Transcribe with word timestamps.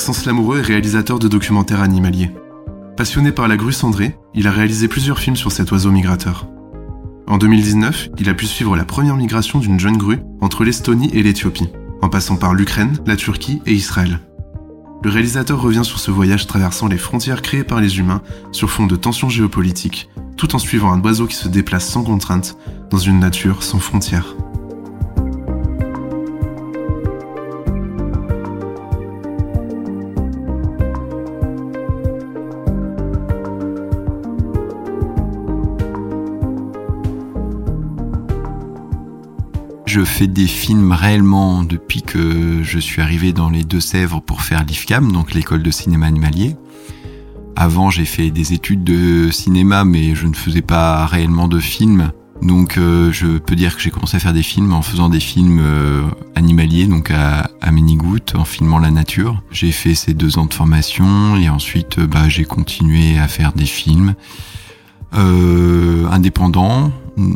Maxence 0.00 0.24
Lamoureux 0.24 0.60
est 0.60 0.62
réalisateur 0.62 1.18
de 1.18 1.28
documentaires 1.28 1.82
animaliers. 1.82 2.30
Passionné 2.96 3.32
par 3.32 3.48
la 3.48 3.58
grue 3.58 3.74
cendrée, 3.74 4.16
il 4.32 4.48
a 4.48 4.50
réalisé 4.50 4.88
plusieurs 4.88 5.18
films 5.18 5.36
sur 5.36 5.52
cet 5.52 5.72
oiseau 5.72 5.90
migrateur. 5.90 6.46
En 7.26 7.36
2019, 7.36 8.08
il 8.16 8.30
a 8.30 8.32
pu 8.32 8.46
suivre 8.46 8.78
la 8.78 8.86
première 8.86 9.16
migration 9.16 9.58
d'une 9.58 9.78
jeune 9.78 9.98
grue 9.98 10.20
entre 10.40 10.64
l'Estonie 10.64 11.10
et 11.12 11.22
l'Éthiopie, 11.22 11.68
en 12.00 12.08
passant 12.08 12.36
par 12.36 12.54
l'Ukraine, 12.54 12.96
la 13.04 13.14
Turquie 13.14 13.60
et 13.66 13.74
Israël. 13.74 14.20
Le 15.04 15.10
réalisateur 15.10 15.60
revient 15.60 15.84
sur 15.84 15.98
ce 15.98 16.10
voyage 16.10 16.46
traversant 16.46 16.88
les 16.88 16.96
frontières 16.96 17.42
créées 17.42 17.62
par 17.62 17.82
les 17.82 17.98
humains 17.98 18.22
sur 18.52 18.70
fond 18.70 18.86
de 18.86 18.96
tensions 18.96 19.28
géopolitiques, 19.28 20.08
tout 20.38 20.54
en 20.54 20.58
suivant 20.58 20.94
un 20.94 21.02
oiseau 21.02 21.26
qui 21.26 21.36
se 21.36 21.48
déplace 21.48 21.86
sans 21.86 22.04
contrainte 22.04 22.56
dans 22.88 22.96
une 22.96 23.20
nature 23.20 23.62
sans 23.62 23.80
frontières. 23.80 24.34
Je 39.86 40.04
fais 40.04 40.26
des 40.26 40.46
films 40.46 40.92
réellement 40.92 41.64
depuis 41.64 42.02
que 42.02 42.62
je 42.62 42.78
suis 42.78 43.02
arrivé 43.02 43.32
dans 43.32 43.50
les 43.50 43.64
Deux-Sèvres 43.64 44.20
pour 44.20 44.42
faire 44.42 44.64
l'IFCAM, 44.64 45.10
donc 45.10 45.34
l'école 45.34 45.62
de 45.62 45.70
cinéma 45.70 46.06
animalier. 46.06 46.56
Avant, 47.56 47.90
j'ai 47.90 48.04
fait 48.04 48.30
des 48.30 48.52
études 48.52 48.84
de 48.84 49.30
cinéma, 49.30 49.84
mais 49.84 50.14
je 50.14 50.26
ne 50.26 50.34
faisais 50.34 50.62
pas 50.62 51.04
réellement 51.06 51.48
de 51.48 51.58
films. 51.58 52.12
Donc, 52.42 52.78
euh, 52.78 53.12
je 53.12 53.38
peux 53.38 53.54
dire 53.54 53.76
que 53.76 53.82
j'ai 53.82 53.90
commencé 53.90 54.16
à 54.16 54.20
faire 54.20 54.32
des 54.32 54.42
films 54.42 54.72
en 54.72 54.80
faisant 54.80 55.10
des 55.10 55.20
films 55.20 55.58
euh, 55.60 56.02
animaliers, 56.34 56.86
donc 56.86 57.10
à, 57.10 57.50
à 57.60 57.70
en 57.70 58.44
filmant 58.44 58.78
la 58.78 58.90
nature. 58.90 59.42
J'ai 59.50 59.72
fait 59.72 59.94
ces 59.94 60.14
deux 60.14 60.38
ans 60.38 60.46
de 60.46 60.54
formation 60.54 61.36
et 61.36 61.48
ensuite, 61.50 61.98
euh, 61.98 62.06
bah, 62.06 62.28
j'ai 62.28 62.44
continué 62.44 63.18
à 63.18 63.28
faire 63.28 63.52
des 63.52 63.66
films 63.66 64.14
indépendants 65.12 66.92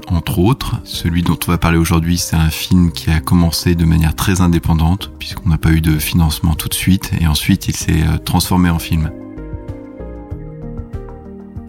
entre 0.09 0.39
autres. 0.39 0.77
Celui 0.85 1.23
dont 1.23 1.39
on 1.47 1.51
va 1.51 1.59
parler 1.59 1.79
aujourd'hui, 1.79 2.19
c'est 2.19 2.37
un 2.37 2.51
film 2.51 2.93
qui 2.93 3.11
a 3.11 3.21
commencé 3.21 3.75
de 3.75 3.85
manière 3.85 4.15
très 4.15 4.41
indépendante, 4.41 5.11
puisqu'on 5.19 5.49
n'a 5.49 5.59
pas 5.59 5.71
eu 5.71 5.81
de 5.81 5.99
financement 5.99 6.55
tout 6.55 6.69
de 6.69 6.75
suite, 6.75 7.13
et 7.21 7.27
ensuite 7.27 7.69
il 7.69 7.77
s'est 7.77 8.03
euh, 8.03 8.19
transformé 8.19 8.71
en 8.71 8.79
film. 8.79 9.11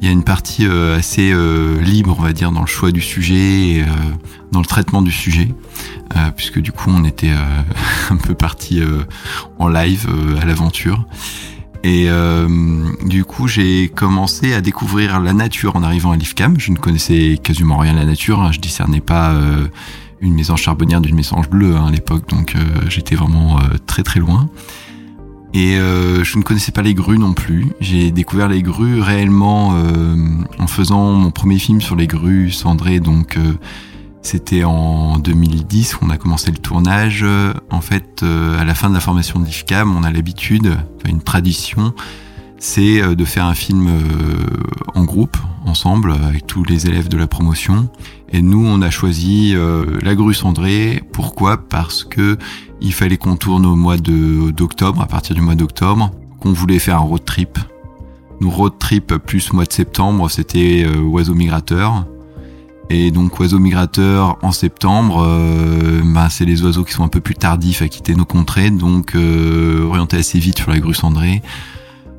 Il 0.02 0.08
y 0.08 0.10
a 0.10 0.12
une 0.12 0.24
partie 0.24 0.68
euh, 0.68 0.98
assez 0.98 1.32
euh, 1.32 1.82
libre, 1.82 2.16
on 2.20 2.22
va 2.22 2.34
dire, 2.34 2.52
dans 2.52 2.62
le 2.62 2.68
choix 2.68 2.92
du 2.92 3.02
sujet 3.02 3.70
et 3.70 3.86
dans 4.52 4.60
le 4.60 4.66
traitement 4.66 5.02
du 5.02 5.12
sujet, 5.12 5.50
puisque 6.36 6.60
du 6.60 6.72
coup 6.72 6.92
on 6.92 7.04
était 7.04 7.34
un 8.10 8.18
peu 8.18 8.36
parti 8.36 8.82
en 9.58 9.68
live 9.68 10.08
à 10.40 10.46
l'aventure. 10.46 11.06
Et 11.86 12.08
euh, 12.10 12.48
du 13.06 13.26
coup, 13.26 13.48
j'ai 13.48 13.90
commencé 13.90 14.56
à 14.56 14.62
découvrir 14.62 15.20
la 15.20 15.34
nature 15.34 15.76
en 15.76 15.84
arrivant 15.84 16.12
à 16.12 16.18
l'IFCAM. 16.18 16.60
Je 16.60 16.72
ne 16.72 16.78
connaissais 16.78 17.40
quasiment 17.44 17.78
rien 17.78 17.92
à 17.96 18.00
la 18.00 18.06
nature. 18.06 18.42
Hein. 18.42 18.52
Je 18.52 18.60
discernais 18.60 19.02
pas 19.02 19.34
euh, 19.34 19.68
une 20.20 20.34
mésange 20.34 20.64
charbonnière 20.64 21.00
d'une 21.00 21.16
mésange 21.16 21.48
bleue 21.48 21.76
hein, 21.76 21.86
à 21.86 21.92
l'époque, 21.92 22.28
donc 22.28 22.56
euh, 22.56 22.60
j'étais 22.90 23.14
vraiment 23.14 23.60
très 23.86 24.02
très 24.02 24.20
loin. 24.20 24.50
Et 25.54 25.76
je 25.76 26.38
ne 26.38 26.44
connaissais 26.44 26.74
pas 26.74 26.82
les 26.82 26.94
grues 26.96 27.20
non 27.20 27.34
plus. 27.34 27.68
J'ai 27.80 28.12
découvert 28.12 28.50
les 28.50 28.62
grues 28.62 29.00
réellement 29.00 29.74
en 30.60 30.68
faisant 30.68 31.14
mon 31.14 31.32
premier 31.32 31.60
film 31.60 31.80
sur 31.80 31.96
les 31.96 32.08
grues 32.08 32.52
cendrées, 32.52 33.00
donc 33.00 33.38
c'était 34.26 34.64
en 34.64 35.20
2010 35.20 35.96
qu'on 35.96 36.10
a 36.10 36.18
commencé 36.18 36.52
le 36.52 36.58
tournage. 36.58 37.26
En 37.70 37.82
fait, 37.82 38.24
euh, 38.24 38.60
à 38.60 38.66
la 38.66 38.74
fin 38.74 38.90
de 38.90 38.96
la 38.96 39.00
formation 39.00 39.40
de 39.40 39.46
l'IFCAM, 39.46 39.96
on 39.96 40.04
a 40.04 40.12
l'habitude, 40.12 40.78
une 41.08 41.22
tradition, 41.22 41.94
c'est 42.58 43.02
euh, 43.02 43.16
de 43.16 43.24
faire 43.24 43.46
un 43.46 43.54
film 43.54 43.88
euh, 43.88 44.46
en 44.96 45.04
groupe, 45.04 45.38
ensemble, 45.66 46.12
avec 46.12 46.48
tous 46.48 46.64
les 46.64 46.88
élèves 46.88 47.08
de 47.08 47.18
la 47.18 47.28
promotion. 47.28 47.90
Et 48.34 48.42
nous, 48.42 48.66
on 48.66 48.82
a 48.82 48.90
choisi 48.90 49.56
La 50.02 50.16
Grue 50.16 50.34
Cendrée. 50.34 51.04
Pourquoi? 51.14 51.58
Parce 51.58 52.04
que 52.04 52.38
il 52.82 52.94
fallait 52.94 53.18
qu'on 53.18 53.38
tourne 53.38 53.66
au 53.66 53.76
mois 53.76 53.98
d'octobre, 53.98 55.02
à 55.02 55.06
partir 55.06 55.36
du 55.36 55.42
mois 55.42 55.56
d'octobre, 55.56 56.12
qu'on 56.42 56.52
voulait 56.52 56.80
faire 56.80 56.98
un 56.98 57.06
road 57.06 57.24
trip. 57.24 57.58
Nous, 58.42 58.50
road 58.50 58.74
trip 58.80 59.16
plus 59.18 59.54
mois 59.54 59.66
de 59.66 59.72
septembre, 59.72 60.30
c'était 60.30 60.86
Oiseau 60.88 61.36
Migrateur. 61.36 62.06
Et 62.90 63.12
donc 63.12 63.40
oiseaux 63.40 63.60
migrateurs 63.60 64.38
en 64.44 64.52
septembre, 64.52 65.24
euh, 65.26 66.02
bah, 66.04 66.28
c'est 66.30 66.46
les 66.46 66.64
oiseaux 66.64 66.84
qui 66.84 66.94
sont 66.94 67.04
un 67.04 67.10
peu 67.10 67.20
plus 67.20 67.34
tardifs 67.34 67.82
à 67.82 67.88
quitter 67.88 68.16
nos 68.16 68.26
contrées, 68.26 68.70
donc 68.70 69.16
euh, 69.16 69.84
orientés 69.86 70.18
assez 70.18 70.38
vite 70.38 70.60
sur 70.60 70.70
la 70.70 70.80
grue 70.80 70.94
cendrée. 70.94 71.42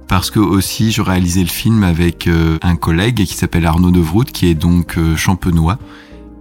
Parce 0.09 0.31
que 0.31 0.41
aussi 0.41 0.91
je 0.93 1.03
réalisais 1.03 1.43
le 1.43 1.49
film 1.49 1.85
avec 1.85 2.27
euh, 2.27 2.59
un 2.63 2.77
collègue 2.77 3.25
qui 3.25 3.35
s'appelle 3.35 3.65
Arnaud 3.65 3.93
Devroute, 3.93 4.33
qui 4.33 4.49
est 4.49 4.55
donc 4.55 4.99
euh, 4.99 5.17
champenois 5.17 5.79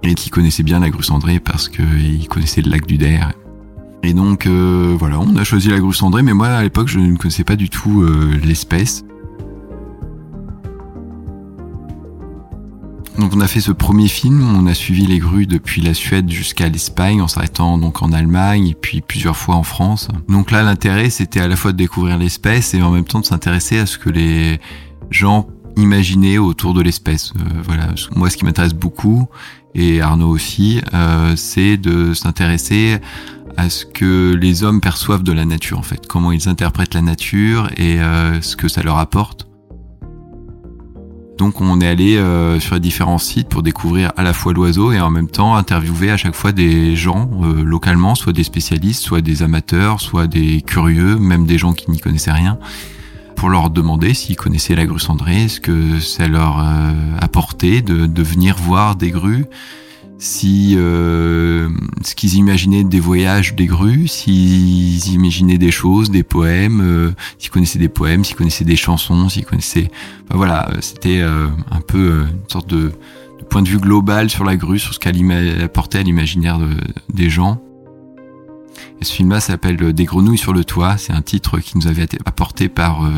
et 0.01 0.15
qui 0.15 0.29
connaissait 0.29 0.63
bien 0.63 0.79
la 0.79 0.89
grue 0.89 1.03
cendrée 1.03 1.39
parce 1.39 1.69
qu'il 1.69 2.27
connaissait 2.27 2.61
le 2.61 2.71
lac 2.71 2.85
du 2.87 2.97
Der. 2.97 3.33
Et 4.03 4.13
donc 4.13 4.45
voilà, 4.45 5.19
on 5.19 5.35
a 5.35 5.43
choisi 5.43 5.69
la 5.69 5.79
grue 5.79 5.95
cendrée, 5.95 6.21
mais 6.21 6.33
moi 6.33 6.49
à 6.49 6.61
l'époque 6.61 6.89
je 6.89 6.99
ne 6.99 7.17
connaissais 7.17 7.43
pas 7.43 7.55
du 7.55 7.71
tout 7.71 8.05
l'espèce. 8.43 9.03
Donc 13.17 13.33
on 13.33 13.39
a 13.39 13.47
fait 13.47 13.61
ce 13.61 13.71
premier 13.71 14.09
film, 14.09 14.43
on 14.55 14.67
a 14.67 14.73
suivi 14.73 15.05
les 15.05 15.19
grues 15.19 15.47
depuis 15.47 15.81
la 15.81 15.93
Suède 15.93 16.29
jusqu'à 16.29 16.67
l'Espagne 16.67 17.21
en 17.21 17.27
s'arrêtant 17.27 17.77
donc 17.77 18.01
en 18.01 18.11
Allemagne 18.11 18.67
et 18.67 18.73
puis 18.73 19.01
plusieurs 19.01 19.37
fois 19.37 19.55
en 19.55 19.63
France. 19.63 20.09
Donc 20.27 20.51
là 20.51 20.63
l'intérêt 20.63 21.09
c'était 21.09 21.39
à 21.39 21.47
la 21.47 21.55
fois 21.55 21.71
de 21.71 21.77
découvrir 21.77 22.17
l'espèce 22.17 22.73
et 22.73 22.81
en 22.81 22.91
même 22.91 23.05
temps 23.05 23.21
de 23.21 23.25
s'intéresser 23.25 23.79
à 23.79 23.85
ce 23.85 23.97
que 23.97 24.09
les 24.09 24.59
gens 25.11 25.47
imaginaient 25.77 26.37
autour 26.37 26.73
de 26.73 26.81
l'espèce. 26.81 27.31
Euh, 27.37 27.61
voilà, 27.63 27.87
moi 28.15 28.29
ce 28.29 28.35
qui 28.35 28.43
m'intéresse 28.43 28.73
beaucoup 28.73 29.27
et 29.75 30.01
Arnaud 30.01 30.29
aussi, 30.29 30.81
euh, 30.93 31.35
c'est 31.37 31.77
de 31.77 32.13
s'intéresser 32.13 32.97
à 33.57 33.69
ce 33.69 33.85
que 33.85 34.33
les 34.33 34.63
hommes 34.63 34.81
perçoivent 34.81 35.23
de 35.23 35.31
la 35.31 35.45
nature 35.45 35.79
en 35.79 35.83
fait, 35.83 36.05
comment 36.07 36.33
ils 36.33 36.49
interprètent 36.49 36.93
la 36.93 37.01
nature 37.01 37.69
et 37.77 38.01
euh, 38.01 38.41
ce 38.41 38.57
que 38.57 38.67
ça 38.67 38.83
leur 38.83 38.97
apporte. 38.97 39.47
Donc 41.37 41.59
on 41.59 41.81
est 41.81 41.87
allé 41.87 42.15
euh, 42.15 42.59
sur 42.59 42.79
différents 42.79 43.17
sites 43.17 43.49
pour 43.49 43.61
découvrir 43.61 44.13
à 44.15 44.23
la 44.23 44.33
fois 44.33 44.53
l'oiseau 44.53 44.91
et 44.91 44.99
en 45.01 45.09
même 45.09 45.27
temps 45.27 45.55
interviewer 45.55 46.11
à 46.11 46.17
chaque 46.17 46.35
fois 46.35 46.51
des 46.51 46.95
gens 46.95 47.29
euh, 47.43 47.63
localement, 47.63 48.15
soit 48.15 48.31
des 48.31 48.43
spécialistes, 48.43 49.03
soit 49.03 49.21
des 49.21 49.43
amateurs, 49.43 49.99
soit 49.99 50.27
des 50.27 50.61
curieux, 50.61 51.17
même 51.17 51.45
des 51.45 51.57
gens 51.57 51.73
qui 51.73 51.91
n'y 51.91 51.99
connaissaient 51.99 52.31
rien, 52.31 52.57
pour 53.35 53.49
leur 53.49 53.69
demander 53.69 54.13
s'ils 54.13 54.37
connaissaient 54.37 54.75
la 54.75 54.85
grue 54.85 54.99
cendrée, 54.99 55.49
ce 55.49 55.59
que 55.59 55.99
ça 55.99 56.27
leur 56.27 56.59
euh, 56.59 56.91
apportait 57.19 57.81
de 57.81 58.23
venir 58.23 58.55
voir 58.55 58.95
des 58.95 59.11
grues, 59.11 59.45
si 60.17 60.75
euh, 60.77 61.69
ce 62.03 62.15
qu'ils 62.15 62.35
imaginaient 62.35 62.83
des 62.83 62.99
voyages 62.99 63.55
des 63.55 63.65
grues, 63.65 64.07
s'ils 64.07 65.13
imaginaient 65.13 65.57
des 65.57 65.71
choses, 65.71 66.09
des 66.09 66.23
poèmes, 66.23 66.81
euh, 66.81 67.11
s'ils 67.37 67.51
connaissaient 67.51 67.79
des 67.79 67.89
poèmes, 67.89 68.23
s'ils 68.23 68.35
connaissaient 68.35 68.65
des 68.65 68.77
chansons, 68.77 69.27
s'ils 69.27 69.45
connaissaient, 69.45 69.91
enfin, 70.25 70.37
voilà, 70.37 70.69
c'était 70.79 71.19
euh, 71.19 71.47
un 71.69 71.81
peu 71.81 72.25
une 72.29 72.49
sorte 72.49 72.69
de, 72.69 72.93
de, 73.39 73.43
point 73.49 73.61
de 73.61 73.67
vue 73.67 73.77
global 73.77 74.29
sur 74.29 74.45
la 74.45 74.55
grue, 74.55 74.79
sur 74.79 74.93
ce 74.93 74.99
qu'elle 74.99 75.61
apportait 75.61 75.99
à 75.99 76.03
l'imaginaire 76.03 76.59
de, 76.59 76.69
des 77.13 77.29
gens. 77.29 77.61
Et 79.01 79.05
ce 79.05 79.11
film-là 79.11 79.41
s'appelle 79.41 79.77
Des 79.93 80.05
grenouilles 80.05 80.37
sur 80.37 80.53
le 80.53 80.63
toit. 80.63 80.97
C'est 80.97 81.11
un 81.11 81.21
titre 81.21 81.59
qui 81.59 81.77
nous 81.77 81.87
avait 81.87 82.03
été 82.03 82.17
apporté 82.25 82.69
par 82.69 83.09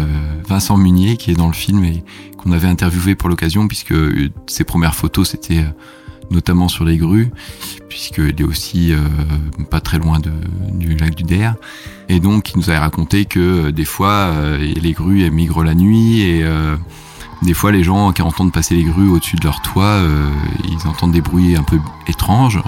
Vincent 0.48 0.76
Munier, 0.76 1.18
qui 1.18 1.32
est 1.32 1.36
dans 1.36 1.48
le 1.48 1.54
film 1.54 1.84
et 1.84 2.04
qu'on 2.38 2.52
avait 2.52 2.68
interviewé 2.68 3.14
pour 3.14 3.30
l'occasion, 3.30 3.68
puisque 3.68 3.94
ses 4.48 4.64
premières 4.64 4.96
photos 4.96 5.30
c'était 5.30 5.64
notamment 6.32 6.68
sur 6.68 6.86
les 6.86 6.98
grues, 6.98 7.32
puisqu'il 7.90 8.40
est 8.40 8.44
aussi 8.44 8.94
pas 9.70 9.80
très 9.80 9.98
loin 9.98 10.20
de, 10.20 10.32
du 10.74 10.96
lac 10.96 11.16
du 11.16 11.24
Der. 11.24 11.56
Et 12.10 12.20
donc, 12.20 12.52
il 12.52 12.58
nous 12.58 12.70
avait 12.70 12.80
raconté 12.80 13.26
que 13.26 13.70
des 13.70 13.86
fois, 13.86 14.32
les 14.58 14.92
grues 14.94 15.24
elles 15.24 15.32
migrent 15.32 15.64
la 15.64 15.74
nuit 15.74 16.22
et 16.22 16.46
des 17.44 17.54
fois, 17.54 17.72
les 17.72 17.84
gens 17.84 18.12
qui 18.14 18.22
entendent 18.22 18.52
passer 18.52 18.76
les 18.76 18.84
grues 18.84 19.10
au-dessus 19.10 19.36
de 19.36 19.44
leur 19.44 19.62
toit, 19.62 20.02
ils 20.68 20.88
entendent 20.88 21.12
des 21.12 21.22
bruits 21.22 21.56
un 21.56 21.64
peu 21.64 21.80
étranges. 22.08 22.60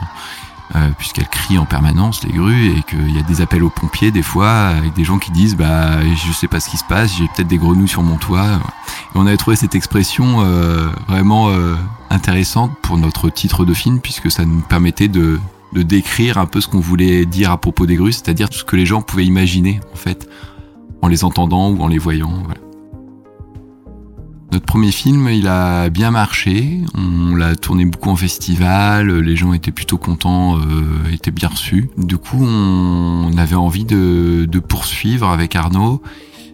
Euh, 0.75 0.89
puisqu'elles 0.99 1.27
crient 1.27 1.57
en 1.57 1.65
permanence 1.65 2.23
les 2.23 2.31
grues 2.31 2.77
et 2.77 2.83
qu'il 2.83 3.15
y 3.15 3.17
a 3.17 3.23
des 3.23 3.41
appels 3.41 3.63
aux 3.63 3.71
pompiers 3.71 4.11
des 4.11 4.21
fois 4.21 4.51
avec 4.51 4.93
des 4.93 5.03
gens 5.03 5.17
qui 5.17 5.31
disent 5.31 5.55
bah 5.55 5.99
je 6.03 6.31
sais 6.31 6.47
pas 6.47 6.59
ce 6.59 6.69
qui 6.69 6.77
se 6.77 6.83
passe 6.83 7.17
j'ai 7.17 7.25
peut-être 7.25 7.47
des 7.47 7.57
grenouilles 7.57 7.87
sur 7.87 8.03
mon 8.03 8.17
toit 8.17 8.45
et 8.45 9.15
on 9.15 9.25
avait 9.25 9.37
trouvé 9.37 9.55
cette 9.55 9.73
expression 9.73 10.43
euh, 10.43 10.91
vraiment 11.07 11.49
euh, 11.49 11.73
intéressante 12.11 12.71
pour 12.83 12.99
notre 12.99 13.31
titre 13.31 13.65
de 13.65 13.73
film 13.73 13.99
puisque 13.99 14.29
ça 14.29 14.45
nous 14.45 14.61
permettait 14.61 15.07
de, 15.07 15.39
de 15.73 15.81
décrire 15.81 16.37
un 16.37 16.45
peu 16.45 16.61
ce 16.61 16.67
qu'on 16.67 16.81
voulait 16.81 17.25
dire 17.25 17.49
à 17.49 17.57
propos 17.57 17.87
des 17.87 17.95
grues 17.95 18.11
c'est-à-dire 18.11 18.47
tout 18.47 18.59
ce 18.59 18.63
que 18.63 18.75
les 18.75 18.85
gens 18.85 19.01
pouvaient 19.01 19.25
imaginer 19.25 19.79
en 19.91 19.97
fait 19.97 20.29
en 21.01 21.07
les 21.07 21.23
entendant 21.23 21.71
ou 21.71 21.81
en 21.81 21.87
les 21.87 21.97
voyant. 21.97 22.43
Notre 24.51 24.65
premier 24.65 24.91
film, 24.91 25.29
il 25.29 25.47
a 25.47 25.89
bien 25.89 26.09
marché. 26.09 26.79
On 26.95 27.35
l'a 27.35 27.55
tourné 27.55 27.85
beaucoup 27.85 28.09
en 28.09 28.15
festival. 28.15 29.19
Les 29.19 29.35
gens 29.35 29.53
étaient 29.53 29.71
plutôt 29.71 29.99
contents, 29.99 30.57
euh, 30.57 31.11
étaient 31.13 31.31
bien 31.31 31.49
reçus. 31.49 31.91
Du 31.97 32.17
coup, 32.17 32.43
on 32.43 33.31
avait 33.37 33.55
envie 33.55 33.85
de, 33.85 34.47
poursuivre 34.67 35.29
avec 35.29 35.55
Arnaud, 35.55 36.01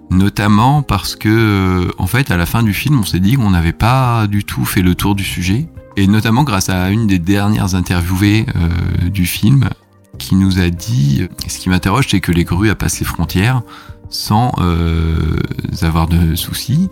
notamment 0.09 0.81
parce 0.81 1.15
que, 1.15 1.29
euh, 1.29 1.91
en 1.97 2.07
fait, 2.07 2.31
à 2.31 2.37
la 2.37 2.45
fin 2.45 2.63
du 2.63 2.73
film, 2.73 2.99
on 2.99 3.05
s'est 3.05 3.21
dit 3.21 3.35
qu'on 3.35 3.51
n'avait 3.51 3.73
pas 3.73 4.27
du 4.27 4.43
tout 4.43 4.65
fait 4.65 4.81
le 4.81 4.93
tour 4.93 5.15
du 5.15 5.23
sujet. 5.23 5.67
Et 5.95 6.07
notamment 6.07 6.43
grâce 6.43 6.67
à 6.67 6.89
une 6.89 7.07
des 7.07 7.19
dernières 7.19 7.75
interviewées 7.75 8.45
euh, 8.57 9.09
du 9.09 9.25
film, 9.25 9.69
qui 10.17 10.35
nous 10.35 10.59
a 10.59 10.69
dit, 10.69 11.27
ce 11.47 11.59
qui 11.59 11.69
m'interroge, 11.69 12.07
c'est 12.09 12.21
que 12.21 12.31
les 12.31 12.43
grues 12.43 12.69
à 12.69 12.75
passé 12.75 13.03
les 13.03 13.05
frontières 13.05 13.61
sans 14.15 14.53
euh, 14.59 15.37
avoir 15.81 16.07
de 16.07 16.35
soucis. 16.35 16.89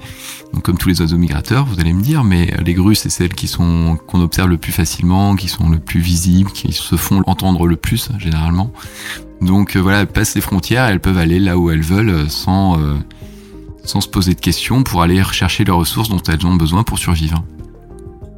Comme 0.62 0.78
tous 0.78 0.90
les 0.90 1.02
oiseaux 1.02 1.18
migrateurs, 1.18 1.66
vous 1.66 1.80
allez 1.80 1.94
me 1.94 2.04
dire, 2.04 2.24
mais 2.24 2.54
les 2.64 2.74
grues, 2.74 2.96
c'est 2.96 3.10
celles 3.10 3.34
qui 3.34 3.48
sont 3.48 3.98
qu'on 4.08 4.22
observe 4.22 4.50
le 4.50 4.58
plus 4.58 4.72
facilement, 4.72 5.36
qui 5.36 5.48
sont 5.48 5.70
le 5.70 5.80
plus 5.80 6.00
visibles, 6.00 6.52
qui 6.52 6.74
se 6.74 6.96
font 6.96 7.24
entendre 7.26 7.66
le 7.66 7.76
plus 7.76 8.10
généralement. 8.20 8.72
Donc 9.42 9.76
euh, 9.76 9.80
voilà, 9.80 10.02
elles 10.02 10.08
passent 10.08 10.36
les 10.36 10.42
frontières, 10.42 10.86
elles 10.86 11.00
peuvent 11.00 11.18
aller 11.18 11.40
là 11.40 11.58
où 11.58 11.72
elles 11.72 11.82
veulent 11.82 12.30
sans 12.30 12.80
euh, 12.80 12.96
sans 13.84 14.02
se 14.02 14.08
poser 14.08 14.34
de 14.34 14.40
questions 14.40 14.84
pour 14.84 15.02
aller 15.02 15.22
rechercher 15.22 15.64
les 15.64 15.72
ressources 15.72 16.10
dont 16.10 16.22
elles 16.28 16.46
ont 16.46 16.56
besoin 16.56 16.84
pour 16.84 17.00
survivre. 17.00 17.44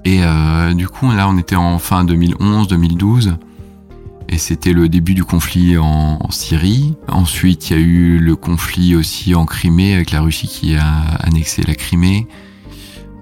Et 0.05 0.21
du 0.75 0.87
coup, 0.87 1.11
là, 1.11 1.27
on 1.27 1.37
était 1.37 1.55
en 1.55 1.79
fin 1.79 2.05
2011-2012. 2.05 3.37
Et 4.27 4.37
c'était 4.37 4.73
le 4.73 4.89
début 4.89 5.13
du 5.13 5.23
conflit 5.23 5.77
en, 5.77 6.19
Syrie. 6.31 6.95
Ensuite, 7.07 7.69
il 7.69 7.77
y 7.77 7.79
a 7.79 7.81
eu 7.81 8.17
le 8.17 8.35
conflit 8.35 8.95
aussi 8.95 9.35
en 9.35 9.45
Crimée 9.45 9.93
avec 9.93 10.11
la 10.11 10.21
Russie 10.21 10.47
qui 10.47 10.75
a 10.75 10.87
annexé 11.19 11.61
la 11.63 11.75
Crimée. 11.75 12.27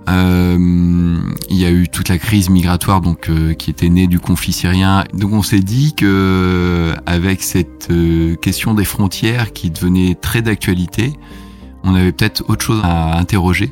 Euh, 0.09 1.17
il 1.49 1.57
y 1.57 1.65
a 1.65 1.71
eu 1.71 1.87
toute 1.87 2.09
la 2.09 2.17
crise 2.17 2.49
migratoire 2.49 2.99
donc 2.99 3.29
euh, 3.29 3.53
qui 3.53 3.69
était 3.69 3.87
née 3.89 4.07
du 4.07 4.19
conflit 4.19 4.51
syrien. 4.51 5.05
Donc 5.13 5.31
on 5.31 5.43
s'est 5.43 5.61
dit 5.61 5.93
que 5.93 6.93
avec 7.05 7.41
cette 7.41 7.87
euh, 7.89 8.35
question 8.35 8.73
des 8.73 8.83
frontières 8.83 9.53
qui 9.53 9.69
devenait 9.69 10.15
très 10.15 10.41
d'actualité, 10.41 11.13
on 11.83 11.95
avait 11.95 12.11
peut-être 12.11 12.43
autre 12.49 12.65
chose 12.65 12.81
à 12.83 13.17
interroger 13.17 13.71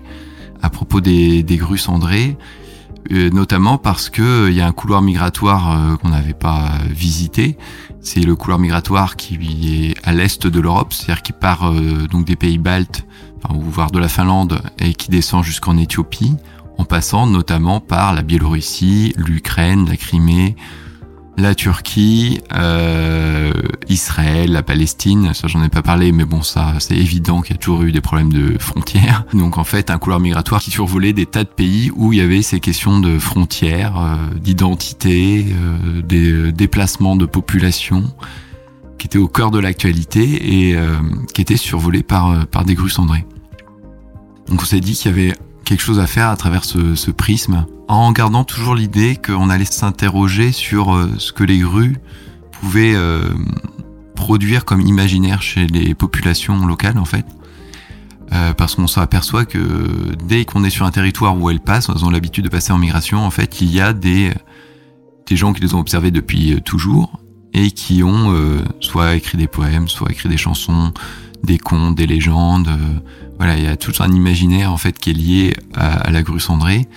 à 0.62 0.70
propos 0.70 1.02
des, 1.02 1.44
des 1.44 1.58
grues 1.58 1.78
cendrées 1.78 2.38
euh, 2.38 2.61
notamment 3.10 3.78
parce 3.78 4.10
que 4.10 4.22
euh, 4.22 4.50
il 4.50 4.56
y 4.56 4.62
a 4.62 4.68
un 4.68 4.72
couloir 4.72 5.02
migratoire 5.02 5.72
euh, 5.72 5.96
qu'on 5.98 6.10
n'avait 6.10 6.34
pas 6.34 6.72
visité. 6.90 7.58
C'est 8.02 8.22
le 8.22 8.36
couloir 8.36 8.60
migratoire 8.60 9.16
qui 9.16 9.92
est 9.92 9.96
à 10.04 10.12
l'est 10.12 10.48
de 10.48 10.60
l'Europe, 10.60 10.94
c'est-à-dire 10.94 11.22
qui 11.22 11.34
part 11.34 11.72
donc 12.10 12.26
des 12.26 12.36
pays 12.36 12.58
baltes, 12.58 13.06
enfin, 13.44 13.54
voire 13.60 13.92
de 13.92 14.00
la 14.00 14.08
Finlande, 14.08 14.62
et 14.80 14.96
qui 14.96 15.12
descend 15.12 15.44
jusqu'en 15.44 15.78
Éthiopie, 15.78 16.36
en 16.80 16.84
passant 16.84 17.28
notamment 17.28 17.80
par 17.80 18.16
la 18.16 18.24
Biélorussie, 18.24 19.14
l'Ukraine, 19.18 19.88
la 19.88 19.98
Crimée, 19.98 20.56
la 21.42 21.56
Turquie, 21.56 22.40
euh, 22.54 23.52
Israël, 23.90 24.52
la 24.52 24.64
Palestine, 24.64 25.34
ça 25.34 25.48
j'en 25.48 25.64
ai 25.64 25.70
pas 25.70 25.82
parlé, 25.82 26.12
mais 26.12 26.24
bon 26.24 26.42
ça 26.42 26.76
c'est 26.80 26.96
évident 26.96 27.42
qu'il 27.42 27.56
y 27.56 27.60
a 27.60 27.62
toujours 27.62 27.84
eu 27.84 27.92
des 27.92 28.02
problèmes 28.02 28.32
de 28.32 28.58
frontières. 28.60 29.26
Donc 29.34 29.58
en 29.58 29.64
fait 29.64 29.90
un 29.90 29.98
couloir 29.98 30.20
migratoire 30.20 30.62
qui 30.62 30.72
survolait 30.72 31.14
des 31.14 31.26
tas 31.26 31.44
de 31.44 31.50
pays 31.50 31.92
où 31.96 32.14
il 32.14 32.20
y 32.20 32.22
avait 32.22 32.42
ces 32.42 32.60
questions 32.60 33.00
de 33.00 33.18
frontières, 33.20 33.98
euh, 33.98 34.16
d'identité, 34.40 35.48
euh, 35.52 36.02
des 36.02 36.52
déplacements 36.52 37.16
de 37.16 37.26
population 37.26 38.04
qui 38.98 39.08
étaient 39.08 39.18
au 39.18 39.28
cœur 39.28 39.50
de 39.50 39.58
l'actualité 39.58 40.70
et 40.70 40.78
qui 41.34 41.42
étaient 41.42 41.58
survolés 41.58 42.04
par, 42.04 42.46
par 42.46 42.66
des 42.66 42.76
grues 42.76 42.92
cendrées. 42.92 43.26
Donc 44.48 44.62
on 44.62 44.66
s'est 44.66 44.80
dit 44.80 44.94
qu'il 44.94 45.10
y 45.10 45.14
avait 45.14 45.36
quelque 45.66 45.82
chose 45.82 46.00
à 46.00 46.08
faire 46.08 46.30
à 46.30 46.36
travers 46.36 46.64
ce, 46.66 47.12
prisme, 47.12 47.66
en 47.88 48.12
gardant 48.12 48.44
toujours 48.44 48.76
l'idée 48.76 49.16
qu'on 49.16 49.50
allait 49.50 49.66
s'interroger 49.66 50.52
sur 50.52 50.96
euh, 50.96 51.10
ce 51.18 51.32
que 51.32 51.44
les 51.44 51.60
grues 51.60 51.98
pouvaient 52.52 52.96
euh, 52.96 53.30
produire 54.16 54.66
comme 54.66 54.82
imaginaire 54.82 55.42
chez 55.42 55.68
les 55.68 55.94
populations 55.94 56.66
locales 56.66 56.98
en 56.98 57.06
fait. 57.06 57.26
Euh, 58.34 58.54
parce 58.54 58.76
qu'on 58.76 58.88
s'aperçoit 58.88 59.44
que 59.44 59.60
dès 60.26 60.46
qu'on 60.46 60.64
est 60.64 60.70
sur 60.70 60.86
un 60.86 60.92
territoire 60.92 61.38
où 61.38 61.50
elles 61.50 61.60
passent, 61.60 61.90
elles 61.94 62.06
ont 62.06 62.10
l'habitude 62.10 62.46
de 62.46 62.50
passer 62.50 62.72
en 62.72 62.78
migration, 62.78 63.26
en 63.26 63.32
fait, 63.32 63.60
il 63.60 63.70
y 63.70 63.82
a 63.82 63.92
des, 63.92 64.32
des 65.28 65.36
gens 65.36 65.52
qui 65.52 65.62
les 65.62 65.74
ont 65.74 65.80
observés 65.80 66.12
depuis 66.12 66.62
toujours 66.64 67.20
et 67.54 67.72
qui 67.72 68.04
ont 68.04 68.34
soit 68.80 69.16
écrit 69.16 69.38
des 69.38 69.48
poèmes, 69.48 69.90
soit 69.90 70.10
écrit 70.10 70.30
des 70.30 70.38
chansons, 70.38 70.94
des 71.44 71.58
contes, 71.58 71.96
des 71.96 72.08
légendes. 72.08 72.70
voilà, 73.38 73.58
il 73.58 73.64
y 73.64 73.68
a 73.68 73.78
tout 73.78 73.94
un 74.00 74.12
imaginaire 74.12 74.72
en 74.72 74.78
fait 74.78 74.98
qui 74.98 75.10
est 75.10 75.14
lié 75.14 75.54
à, 75.76 76.12
la 76.12 76.22
grue 76.22 76.40
cendrée 76.40 76.88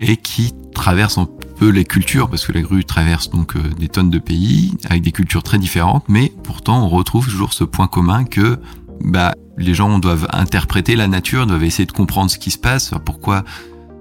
et 0.00 0.16
qui 0.16 0.52
traverse 0.74 1.18
un 1.18 1.28
peu 1.58 1.70
les 1.70 1.84
cultures 1.84 2.28
parce 2.28 2.46
que 2.46 2.52
la 2.52 2.60
grue 2.60 2.84
traverse 2.84 3.30
donc 3.30 3.56
euh, 3.56 3.60
des 3.78 3.88
tonnes 3.88 4.10
de 4.10 4.18
pays 4.18 4.76
avec 4.88 5.02
des 5.02 5.12
cultures 5.12 5.42
très 5.42 5.58
différentes, 5.58 6.04
mais 6.08 6.32
pourtant 6.42 6.84
on 6.84 6.88
retrouve 6.88 7.28
toujours 7.28 7.52
ce 7.52 7.64
point 7.64 7.86
commun 7.86 8.24
que 8.24 8.58
bah 9.02 9.34
les 9.56 9.72
gens 9.72 9.98
doivent 9.98 10.28
interpréter 10.32 10.96
la 10.96 11.08
nature, 11.08 11.46
doivent 11.46 11.64
essayer 11.64 11.86
de 11.86 11.92
comprendre 11.92 12.30
ce 12.30 12.38
qui 12.38 12.50
se 12.50 12.58
passe, 12.58 12.92
pourquoi 13.04 13.44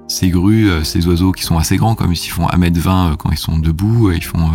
ces 0.08 0.30
grues, 0.30 0.70
euh, 0.70 0.84
ces 0.84 1.08
oiseaux 1.08 1.32
qui 1.32 1.44
sont 1.44 1.58
assez 1.58 1.78
grands, 1.78 1.96
comme 1.96 2.12
ils 2.12 2.18
font 2.18 2.48
1m20 2.48 3.14
euh, 3.14 3.16
quand 3.16 3.32
ils 3.32 3.38
sont 3.38 3.58
debout, 3.58 4.12
ils 4.12 4.24
font 4.24 4.52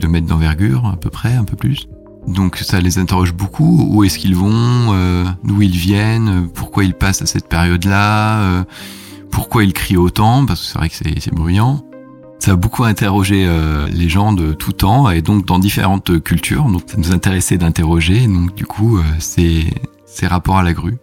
2 0.00 0.08
mètres 0.08 0.26
d'envergure 0.26 0.86
à 0.86 0.96
peu 0.96 1.10
près, 1.10 1.34
un 1.34 1.44
peu 1.44 1.56
plus. 1.56 1.86
Donc 2.26 2.56
ça 2.58 2.80
les 2.80 2.98
interroge 2.98 3.32
beaucoup. 3.32 3.86
Où 3.90 4.04
est-ce 4.04 4.18
qu'ils 4.18 4.36
vont 4.36 4.50
euh, 4.52 5.24
D'où 5.44 5.62
ils 5.62 5.76
viennent 5.76 6.48
Pourquoi 6.54 6.84
ils 6.84 6.94
passent 6.94 7.22
à 7.22 7.26
cette 7.26 7.48
période-là 7.48 8.40
euh, 8.40 8.64
Pourquoi 9.30 9.64
ils 9.64 9.72
crient 9.72 9.96
autant 9.96 10.44
Parce 10.46 10.60
que 10.60 10.66
c'est 10.66 10.78
vrai 10.78 10.88
que 10.88 11.20
c'est 11.20 11.34
bruyant. 11.34 11.84
Ça 12.38 12.52
a 12.52 12.56
beaucoup 12.56 12.84
interrogé 12.84 13.44
euh, 13.46 13.86
les 13.88 14.08
gens 14.08 14.32
de 14.32 14.54
tout 14.54 14.72
temps 14.72 15.10
et 15.10 15.20
donc 15.20 15.44
dans 15.44 15.58
différentes 15.58 16.22
cultures. 16.22 16.64
Donc 16.64 16.82
ça 16.86 16.96
nous 16.96 17.12
intéressait 17.12 17.58
d'interroger. 17.58 18.26
Donc 18.26 18.54
du 18.54 18.64
coup, 18.64 18.98
c'est 19.18 19.64
ces 20.06 20.26
rapports 20.26 20.58
à 20.58 20.62
la 20.62 20.72
grue. 20.72 20.98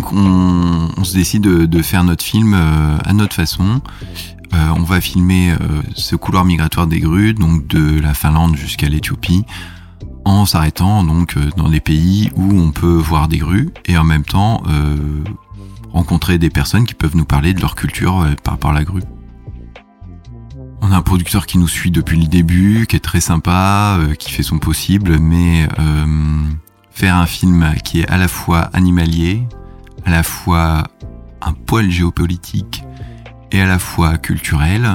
Donc 0.00 0.14
on, 0.14 1.04
se 1.04 1.12
décide 1.12 1.42
de, 1.42 1.82
faire 1.82 2.04
notre 2.04 2.24
film 2.24 2.54
euh, 2.54 2.96
à 3.04 3.12
notre 3.12 3.34
façon. 3.34 3.82
Euh, 4.54 4.68
on 4.74 4.82
va 4.82 4.98
filmer 5.02 5.50
euh, 5.50 5.56
ce 5.94 6.16
couloir 6.16 6.46
migratoire 6.46 6.86
des 6.86 7.00
grues, 7.00 7.34
donc 7.34 7.66
de 7.66 8.00
la 8.00 8.14
Finlande 8.14 8.56
jusqu'à 8.56 8.88
l'Éthiopie, 8.88 9.44
en 10.24 10.46
s'arrêtant 10.46 11.04
donc 11.04 11.36
dans 11.58 11.68
des 11.68 11.80
pays 11.80 12.30
où 12.34 12.50
on 12.58 12.70
peut 12.70 12.96
voir 12.96 13.28
des 13.28 13.36
grues 13.36 13.68
et 13.84 13.98
en 13.98 14.04
même 14.04 14.24
temps 14.24 14.62
rencontrer 15.92 16.38
des 16.38 16.48
personnes 16.48 16.86
qui 16.86 16.94
peuvent 16.94 17.16
nous 17.16 17.26
parler 17.26 17.52
de 17.52 17.60
leur 17.60 17.74
culture 17.74 18.26
par 18.42 18.54
rapport 18.54 18.70
à 18.70 18.74
la 18.74 18.84
grue. 18.84 19.02
On 20.80 20.92
a 20.92 20.96
un 20.96 21.02
producteur 21.02 21.44
qui 21.44 21.58
nous 21.58 21.68
suit 21.68 21.90
depuis 21.90 22.18
le 22.18 22.26
début, 22.26 22.86
qui 22.88 22.96
est 22.96 23.00
très 23.00 23.20
sympa, 23.20 23.98
qui 24.18 24.30
fait 24.30 24.42
son 24.42 24.58
possible, 24.58 25.18
mais 25.18 25.68
faire 26.90 27.16
un 27.16 27.26
film 27.26 27.74
qui 27.84 28.00
est 28.00 28.08
à 28.08 28.16
la 28.16 28.28
fois 28.28 28.60
animalier, 28.72 29.46
à 30.04 30.10
la 30.10 30.22
fois 30.22 30.84
un 31.40 31.52
poil 31.52 31.90
géopolitique 31.90 32.84
et 33.52 33.60
à 33.60 33.66
la 33.66 33.78
fois 33.78 34.18
culturel. 34.18 34.88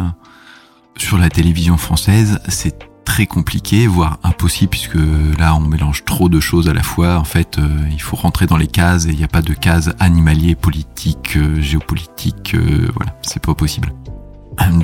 Sur 0.97 1.17
la 1.17 1.29
télévision 1.29 1.77
française, 1.77 2.39
c'est 2.47 2.79
très 3.05 3.27
compliqué, 3.27 3.87
voire 3.87 4.19
impossible, 4.23 4.71
puisque 4.71 4.97
là 5.37 5.55
on 5.55 5.61
mélange 5.61 6.03
trop 6.05 6.27
de 6.27 6.39
choses 6.39 6.67
à 6.67 6.73
la 6.73 6.83
fois. 6.83 7.17
En 7.17 7.23
fait, 7.23 7.57
euh, 7.57 7.87
il 7.91 8.01
faut 8.01 8.15
rentrer 8.15 8.45
dans 8.45 8.57
les 8.57 8.67
cases 8.67 9.05
et 9.05 9.11
il 9.11 9.17
n'y 9.17 9.23
a 9.23 9.29
pas 9.29 9.41
de 9.41 9.53
cases 9.53 9.91
animalier, 9.99 10.55
politique, 10.55 11.37
euh, 11.37 11.61
géopolitique. 11.61 12.55
Euh, 12.55 12.89
voilà, 12.95 13.15
c'est 13.21 13.41
pas 13.41 13.53
possible. 13.53 13.93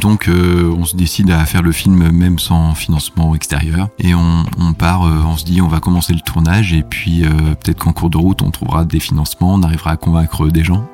Donc 0.01 0.30
on 0.30 0.84
se 0.86 0.96
décide 0.96 1.32
à 1.32 1.46
faire 1.46 1.62
le 1.62 1.72
film 1.72 2.10
même 2.12 2.40
sans 2.40 2.74
financement 2.74 3.36
extérieur 3.36 3.90
et 4.00 4.16
on, 4.16 4.74
part, 4.74 5.01
on 5.01 5.38
se 5.38 5.46
dit 5.46 5.62
on 5.62 5.68
va 5.68 5.80
commencer 5.80 6.13
le 6.13 6.20
tournage 6.22 6.74
et 6.74 6.82
puis 6.82 7.24
peut-être 7.62 7.78
qu'en 7.78 7.94
cours 7.94 8.10
de 8.10 8.18
route 8.18 8.42
on 8.42 8.51
trouvera 8.51 8.84
des 8.84 9.00
financements, 9.00 9.54
on 9.54 9.63
arrivera 9.63 9.92
à 9.92 9.98
convaincre 9.98 10.48
des 10.48 10.63
gens. 10.63 10.88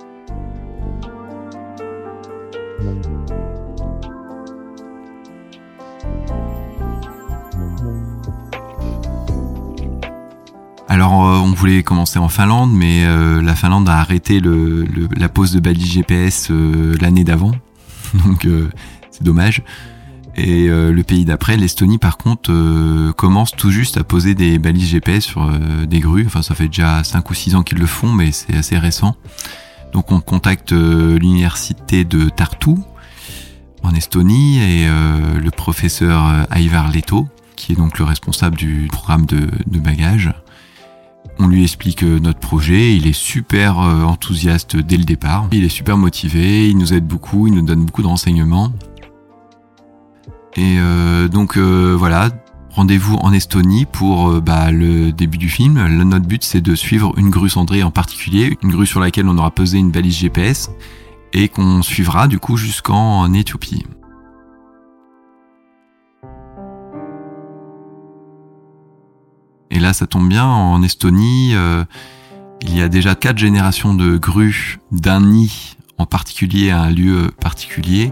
Alors 10.89 11.27
euh, 11.27 11.37
on 11.37 11.51
voulait 11.51 11.83
commencer 11.83 12.17
en 12.17 12.29
Finlande, 12.29 12.71
mais 12.73 13.05
euh, 13.05 13.41
la 13.41 13.55
Finlande 13.55 13.89
a 13.89 13.99
arrêté 13.99 14.41
la 14.41 15.29
pose 15.29 15.53
de 15.53 15.59
balises 15.59 15.91
GPS 15.91 16.47
euh, 16.49 16.95
l'année 17.01 17.23
d'avant, 17.23 17.51
donc 18.25 18.47
c'est 19.11 19.23
dommage. 19.23 19.63
Et 20.35 20.67
le 20.67 21.01
pays 21.01 21.25
d'après, 21.25 21.57
l'Estonie 21.57 21.97
par 21.97 22.17
contre, 22.17 22.51
commence 23.13 23.51
tout 23.51 23.71
juste 23.71 23.97
à 23.97 24.03
poser 24.03 24.35
des 24.35 24.59
balises 24.59 24.89
GPS 24.89 25.23
sur 25.23 25.49
des 25.87 25.99
grues. 25.99 26.25
Enfin 26.27 26.43
ça 26.43 26.53
fait 26.53 26.67
déjà 26.67 27.03
5 27.03 27.27
ou 27.29 27.33
6 27.33 27.55
ans 27.55 27.63
qu'ils 27.63 27.79
le 27.79 27.87
font, 27.87 28.11
mais 28.11 28.31
c'est 28.31 28.55
assez 28.55 28.77
récent. 28.77 29.15
Donc 29.93 30.11
on 30.11 30.19
contacte 30.19 30.73
l'université 30.73 32.05
de 32.05 32.29
Tartu 32.29 32.75
en 33.81 33.95
Estonie 33.95 34.59
et 34.59 34.87
le 34.87 35.49
professeur 35.49 36.45
Aivar 36.55 36.91
Leto, 36.91 37.27
qui 37.55 37.71
est 37.71 37.75
donc 37.75 37.97
le 37.97 38.05
responsable 38.05 38.57
du 38.57 38.87
programme 38.91 39.25
de, 39.25 39.49
de 39.65 39.79
bagages. 39.79 40.31
On 41.39 41.47
lui 41.47 41.63
explique 41.63 42.03
euh, 42.03 42.19
notre 42.19 42.39
projet, 42.39 42.95
il 42.95 43.07
est 43.07 43.15
super 43.15 43.79
euh, 43.79 44.03
enthousiaste 44.03 44.75
dès 44.75 44.97
le 44.97 45.03
départ, 45.03 45.47
il 45.51 45.63
est 45.63 45.69
super 45.69 45.97
motivé, 45.97 46.67
il 46.69 46.77
nous 46.77 46.93
aide 46.93 47.05
beaucoup, 47.05 47.47
il 47.47 47.53
nous 47.53 47.61
donne 47.61 47.85
beaucoup 47.85 48.01
de 48.01 48.07
renseignements. 48.07 48.71
Et 50.55 50.77
euh, 50.79 51.27
donc 51.27 51.57
voilà, 51.57 52.29
rendez-vous 52.71 53.15
en 53.17 53.31
Estonie 53.31 53.85
pour 53.85 54.41
bah, 54.41 54.71
le 54.71 55.11
début 55.11 55.37
du 55.37 55.49
film. 55.49 55.85
notre 56.03 56.25
but 56.25 56.43
c'est 56.43 56.61
de 56.61 56.73
suivre 56.73 57.13
une 57.17 57.29
grue 57.29 57.49
cendrée 57.49 57.83
en 57.83 57.91
particulier, 57.91 58.57
une 58.63 58.71
grue 58.71 58.87
sur 58.87 58.99
laquelle 58.99 59.27
on 59.27 59.37
aura 59.37 59.51
posé 59.51 59.77
une 59.77 59.91
balise 59.91 60.17
GPS 60.17 60.71
et 61.33 61.47
qu'on 61.47 61.83
suivra 61.83 62.27
du 62.27 62.39
coup 62.39 62.57
jusqu'en 62.57 63.31
Éthiopie. 63.33 63.83
Et 69.77 69.79
là, 69.79 69.93
ça 69.93 70.07
tombe 70.07 70.27
bien, 70.27 70.43
en 70.43 70.81
Estonie, 70.81 71.51
euh, 71.53 71.85
il 72.61 72.75
y 72.75 72.81
a 72.81 72.89
déjà 72.89 73.13
quatre 73.13 73.37
générations 73.37 73.93
de 73.93 74.17
grues 74.17 74.79
d'un 74.91 75.21
nid 75.21 75.77
en 75.99 76.07
particulier 76.07 76.71
à 76.71 76.81
un 76.81 76.89
lieu 76.89 77.29
particulier 77.39 78.11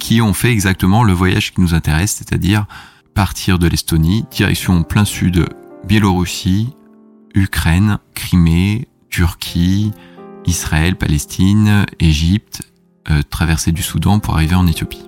qui 0.00 0.20
ont 0.20 0.32
fait 0.32 0.50
exactement 0.50 1.04
le 1.04 1.12
voyage 1.12 1.54
qui 1.54 1.60
nous 1.60 1.74
intéresse, 1.74 2.10
c'est-à-dire 2.10 2.66
partir 3.14 3.60
de 3.60 3.68
l'Estonie, 3.68 4.24
direction 4.32 4.82
plein 4.82 5.04
sud, 5.04 5.46
Biélorussie, 5.86 6.74
Ukraine, 7.36 8.00
Crimée, 8.14 8.88
Turquie, 9.08 9.92
Israël, 10.44 10.96
Palestine, 10.96 11.86
Égypte, 12.00 12.62
euh, 13.12 13.22
traverser 13.30 13.70
du 13.70 13.82
Soudan 13.82 14.18
pour 14.18 14.34
arriver 14.34 14.56
en 14.56 14.66
Éthiopie. 14.66 15.06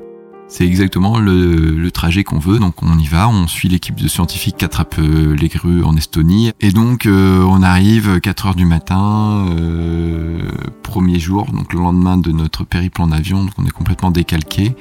C'est 0.49 0.67
exactement 0.67 1.19
le, 1.19 1.90
trajet 1.90 2.23
qu'on 2.25 2.38
veut, 2.38 2.59
donc 2.59 2.83
on 2.83 2.99
y 2.99 3.07
va, 3.07 3.28
on 3.28 3.47
suit 3.49 3.69
l'équipe 3.69 3.97
de 3.97 4.09
scientifiques 4.09 4.59
qui 4.59 4.64
attrape 4.64 4.95
euh, 4.99 5.35
les 5.35 5.49
grues 5.49 5.83
en 5.83 5.97
Estonie, 5.97 6.52
et 6.61 6.71
donc 6.71 7.07
euh, 7.07 7.43
on 7.43 7.62
arrive 7.62 8.21
4 8.21 8.47
heures 8.47 8.55
du 8.55 8.64
matin, 8.64 9.47
euh, 9.50 10.38
premier 10.83 11.19
jour, 11.19 11.47
donc 11.52 11.73
le 11.73 11.81
lendemain 11.81 12.17
de 12.17 12.31
notre 12.31 12.64
périple 12.64 13.02
en 13.02 13.11
avion, 13.11 13.45
donc 13.45 13.52
on 13.59 13.67
est 13.67 13.71
complètement 13.71 14.11
décalqué, 14.11 14.75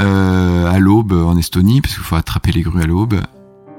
à 0.00 0.78
l'aube 0.78 1.12
en 1.12 1.36
Estonie, 1.36 1.80
parce 1.80 1.94
qu'il 1.94 2.02
faut 2.02 2.16
attraper 2.16 2.52
les 2.52 2.62
grues 2.62 2.82
à 2.82 2.86
l'aube, 2.86 3.20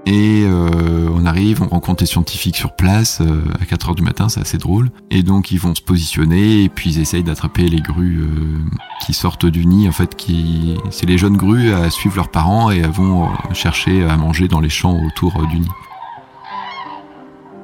et 0.05 0.43
euh, 0.45 1.09
on 1.15 1.25
arrive, 1.25 1.63
on 1.63 1.67
rencontre 1.67 2.03
des 2.03 2.05
scientifiques 2.05 2.57
sur 2.57 2.75
place 2.75 3.21
euh, 3.21 3.43
à 3.59 3.65
4 3.65 3.89
heures 3.89 3.95
du 3.95 4.03
matin, 4.03 4.29
c'est 4.29 4.39
assez 4.39 4.59
drôle. 4.59 4.91
Et 5.09 5.23
donc 5.23 5.51
ils 5.51 5.59
vont 5.59 5.73
se 5.73 5.81
positionner 5.81 6.63
et 6.63 6.69
puis 6.69 6.91
ils 6.91 6.99
essayent 6.99 7.23
d'attraper 7.23 7.67
les 7.67 7.81
grues 7.81 8.19
euh, 8.19 8.59
qui 9.03 9.13
sortent 9.13 9.47
du 9.47 9.65
nid. 9.65 9.89
En 9.89 9.91
fait, 9.91 10.15
qui 10.15 10.77
c'est 10.91 11.07
les 11.07 11.17
jeunes 11.17 11.37
grues 11.37 11.73
à 11.73 11.89
suivre 11.89 12.17
leurs 12.17 12.29
parents 12.29 12.69
et 12.69 12.81
vont 12.81 13.29
chercher 13.53 14.03
à 14.03 14.15
manger 14.15 14.47
dans 14.47 14.59
les 14.59 14.69
champs 14.69 14.99
autour 15.03 15.45
du 15.47 15.59
nid. 15.59 15.69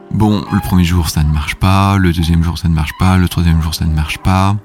Bon, 0.09 0.43
le 0.51 0.59
premier 0.61 0.83
jour 0.83 1.09
ça 1.09 1.23
ne 1.23 1.31
marche 1.31 1.55
pas, 1.55 1.97
le 1.97 2.11
deuxième 2.11 2.43
jour 2.43 2.57
ça 2.57 2.67
ne 2.67 2.73
marche 2.73 2.93
pas, 2.99 3.17
le 3.17 3.29
troisième 3.29 3.61
jour 3.61 3.75
ça 3.75 3.85
ne 3.85 3.93
marche 3.93 4.17
pas. 4.17 4.57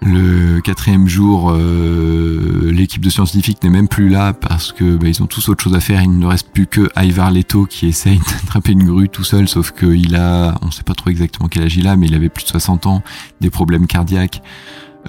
Le 0.00 0.60
quatrième 0.60 1.08
jour, 1.08 1.50
euh, 1.50 2.70
l'équipe 2.72 3.04
de 3.04 3.10
scientifiques 3.10 3.62
n'est 3.64 3.70
même 3.70 3.88
plus 3.88 4.08
là 4.08 4.32
parce 4.32 4.72
que 4.72 4.96
bah, 4.96 5.08
ils 5.08 5.22
ont 5.22 5.26
tous 5.26 5.48
autre 5.48 5.64
chose 5.64 5.74
à 5.74 5.80
faire. 5.80 6.02
Il 6.02 6.18
ne 6.18 6.26
reste 6.26 6.50
plus 6.52 6.66
que 6.66 6.88
Ivar 6.96 7.32
Leto 7.32 7.66
qui 7.66 7.88
essaye 7.88 8.18
d'attraper 8.42 8.72
une 8.72 8.84
grue 8.84 9.08
tout 9.08 9.24
seul, 9.24 9.48
sauf 9.48 9.72
qu'il 9.72 10.14
a, 10.14 10.54
on 10.62 10.70
sait 10.70 10.84
pas 10.84 10.94
trop 10.94 11.10
exactement 11.10 11.48
quel 11.48 11.64
âge 11.64 11.76
il 11.76 11.88
a, 11.88 11.96
mais 11.96 12.06
il 12.06 12.14
avait 12.14 12.28
plus 12.28 12.44
de 12.44 12.48
60 12.48 12.86
ans, 12.86 13.02
des 13.40 13.50
problèmes 13.50 13.86
cardiaques. 13.86 14.40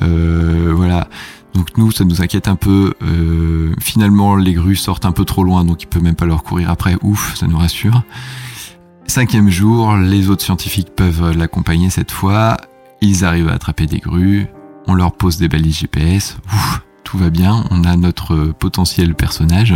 Euh, 0.01 0.73
voilà. 0.75 1.07
Donc 1.53 1.77
nous, 1.77 1.91
ça 1.91 2.03
nous 2.03 2.21
inquiète 2.21 2.47
un 2.47 2.55
peu. 2.55 2.93
Euh, 3.03 3.73
finalement, 3.79 4.35
les 4.35 4.53
grues 4.53 4.75
sortent 4.75 5.05
un 5.05 5.11
peu 5.11 5.25
trop 5.25 5.43
loin, 5.43 5.65
donc 5.65 5.83
il 5.83 5.87
peut 5.87 5.99
même 5.99 6.15
pas 6.15 6.25
leur 6.25 6.41
courir 6.41 6.71
après. 6.71 6.97
Ouf, 7.03 7.35
ça 7.35 7.45
nous 7.47 7.57
rassure. 7.57 8.03
Cinquième 9.05 9.49
jour, 9.49 9.95
les 9.97 10.29
autres 10.29 10.43
scientifiques 10.43 10.95
peuvent 10.95 11.37
l'accompagner 11.37 11.91
cette 11.91 12.11
fois. 12.11 12.57
Ils 13.01 13.23
arrivent 13.23 13.49
à 13.49 13.53
attraper 13.53 13.85
des 13.85 13.99
grues 13.99 14.47
on 14.89 14.95
leur 14.95 15.11
pose 15.11 15.37
des 15.37 15.47
balises 15.47 15.79
GPS, 15.79 16.37
tout 17.03 17.17
va 17.17 17.29
bien, 17.29 17.63
on 17.69 17.83
a 17.83 17.95
notre 17.95 18.53
potentiel 18.57 19.13
personnage. 19.13 19.75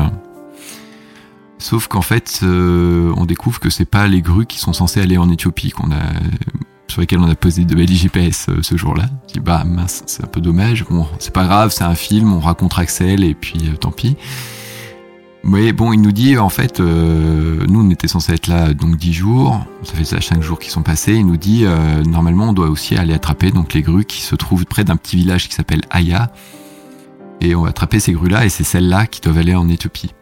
Sauf 1.60 1.88
qu'en 1.88 2.02
fait, 2.02 2.40
euh, 2.44 3.14
on 3.16 3.26
découvre 3.26 3.60
que 3.60 3.70
c'est 3.70 3.86
pas 3.86 4.08
les 4.08 4.22
grues 4.22 4.48
qui 4.48 4.60
sont 4.60 4.74
censées 4.74 5.02
aller 5.02 5.18
en 5.18 5.30
Éthiopie 5.30 5.70
qu'on 5.70 5.92
a 5.92 6.02
sur 6.88 7.02
lesquelles 7.02 7.20
on 7.20 7.30
a 7.30 7.36
posé 7.36 7.64
des 7.64 7.76
balises 7.76 8.02
GPS 8.02 8.48
euh, 8.50 8.58
ce 8.62 8.76
jour-là. 8.76 9.06
Je 9.28 9.34
dis 9.34 9.40
bah 9.40 9.64
mince, 9.64 10.04
c'est 10.08 10.24
un 10.24 10.28
peu 10.28 10.42
dommage. 10.42 10.84
Bon, 10.90 11.08
c'est 11.20 11.32
pas 11.32 11.46
grave, 11.46 11.72
c'est 11.72 11.84
un 11.84 11.96
film, 11.96 12.34
on 12.34 12.40
raconte 12.40 12.78
Axel 12.78 13.24
et 13.24 13.36
puis 13.36 13.70
euh, 13.70 13.78
tant 13.78 13.92
pis. 13.92 14.18
Mais 15.44 15.74
bon, 15.74 15.94
il 15.94 16.02
nous 16.02 16.12
dit 16.12 16.38
en 16.38 16.50
fait, 16.50 16.82
nous 17.74 17.86
on 17.86 17.90
était 17.90 18.08
censé 18.08 18.34
être 18.34 18.48
là 18.48 18.74
donc 18.74 18.96
10 18.96 19.14
jours, 19.14 19.66
ça 19.84 19.94
fait 19.94 20.06
ça 20.06 20.22
5 20.22 20.42
jours 20.42 20.60
qui 20.60 20.70
sont 20.70 20.84
passés. 20.84 21.16
Il 21.16 21.26
nous 21.26 21.38
dit 21.38 21.66
euh, 21.66 22.04
normalement 22.04 22.50
on 22.50 22.54
doit 22.54 22.70
aussi 22.70 22.96
aller 22.96 23.14
attraper 23.14 23.52
donc 23.52 23.74
les 23.74 23.82
grues 23.82 24.06
qui 24.06 24.22
se 24.22 24.36
trouvent 24.36 24.66
près 24.66 24.84
d'un 24.84 24.96
petit 24.96 25.16
village 25.16 25.50
qui 25.50 25.56
s'appelle 25.56 25.82
Aya, 25.90 26.32
et 27.42 27.56
on 27.56 27.64
va 27.64 27.70
attraper 27.70 28.00
ces 28.00 28.14
grues 28.14 28.30
là 28.30 28.46
et 28.46 28.50
c'est 28.50 28.64
celles-là 28.64 29.08
qui 29.08 29.22
doivent 29.22 29.38
aller 29.38 29.56
en 29.56 29.68
Éthiopie. 29.68 30.14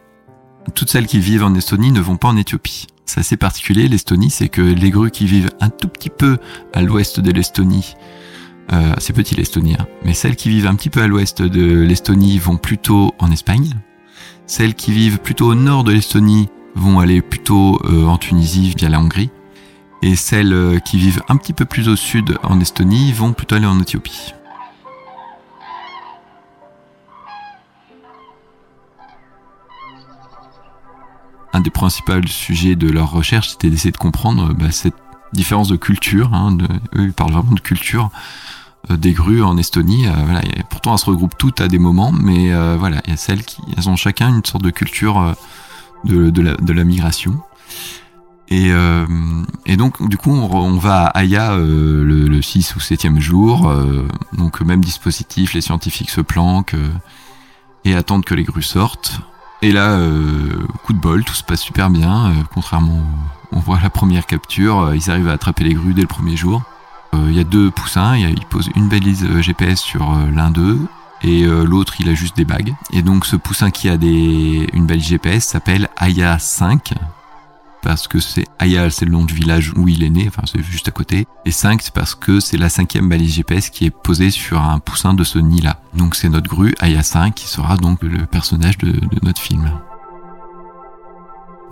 Toutes 0.74 0.90
celles 0.90 1.06
qui 1.06 1.20
vivent 1.20 1.44
en 1.44 1.54
Estonie 1.54 1.92
ne 1.92 2.00
vont 2.00 2.16
pas 2.16 2.28
en 2.28 2.36
Éthiopie. 2.36 2.86
C'est 3.04 3.20
assez 3.20 3.36
particulier 3.36 3.88
l'Estonie, 3.88 4.30
c'est 4.30 4.48
que 4.48 4.62
les 4.62 4.90
grues 4.90 5.10
qui 5.10 5.26
vivent 5.26 5.50
un 5.60 5.68
tout 5.68 5.88
petit 5.88 6.10
peu 6.10 6.38
à 6.72 6.82
l'ouest 6.82 7.20
de 7.20 7.30
l'Estonie, 7.30 7.94
euh, 8.72 8.94
c'est 8.98 9.12
petit 9.12 9.34
l'Estonie, 9.34 9.74
hein, 9.78 9.86
mais 10.04 10.14
celles 10.14 10.36
qui 10.36 10.48
vivent 10.48 10.66
un 10.66 10.74
petit 10.74 10.88
peu 10.88 11.02
à 11.02 11.06
l'ouest 11.06 11.42
de 11.42 11.82
l'Estonie 11.82 12.38
vont 12.38 12.56
plutôt 12.56 13.12
en 13.18 13.30
Espagne 13.30 13.74
celles 14.46 14.74
qui 14.74 14.92
vivent 14.92 15.18
plutôt 15.18 15.46
au 15.46 15.54
nord 15.54 15.84
de 15.84 15.92
l'Estonie 15.92 16.48
vont 16.74 17.00
aller 17.00 17.22
plutôt 17.22 17.80
euh, 17.84 18.06
en 18.06 18.18
Tunisie 18.18 18.72
via 18.76 18.88
la 18.88 19.00
Hongrie. 19.00 19.30
Et 20.02 20.16
celles 20.16 20.52
euh, 20.52 20.78
qui 20.78 20.98
vivent 20.98 21.22
un 21.28 21.36
petit 21.36 21.52
peu 21.52 21.64
plus 21.64 21.88
au 21.88 21.96
sud 21.96 22.36
en 22.42 22.58
Estonie 22.60 23.12
vont 23.12 23.32
plutôt 23.32 23.54
aller 23.54 23.66
en 23.66 23.80
Éthiopie. 23.80 24.34
Un 31.52 31.60
des 31.60 31.70
principaux 31.70 32.26
sujets 32.26 32.76
de 32.76 32.88
leur 32.88 33.10
recherche, 33.10 33.50
c'était 33.50 33.68
d'essayer 33.68 33.92
de 33.92 33.98
comprendre 33.98 34.54
bah, 34.54 34.70
cette 34.70 34.96
différence 35.34 35.68
de 35.68 35.76
culture. 35.76 36.32
Hein, 36.32 36.56
eux, 36.96 37.04
ils 37.04 37.12
parlent 37.12 37.32
vraiment 37.32 37.52
de 37.52 37.60
culture 37.60 38.10
euh, 38.90 38.96
des 38.96 39.12
grues 39.12 39.42
en 39.42 39.56
Estonie. 39.58 40.06
Pourtant, 40.70 40.94
elles 40.94 40.98
se 40.98 41.06
regroupent 41.06 41.36
toutes 41.36 41.60
à 41.60 41.68
des 41.68 41.78
moments, 41.78 42.10
mais 42.10 42.52
voilà, 42.76 43.02
il 43.04 43.10
y 43.10 43.14
a 43.14 43.16
celles 43.16 43.44
qui 43.44 43.60
elles 43.76 43.88
ont 43.88 43.96
chacun 43.96 44.30
une 44.30 44.44
sorte 44.44 44.64
de 44.64 44.70
culture 44.70 45.36
de, 46.04 46.72
la, 46.72 46.84
migration. 46.84 47.38
Et, 48.48 48.70
euh, 48.70 49.06
et, 49.66 49.76
donc, 49.76 50.06
du 50.08 50.16
coup, 50.16 50.30
on, 50.30 50.76
va 50.76 51.06
à 51.06 51.18
Aya 51.18 51.56
le, 51.56 52.04
le, 52.04 52.42
6 52.42 52.76
ou 52.76 52.78
7e 52.78 53.18
jour. 53.18 53.68
Euh, 53.68 54.06
donc, 54.32 54.60
même 54.60 54.84
dispositif, 54.84 55.54
les 55.54 55.60
scientifiques 55.60 56.10
se 56.10 56.20
planquent 56.20 56.76
et 57.84 57.94
attendent 57.94 58.24
que 58.24 58.34
les 58.34 58.44
grues 58.44 58.62
sortent. 58.62 59.20
Et 59.62 59.70
là, 59.70 59.96
coup 60.82 60.92
de 60.92 60.98
bol, 60.98 61.24
tout 61.24 61.34
se 61.34 61.44
passe 61.44 61.60
super 61.60 61.88
bien. 61.88 62.32
contrairement, 62.52 63.04
on 63.52 63.60
voit 63.60 63.78
la 63.80 63.90
première 63.90 64.26
capture, 64.26 64.92
ils 64.94 65.08
arrivent 65.08 65.28
à 65.28 65.32
attraper 65.32 65.62
les 65.62 65.74
grues 65.74 65.94
dès 65.94 66.02
le 66.02 66.08
premier 66.08 66.36
jour. 66.36 66.62
Euh, 67.14 67.26
il 67.28 67.36
y 67.36 67.40
a 67.40 67.44
deux 67.44 67.70
poussins, 67.70 68.16
ils 68.16 68.46
posent 68.46 68.70
une 68.74 68.88
balise 68.88 69.24
euh, 69.24 69.42
GPS 69.42 69.80
sur 69.80 70.12
euh, 70.12 70.30
l'un 70.32 70.50
d'eux 70.50 70.78
et 71.22 71.44
l'autre 71.44 71.94
il 72.00 72.08
a 72.08 72.14
juste 72.14 72.36
des 72.36 72.44
bagues. 72.44 72.74
Et 72.92 73.02
donc 73.02 73.26
ce 73.26 73.36
poussin 73.36 73.70
qui 73.70 73.88
a 73.88 73.94
une 73.94 74.86
balise 74.86 75.08
GPS 75.08 75.44
s'appelle 75.44 75.88
Aya 75.96 76.38
5 76.38 76.94
parce 77.82 78.06
que 78.06 78.20
c'est 78.20 78.46
Aya, 78.58 78.88
c'est 78.90 79.04
le 79.04 79.10
nom 79.10 79.24
du 79.24 79.34
village 79.34 79.72
où 79.76 79.88
il 79.88 80.02
est 80.04 80.10
né, 80.10 80.26
enfin 80.28 80.42
c'est 80.46 80.62
juste 80.62 80.88
à 80.88 80.92
côté. 80.92 81.26
Et 81.44 81.50
5, 81.50 81.82
c'est 81.82 81.92
parce 81.92 82.14
que 82.14 82.40
c'est 82.40 82.56
la 82.56 82.68
cinquième 82.68 83.08
balise 83.08 83.34
GPS 83.34 83.68
qui 83.68 83.84
est 83.84 83.90
posée 83.90 84.30
sur 84.30 84.62
un 84.62 84.78
poussin 84.78 85.12
de 85.14 85.24
ce 85.24 85.38
nid-là. 85.38 85.80
Donc 85.92 86.14
c'est 86.14 86.28
notre 86.28 86.48
grue 86.48 86.74
Aya 86.78 87.02
5 87.02 87.34
qui 87.34 87.48
sera 87.48 87.76
donc 87.76 88.02
le 88.02 88.24
personnage 88.24 88.78
de, 88.78 88.94
notre 89.22 89.40
film. 89.40 89.70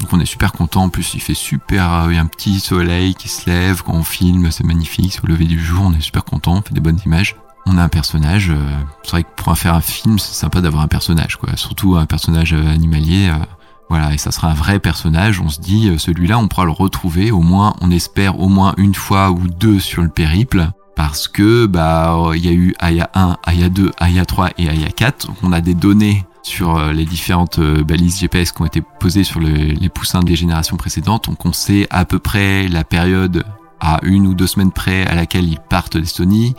Donc 0.00 0.12
on 0.12 0.20
est 0.20 0.26
super 0.26 0.52
content, 0.52 0.84
en 0.84 0.88
plus 0.88 1.14
il 1.14 1.20
fait 1.20 1.34
super, 1.34 2.06
il 2.08 2.16
y 2.16 2.18
a 2.18 2.22
un 2.22 2.26
petit 2.26 2.58
soleil 2.58 3.14
qui 3.14 3.28
se 3.28 3.48
lève 3.48 3.82
quand 3.82 3.92
on 3.92 4.02
filme, 4.02 4.50
c'est 4.50 4.64
magnifique, 4.64 5.12
c'est 5.12 5.22
au 5.22 5.26
lever 5.26 5.44
du 5.44 5.62
jour, 5.62 5.84
on 5.84 5.92
est 5.92 6.00
super 6.00 6.24
content, 6.24 6.56
on 6.56 6.62
fait 6.62 6.74
des 6.74 6.80
bonnes 6.80 7.00
images. 7.04 7.36
On 7.72 7.78
a 7.78 7.84
un 7.84 7.88
personnage, 7.88 8.50
euh, 8.50 8.78
c'est 9.04 9.10
vrai 9.12 9.22
que 9.22 9.28
pour 9.36 9.56
faire 9.56 9.74
un 9.74 9.80
film, 9.80 10.18
c'est 10.18 10.34
sympa 10.34 10.60
d'avoir 10.60 10.82
un 10.82 10.88
personnage, 10.88 11.36
quoi. 11.36 11.50
Surtout 11.56 11.96
un 11.96 12.06
personnage 12.06 12.52
euh, 12.52 12.68
animalier, 12.68 13.28
euh, 13.28 13.44
voilà, 13.88 14.12
et 14.12 14.18
ça 14.18 14.32
sera 14.32 14.48
un 14.48 14.54
vrai 14.54 14.80
personnage. 14.80 15.40
On 15.40 15.48
se 15.48 15.60
dit, 15.60 15.92
celui-là, 15.96 16.38
on 16.38 16.48
pourra 16.48 16.64
le 16.64 16.72
retrouver. 16.72 17.30
Au 17.30 17.40
moins, 17.40 17.74
on 17.80 17.92
espère 17.92 18.40
au 18.40 18.48
moins 18.48 18.74
une 18.76 18.94
fois 18.94 19.30
ou 19.30 19.46
deux 19.46 19.78
sur 19.78 20.02
le 20.02 20.08
périple. 20.08 20.68
Parce 20.96 21.28
que, 21.28 21.66
bah, 21.66 22.16
il 22.34 22.44
y 22.44 22.48
a 22.48 22.52
eu 22.52 22.74
Aya 22.78 23.08
1, 23.14 23.36
Aya 23.44 23.68
2, 23.68 23.92
Aya 23.98 24.26
3 24.26 24.50
et 24.58 24.68
Aya 24.68 24.88
4. 24.90 25.28
Donc, 25.28 25.36
on 25.42 25.52
a 25.52 25.60
des 25.60 25.74
données 25.74 26.24
sur 26.42 26.78
les 26.92 27.04
différentes 27.04 27.60
balises 27.60 28.20
GPS 28.20 28.52
qui 28.52 28.62
ont 28.62 28.66
été 28.66 28.82
posées 29.00 29.24
sur 29.24 29.40
les 29.40 29.88
poussins 29.88 30.20
des 30.20 30.36
générations 30.36 30.76
précédentes. 30.76 31.28
Donc, 31.28 31.44
on 31.44 31.52
sait 31.52 31.86
à 31.90 32.04
peu 32.04 32.18
près 32.18 32.68
la 32.68 32.84
période 32.84 33.44
à 33.80 33.98
une 34.02 34.26
ou 34.26 34.34
deux 34.34 34.46
semaines 34.46 34.72
près 34.72 35.06
à 35.06 35.14
laquelle 35.14 35.46
ils 35.46 35.58
partent 35.58 35.96
d'Estonie. 35.96 36.54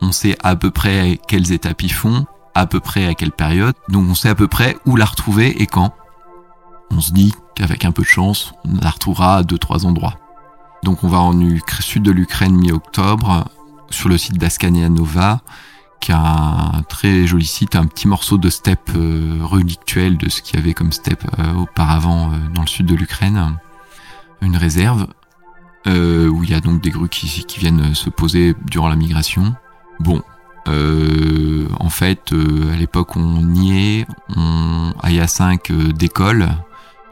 On 0.00 0.12
sait 0.12 0.36
à 0.42 0.56
peu 0.56 0.70
près 0.70 1.18
quelles 1.28 1.52
étapes 1.52 1.82
ils 1.82 1.92
font, 1.92 2.26
à 2.54 2.66
peu 2.66 2.80
près 2.80 3.06
à 3.06 3.14
quelle 3.14 3.32
période. 3.32 3.74
Donc, 3.88 4.06
on 4.08 4.14
sait 4.14 4.28
à 4.28 4.34
peu 4.34 4.48
près 4.48 4.76
où 4.86 4.96
la 4.96 5.04
retrouver 5.04 5.62
et 5.62 5.66
quand 5.66 5.94
on 6.90 7.00
se 7.00 7.12
dit 7.12 7.34
qu'avec 7.54 7.84
un 7.84 7.92
peu 7.92 8.02
de 8.02 8.08
chance, 8.08 8.54
on 8.64 8.82
la 8.82 8.90
retrouvera 8.90 9.36
à 9.36 9.42
deux 9.42 9.58
trois 9.58 9.86
endroits. 9.86 10.14
Donc 10.82 11.04
on 11.04 11.08
va 11.08 11.18
en 11.18 11.34
sud 11.80 12.02
de 12.02 12.10
l'Ukraine 12.10 12.54
mi-octobre, 12.54 13.44
sur 13.90 14.08
le 14.08 14.18
site 14.18 14.38
d'Askania 14.38 14.88
Nova, 14.88 15.40
qui 16.00 16.12
a 16.12 16.76
un 16.76 16.82
très 16.82 17.26
joli 17.26 17.46
site, 17.46 17.74
un 17.74 17.86
petit 17.86 18.06
morceau 18.06 18.38
de 18.38 18.48
steppe 18.50 18.90
euh, 18.94 19.38
relictuel 19.42 20.16
de 20.16 20.28
ce 20.28 20.42
qu'il 20.42 20.56
y 20.58 20.62
avait 20.62 20.74
comme 20.74 20.92
steppe 20.92 21.24
euh, 21.38 21.54
auparavant 21.54 22.30
euh, 22.30 22.36
dans 22.54 22.60
le 22.60 22.68
sud 22.68 22.86
de 22.86 22.94
l'Ukraine. 22.94 23.58
Une 24.40 24.56
réserve 24.56 25.08
où 25.86 26.44
il 26.44 26.50
y 26.50 26.54
a 26.54 26.60
donc 26.60 26.82
des 26.82 26.90
grues 26.90 27.08
qui, 27.08 27.42
viennent 27.56 27.94
se 27.94 28.10
poser 28.10 28.54
durant 28.66 28.90
la 28.90 28.94
migration. 28.94 29.54
Bon, 30.00 30.22
en 30.66 31.90
fait, 31.90 32.32
à 32.32 32.76
l'époque 32.76 33.16
on 33.16 33.54
y 33.54 34.00
est, 34.00 34.06
on, 34.36 34.92
Aya 35.02 35.26
5 35.26 35.72
décolle 35.94 36.48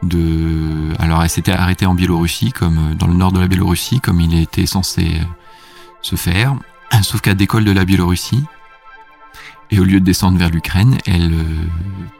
de. 0.03 0.93
Alors, 0.99 1.23
elle 1.23 1.29
s'était 1.29 1.51
arrêtée 1.51 1.85
en 1.85 1.95
Biélorussie, 1.95 2.51
comme 2.51 2.77
euh, 2.77 2.95
dans 2.95 3.07
le 3.07 3.13
nord 3.13 3.31
de 3.31 3.39
la 3.39 3.47
Biélorussie, 3.47 3.99
comme 3.99 4.21
il 4.21 4.39
était 4.39 4.65
censé 4.65 5.19
euh, 5.21 5.25
se 6.01 6.15
faire. 6.15 6.55
Sauf 7.01 7.21
qu'elle 7.21 7.35
décolle 7.35 7.65
de 7.65 7.71
la 7.71 7.85
Biélorussie. 7.85 8.43
Et 9.69 9.79
au 9.79 9.83
lieu 9.83 9.99
de 9.99 10.05
descendre 10.05 10.37
vers 10.37 10.49
l'Ukraine, 10.49 10.97
elle 11.05 11.33
euh, 11.33 11.67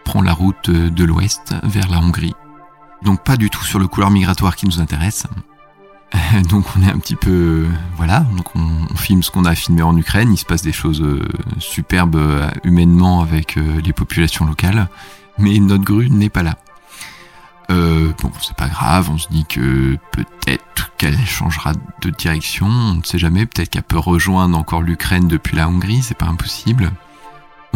prend 0.04 0.22
la 0.22 0.34
route 0.34 0.70
de 0.70 1.04
l'ouest 1.06 1.56
vers 1.64 1.88
la 1.90 2.00
Hongrie. 2.00 2.36
Donc 3.04 3.24
pas 3.24 3.38
du 3.38 3.50
tout 3.50 3.64
sur 3.64 3.80
le 3.80 3.88
couloir 3.88 4.12
migratoire 4.12 4.56
qui 4.56 4.66
nous 4.66 4.82
intéresse. 4.82 5.28
donc 6.50 6.66
on 6.78 6.84
est 6.84 6.92
un 6.92 7.00
petit 7.00 7.16
peu 7.16 7.66
voilà. 7.96 8.22
Donc 8.36 8.56
on, 8.56 8.96
filme 8.96 9.24
ce 9.24 9.32
qu'on 9.32 9.46
a 9.46 9.56
filmé 9.56 9.82
en 9.82 9.96
Ukraine. 9.98 10.32
Il 10.34 10.38
se 10.38 10.46
passe 10.46 10.62
des 10.62 10.72
choses 10.72 11.04
superbes 11.60 12.20
humainement 12.64 13.22
avec 13.22 13.56
les 13.56 13.94
populations 13.94 14.46
locales. 14.46 14.88
Mais 15.38 15.60
notre 15.60 15.84
grue 15.84 16.10
n'est 16.10 16.30
pas 16.30 16.44
là. 16.44 16.58
Euh, 17.70 18.14
bon, 18.22 18.32
c'est 18.42 18.56
pas 18.56 18.70
grave, 18.70 19.10
on 19.12 19.18
se 19.18 19.28
dit 19.28 19.46
que 19.46 19.98
peut-être 20.12 20.92
qu'elle 20.98 21.18
changera 21.26 21.74
de 22.02 22.10
direction, 22.10 22.68
on 22.68 22.96
ne 22.96 23.04
sait 23.04 23.20
jamais, 23.20 23.46
peut-être 23.46 23.70
qu'elle 23.70 23.84
peut 23.84 24.00
rejoindre 24.00 24.58
encore 24.58 24.82
l'Ukraine 24.82 25.28
depuis 25.28 25.58
la 25.58 25.68
Hongrie, 25.68 26.02
c'est 26.02 26.18
pas 26.18 26.28
impossible. 26.28 26.92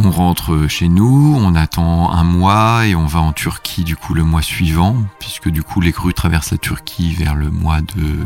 On 0.04 0.10
rentre 0.10 0.68
chez 0.68 0.90
nous, 0.90 1.36
on 1.38 1.54
attend 1.54 2.12
un 2.12 2.24
mois 2.24 2.88
et 2.88 2.96
on 2.96 3.06
va 3.06 3.20
en 3.20 3.34
Turquie 3.34 3.84
du 3.84 3.96
coup 3.96 4.16
le 4.16 4.24
mois 4.24 4.42
suivant, 4.42 4.96
puisque 5.20 5.50
du 5.50 5.62
coup 5.62 5.80
les 5.80 5.92
crues 5.92 6.14
traversent 6.14 6.52
la 6.52 6.58
Turquie 6.58 7.14
vers 7.14 7.36
le 7.36 7.52
mois 7.52 7.82
de 7.82 8.26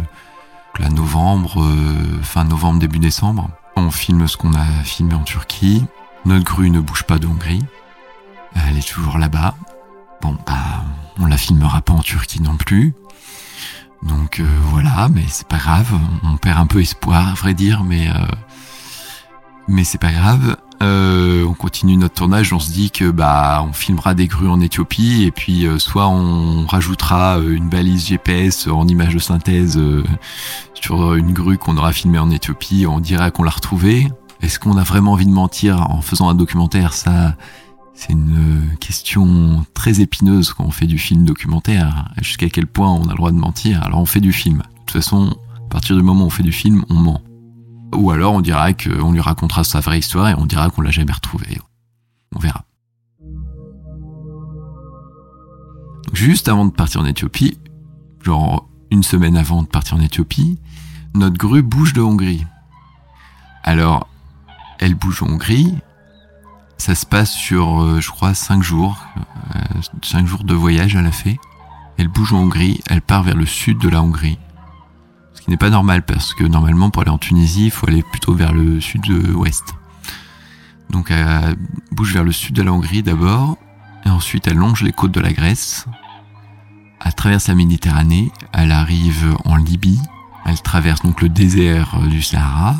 la 0.80 0.90
novembre, 0.90 1.62
euh, 1.62 2.22
fin 2.22 2.46
novembre, 2.46 2.80
début 2.80 3.00
décembre. 3.00 3.50
On 3.76 3.92
filme 3.92 4.26
ce 4.26 4.38
qu'on 4.38 4.54
a 4.54 4.66
filmé 4.84 5.16
en 5.16 5.24
Turquie. 5.24 5.84
Notre 6.24 6.46
grue 6.46 6.70
ne 6.70 6.80
bouge 6.80 7.04
pas 7.04 7.20
de 7.20 7.28
Hongrie. 7.28 7.64
Elle 8.56 8.78
est 8.78 8.88
toujours 8.88 9.18
là-bas. 9.18 9.56
Bon, 10.22 10.38
bah, 10.48 10.86
on 11.20 11.26
la 11.26 11.38
filmera 11.38 11.82
pas 11.82 11.94
en 11.94 12.02
Turquie 12.02 12.42
non 12.42 12.56
plus. 12.56 12.94
Donc 14.02 14.40
euh, 14.40 14.48
voilà, 14.70 15.10
mais 15.10 15.26
c'est 15.28 15.48
pas 15.48 15.58
grave. 15.58 15.92
On 16.24 16.38
perd 16.38 16.58
un 16.58 16.68
peu 16.68 16.80
espoir, 16.80 17.28
à 17.28 17.34
vrai 17.34 17.54
dire, 17.54 17.84
mais 17.84 18.10
euh, 18.10 18.28
mais 19.68 19.84
c'est 19.84 19.98
pas 19.98 20.14
grave. 20.14 20.56
Euh, 20.82 21.46
on 21.46 21.54
continue 21.54 21.98
notre 21.98 22.16
tournage. 22.16 22.54
On 22.54 22.60
se 22.60 22.72
dit 22.72 22.92
que 22.92 23.10
bah 23.10 23.66
on 23.68 23.74
filmera 23.74 24.14
des 24.14 24.28
grues 24.28 24.50
en 24.50 24.60
Éthiopie 24.60 25.24
et 25.24 25.32
puis 25.32 25.68
soit 25.78 26.08
on 26.08 26.66
rajoutera 26.66 27.38
une 27.40 27.70
balise 27.70 28.08
GPS 28.08 28.68
en 28.68 28.88
image 28.88 29.14
de 29.14 29.20
synthèse 29.20 29.80
sur 30.74 31.14
une 31.16 31.34
grue 31.34 31.58
qu'on 31.58 31.78
aura 31.78 31.94
filmée 31.94 32.20
en 32.20 32.30
Éthiopie. 32.30 32.86
On 32.88 33.00
dira 33.00 33.32
qu'on 33.32 33.44
l'a 33.44 33.52
retrouvée. 33.52 34.08
Est-ce 34.42 34.60
qu'on 34.60 34.78
a 34.78 34.84
vraiment 34.84 35.14
envie 35.14 35.26
de 35.26 35.32
mentir 35.32 35.90
en 35.90 36.02
faisant 36.02 36.30
un 36.30 36.36
documentaire? 36.36 36.94
Ça, 36.94 37.36
c'est 37.96 38.12
une 38.12 38.36
euh, 38.38 38.76
question 38.80 39.66
très 39.74 40.02
épineuse 40.02 40.54
quand 40.54 40.66
on 40.66 40.72
fait 40.72 40.86
du 40.86 40.98
film 40.98 41.24
documentaire. 41.24 42.10
Jusqu'à 42.22 42.50
quel 42.50 42.68
point 42.68 42.92
on 42.92 43.06
a 43.06 43.12
le 43.12 43.16
droit 43.16 43.32
de 43.32 43.38
mentir? 43.38 43.82
Alors 43.84 44.00
on 44.00 44.06
fait 44.06 44.20
du 44.20 44.34
film. 44.34 44.58
De 44.58 44.64
toute 44.86 44.92
façon, 44.92 45.36
à 45.66 45.70
partir 45.70 45.96
du 45.96 46.04
moment 46.04 46.26
où 46.26 46.28
on 46.28 46.30
fait 46.30 46.44
du 46.44 46.52
film, 46.52 46.84
on 46.90 46.96
ment. 46.96 47.22
Ou 47.94 48.12
alors 48.12 48.34
on 48.34 48.42
dira 48.42 48.74
qu'on 48.74 49.12
lui 49.12 49.22
racontera 49.22 49.64
sa 49.64 49.80
vraie 49.80 50.00
histoire 50.00 50.30
et 50.30 50.36
on 50.36 50.46
dira 50.46 50.70
qu'on 50.70 50.82
l'a 50.82 50.92
jamais 50.92 51.14
retrouvé. 51.14 51.60
On 52.36 52.40
verra. 52.40 52.66
Juste 56.14 56.48
avant 56.48 56.66
de 56.66 56.72
partir 56.72 57.02
en 57.02 57.06
Éthiopie, 57.06 57.58
genre 58.22 58.68
une 58.92 59.04
semaine 59.04 59.38
avant 59.38 59.64
de 59.64 59.68
partir 59.68 59.98
en 59.98 60.02
Éthiopie, 60.02 60.60
notre 61.14 61.38
grue 61.38 61.62
bouge 61.62 61.94
de 61.94 62.02
Hongrie. 62.02 62.46
Alors, 63.64 64.08
elle 64.80 64.96
bouge 64.96 65.24
en 65.24 65.28
Hongrie, 65.28 65.76
ça 66.78 66.96
se 66.96 67.06
passe 67.06 67.32
sur, 67.32 67.82
euh, 67.82 68.00
je 68.02 68.12
crois, 68.12 68.34
5 68.34 68.62
jours. 68.62 68.98
5 70.04 70.24
euh, 70.24 70.26
jours 70.26 70.44
de 70.44 70.54
voyage, 70.54 70.96
elle 70.96 71.06
a 71.06 71.12
fait. 71.12 71.40
Elle 71.98 72.10
bouge 72.10 72.34
en 72.34 72.42
Hongrie, 72.42 72.82
elle 72.88 73.02
part 73.02 73.24
vers 73.24 73.36
le 73.36 73.46
sud 73.46 73.78
de 73.80 73.90
la 73.90 74.02
Hongrie. 74.02 74.38
Qui 75.46 75.52
n'est 75.52 75.58
pas 75.58 75.70
normal 75.70 76.02
parce 76.02 76.34
que 76.34 76.44
normalement 76.44 76.90
pour 76.90 77.04
aller 77.04 77.12
en 77.12 77.20
Tunisie, 77.20 77.66
il 77.66 77.72
faut 77.72 77.88
aller 77.88 78.02
plutôt 78.02 78.34
vers 78.34 78.52
le 78.52 78.82
sud-ouest. 78.82 79.76
Donc 80.90 81.12
elle 81.12 81.56
bouge 81.92 82.14
vers 82.14 82.24
le 82.24 82.32
sud 82.32 82.56
de 82.56 82.64
la 82.64 82.74
Hongrie 82.74 83.04
d'abord, 83.04 83.56
et 84.06 84.10
ensuite 84.10 84.48
elle 84.48 84.58
longe 84.58 84.82
les 84.82 84.92
côtes 84.92 85.12
de 85.12 85.20
la 85.20 85.34
Grèce. 85.34 85.86
Elle 87.06 87.14
traverse 87.14 87.48
la 87.48 87.54
Méditerranée, 87.54 88.32
elle 88.54 88.72
arrive 88.72 89.38
en 89.46 89.56
Libye, 89.56 90.02
elle 90.48 90.60
traverse 90.60 91.04
donc 91.04 91.22
le 91.22 91.30
désert 91.30 92.00
du 92.10 92.24
Sahara, 92.24 92.76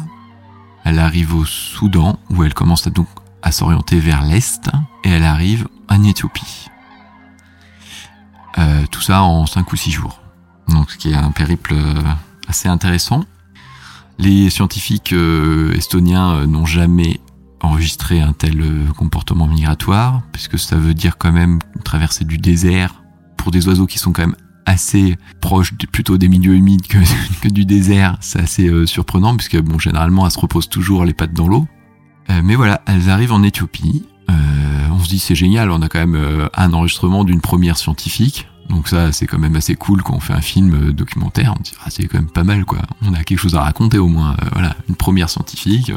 elle 0.86 0.98
arrive 0.98 1.36
au 1.36 1.46
Soudan 1.46 2.18
où 2.32 2.44
elle 2.44 2.56
commence 2.56 2.88
à 2.88 2.90
donc 2.90 3.08
à 3.44 3.52
s'orienter 3.52 4.00
vers 4.00 4.24
l'est 4.24 4.72
et 5.04 5.12
elle 5.12 5.24
arrive 5.24 5.68
en 5.88 6.04
Éthiopie. 6.04 6.72
Euh, 8.58 8.88
tout 8.90 9.02
ça 9.02 9.22
en 9.22 9.46
5 9.46 9.72
ou 9.72 9.76
6 9.76 9.92
jours. 9.92 10.20
Donc 10.70 10.90
ce 10.90 10.98
qui 10.98 11.12
est 11.12 11.16
un 11.16 11.30
périple 11.30 11.76
euh, 11.76 12.02
assez 12.48 12.68
intéressant. 12.68 13.26
Les 14.18 14.50
scientifiques 14.50 15.14
euh, 15.14 15.74
estoniens 15.74 16.46
n'ont 16.46 16.66
jamais 16.66 17.20
enregistré 17.62 18.22
un 18.22 18.34
tel 18.34 18.64
comportement 18.98 19.48
migratoire, 19.48 20.22
puisque 20.32 20.60
ça 20.60 20.78
veut 20.78 20.94
dire 20.94 21.18
quand 21.18 21.32
même 21.32 21.60
traverser 21.84 22.24
du 22.24 22.38
désert 22.38 23.04
pour 23.38 23.52
des 23.52 23.68
oiseaux 23.68 23.88
qui 23.88 23.98
sont 23.98 24.12
quand 24.12 24.22
même 24.22 24.36
assez 24.66 25.18
proches 25.42 25.74
plutôt 25.92 26.18
des 26.18 26.28
milieux 26.28 26.56
humides 26.56 26.88
que, 26.88 27.48
du 27.48 27.66
désert. 27.66 28.18
C'est 28.22 28.40
assez 28.40 28.86
surprenant, 28.86 29.36
puisque 29.36 29.60
bon, 29.60 29.80
généralement, 29.80 30.26
elles 30.26 30.32
se 30.32 30.40
reposent 30.40 30.70
toujours 30.70 31.06
les 31.06 31.14
pattes 31.14 31.34
dans 31.34 31.48
l'eau. 31.48 31.68
Euh, 32.30 32.42
mais 32.44 32.56
voilà, 32.56 32.82
elles 32.88 33.10
arrivent 33.10 33.34
en 33.34 33.44
Éthiopie. 33.44 34.06
Euh, 34.30 34.34
on 34.92 35.00
se 35.00 35.10
dit 35.10 35.20
c'est 35.20 35.36
génial, 35.36 35.72
on 35.72 35.82
a 35.82 35.90
quand 35.90 36.00
même 36.00 36.16
euh, 36.16 36.48
un 36.56 36.74
enregistrement 36.74 37.24
d'une 37.24 37.42
première 37.42 37.78
scientifique. 37.78 38.48
Donc 38.70 38.88
ça, 38.88 39.12
c'est 39.12 39.28
quand 39.28 39.38
même 39.38 39.56
assez 39.56 39.76
cool 39.76 40.02
quand 40.02 40.16
on 40.16 40.20
fait 40.20 40.34
un 40.34 40.42
film 40.42 40.92
documentaire. 40.92 41.54
On 41.58 41.62
dit 41.62 41.74
ah, 41.84 41.90
c'est 41.90 42.08
quand 42.08 42.18
même 42.18 42.30
pas 42.30 42.44
mal 42.44 42.66
quoi. 42.66 42.80
On 43.02 43.14
a 43.14 43.24
quelque 43.24 43.40
chose 43.40 43.56
à 43.56 43.62
raconter 43.62 43.98
au 43.98 44.08
moins. 44.08 44.36
voilà, 44.54 44.76
une 44.90 44.96
première 44.96 45.30
scientifique, 45.30 45.92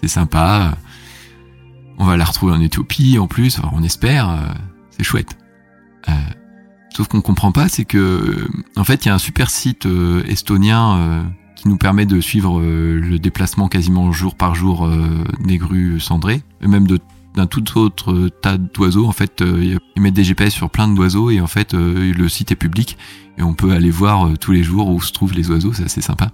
c'est 0.00 0.08
sympa. 0.08 0.76
On 1.98 2.04
va 2.04 2.16
la 2.16 2.24
retrouver 2.24 2.52
en 2.52 2.60
Éthiopie 2.60 3.18
en 3.18 3.28
plus. 3.28 3.60
on 3.72 3.82
espère. 3.82 4.54
c'est 4.90 5.04
chouette. 5.04 5.36
sauf 6.94 7.08
qu'on 7.08 7.20
comprend 7.20 7.52
pas, 7.52 7.68
c'est 7.68 7.84
que 7.84 8.48
en 8.76 8.84
fait, 8.84 9.04
il 9.04 9.08
y 9.08 9.10
a 9.10 9.14
un 9.14 9.18
super 9.18 9.50
site 9.50 9.86
estonien 10.26 11.24
qui 11.62 11.68
nous 11.68 11.76
permet 11.76 12.06
de 12.06 12.20
suivre 12.20 12.58
euh, 12.58 12.98
le 12.98 13.20
déplacement 13.20 13.68
quasiment 13.68 14.10
jour 14.10 14.34
par 14.34 14.56
jour 14.56 14.84
euh, 14.84 15.24
des 15.44 15.58
grues 15.58 15.98
et 16.60 16.66
même 16.66 16.88
de 16.88 16.98
d'un 17.34 17.46
tout 17.46 17.78
autre 17.78 18.28
tas 18.40 18.58
d'oiseaux. 18.58 19.06
En 19.06 19.12
fait, 19.12 19.42
ils 19.42 20.02
mettent 20.02 20.14
des 20.14 20.24
GPS 20.24 20.52
sur 20.52 20.70
plein 20.70 20.88
d'oiseaux 20.88 21.30
et 21.30 21.40
en 21.40 21.46
fait, 21.46 21.74
le 21.74 22.28
site 22.28 22.52
est 22.52 22.56
public 22.56 22.98
et 23.38 23.42
on 23.42 23.54
peut 23.54 23.72
aller 23.72 23.90
voir 23.90 24.38
tous 24.38 24.52
les 24.52 24.62
jours 24.62 24.88
où 24.88 25.00
se 25.00 25.12
trouvent 25.12 25.34
les 25.34 25.50
oiseaux. 25.50 25.72
C'est 25.72 25.84
assez 25.84 26.02
sympa. 26.02 26.30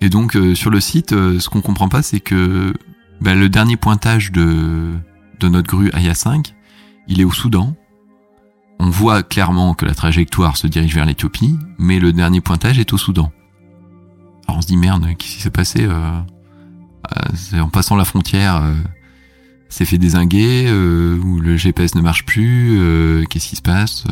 Et 0.00 0.08
donc 0.08 0.38
sur 0.54 0.70
le 0.70 0.80
site, 0.80 1.10
ce 1.10 1.48
qu'on 1.48 1.60
comprend 1.60 1.88
pas, 1.88 2.02
c'est 2.02 2.20
que 2.20 2.72
bah, 3.20 3.34
le 3.34 3.48
dernier 3.48 3.76
pointage 3.76 4.32
de 4.32 4.94
de 5.40 5.48
notre 5.48 5.68
grue 5.68 5.90
Aya 5.92 6.14
5, 6.14 6.54
il 7.08 7.20
est 7.20 7.24
au 7.24 7.32
Soudan. 7.32 7.74
On 8.78 8.88
voit 8.88 9.22
clairement 9.22 9.74
que 9.74 9.84
la 9.84 9.94
trajectoire 9.94 10.56
se 10.56 10.66
dirige 10.66 10.94
vers 10.94 11.06
l'Éthiopie, 11.06 11.58
mais 11.78 11.98
le 11.98 12.12
dernier 12.12 12.40
pointage 12.40 12.78
est 12.78 12.92
au 12.92 12.98
Soudan. 12.98 13.32
Alors 14.46 14.58
on 14.58 14.62
se 14.62 14.66
dit 14.66 14.76
merde, 14.76 15.06
qu'est-ce 15.18 15.34
qui 15.34 15.42
s'est 15.42 15.50
passé 15.50 15.84
euh, 15.84 16.20
euh, 17.52 17.60
En 17.60 17.68
passant 17.68 17.96
la 17.96 18.04
frontière, 18.04 18.56
euh, 18.56 18.74
c'est 19.70 19.86
fait 19.86 19.96
désinguer, 19.96 20.66
euh, 20.66 21.18
le 21.40 21.56
GPS 21.56 21.94
ne 21.94 22.02
marche 22.02 22.26
plus, 22.26 22.78
euh, 22.78 23.24
qu'est-ce 23.24 23.48
qui 23.48 23.56
se 23.56 23.62
passe 23.62 24.04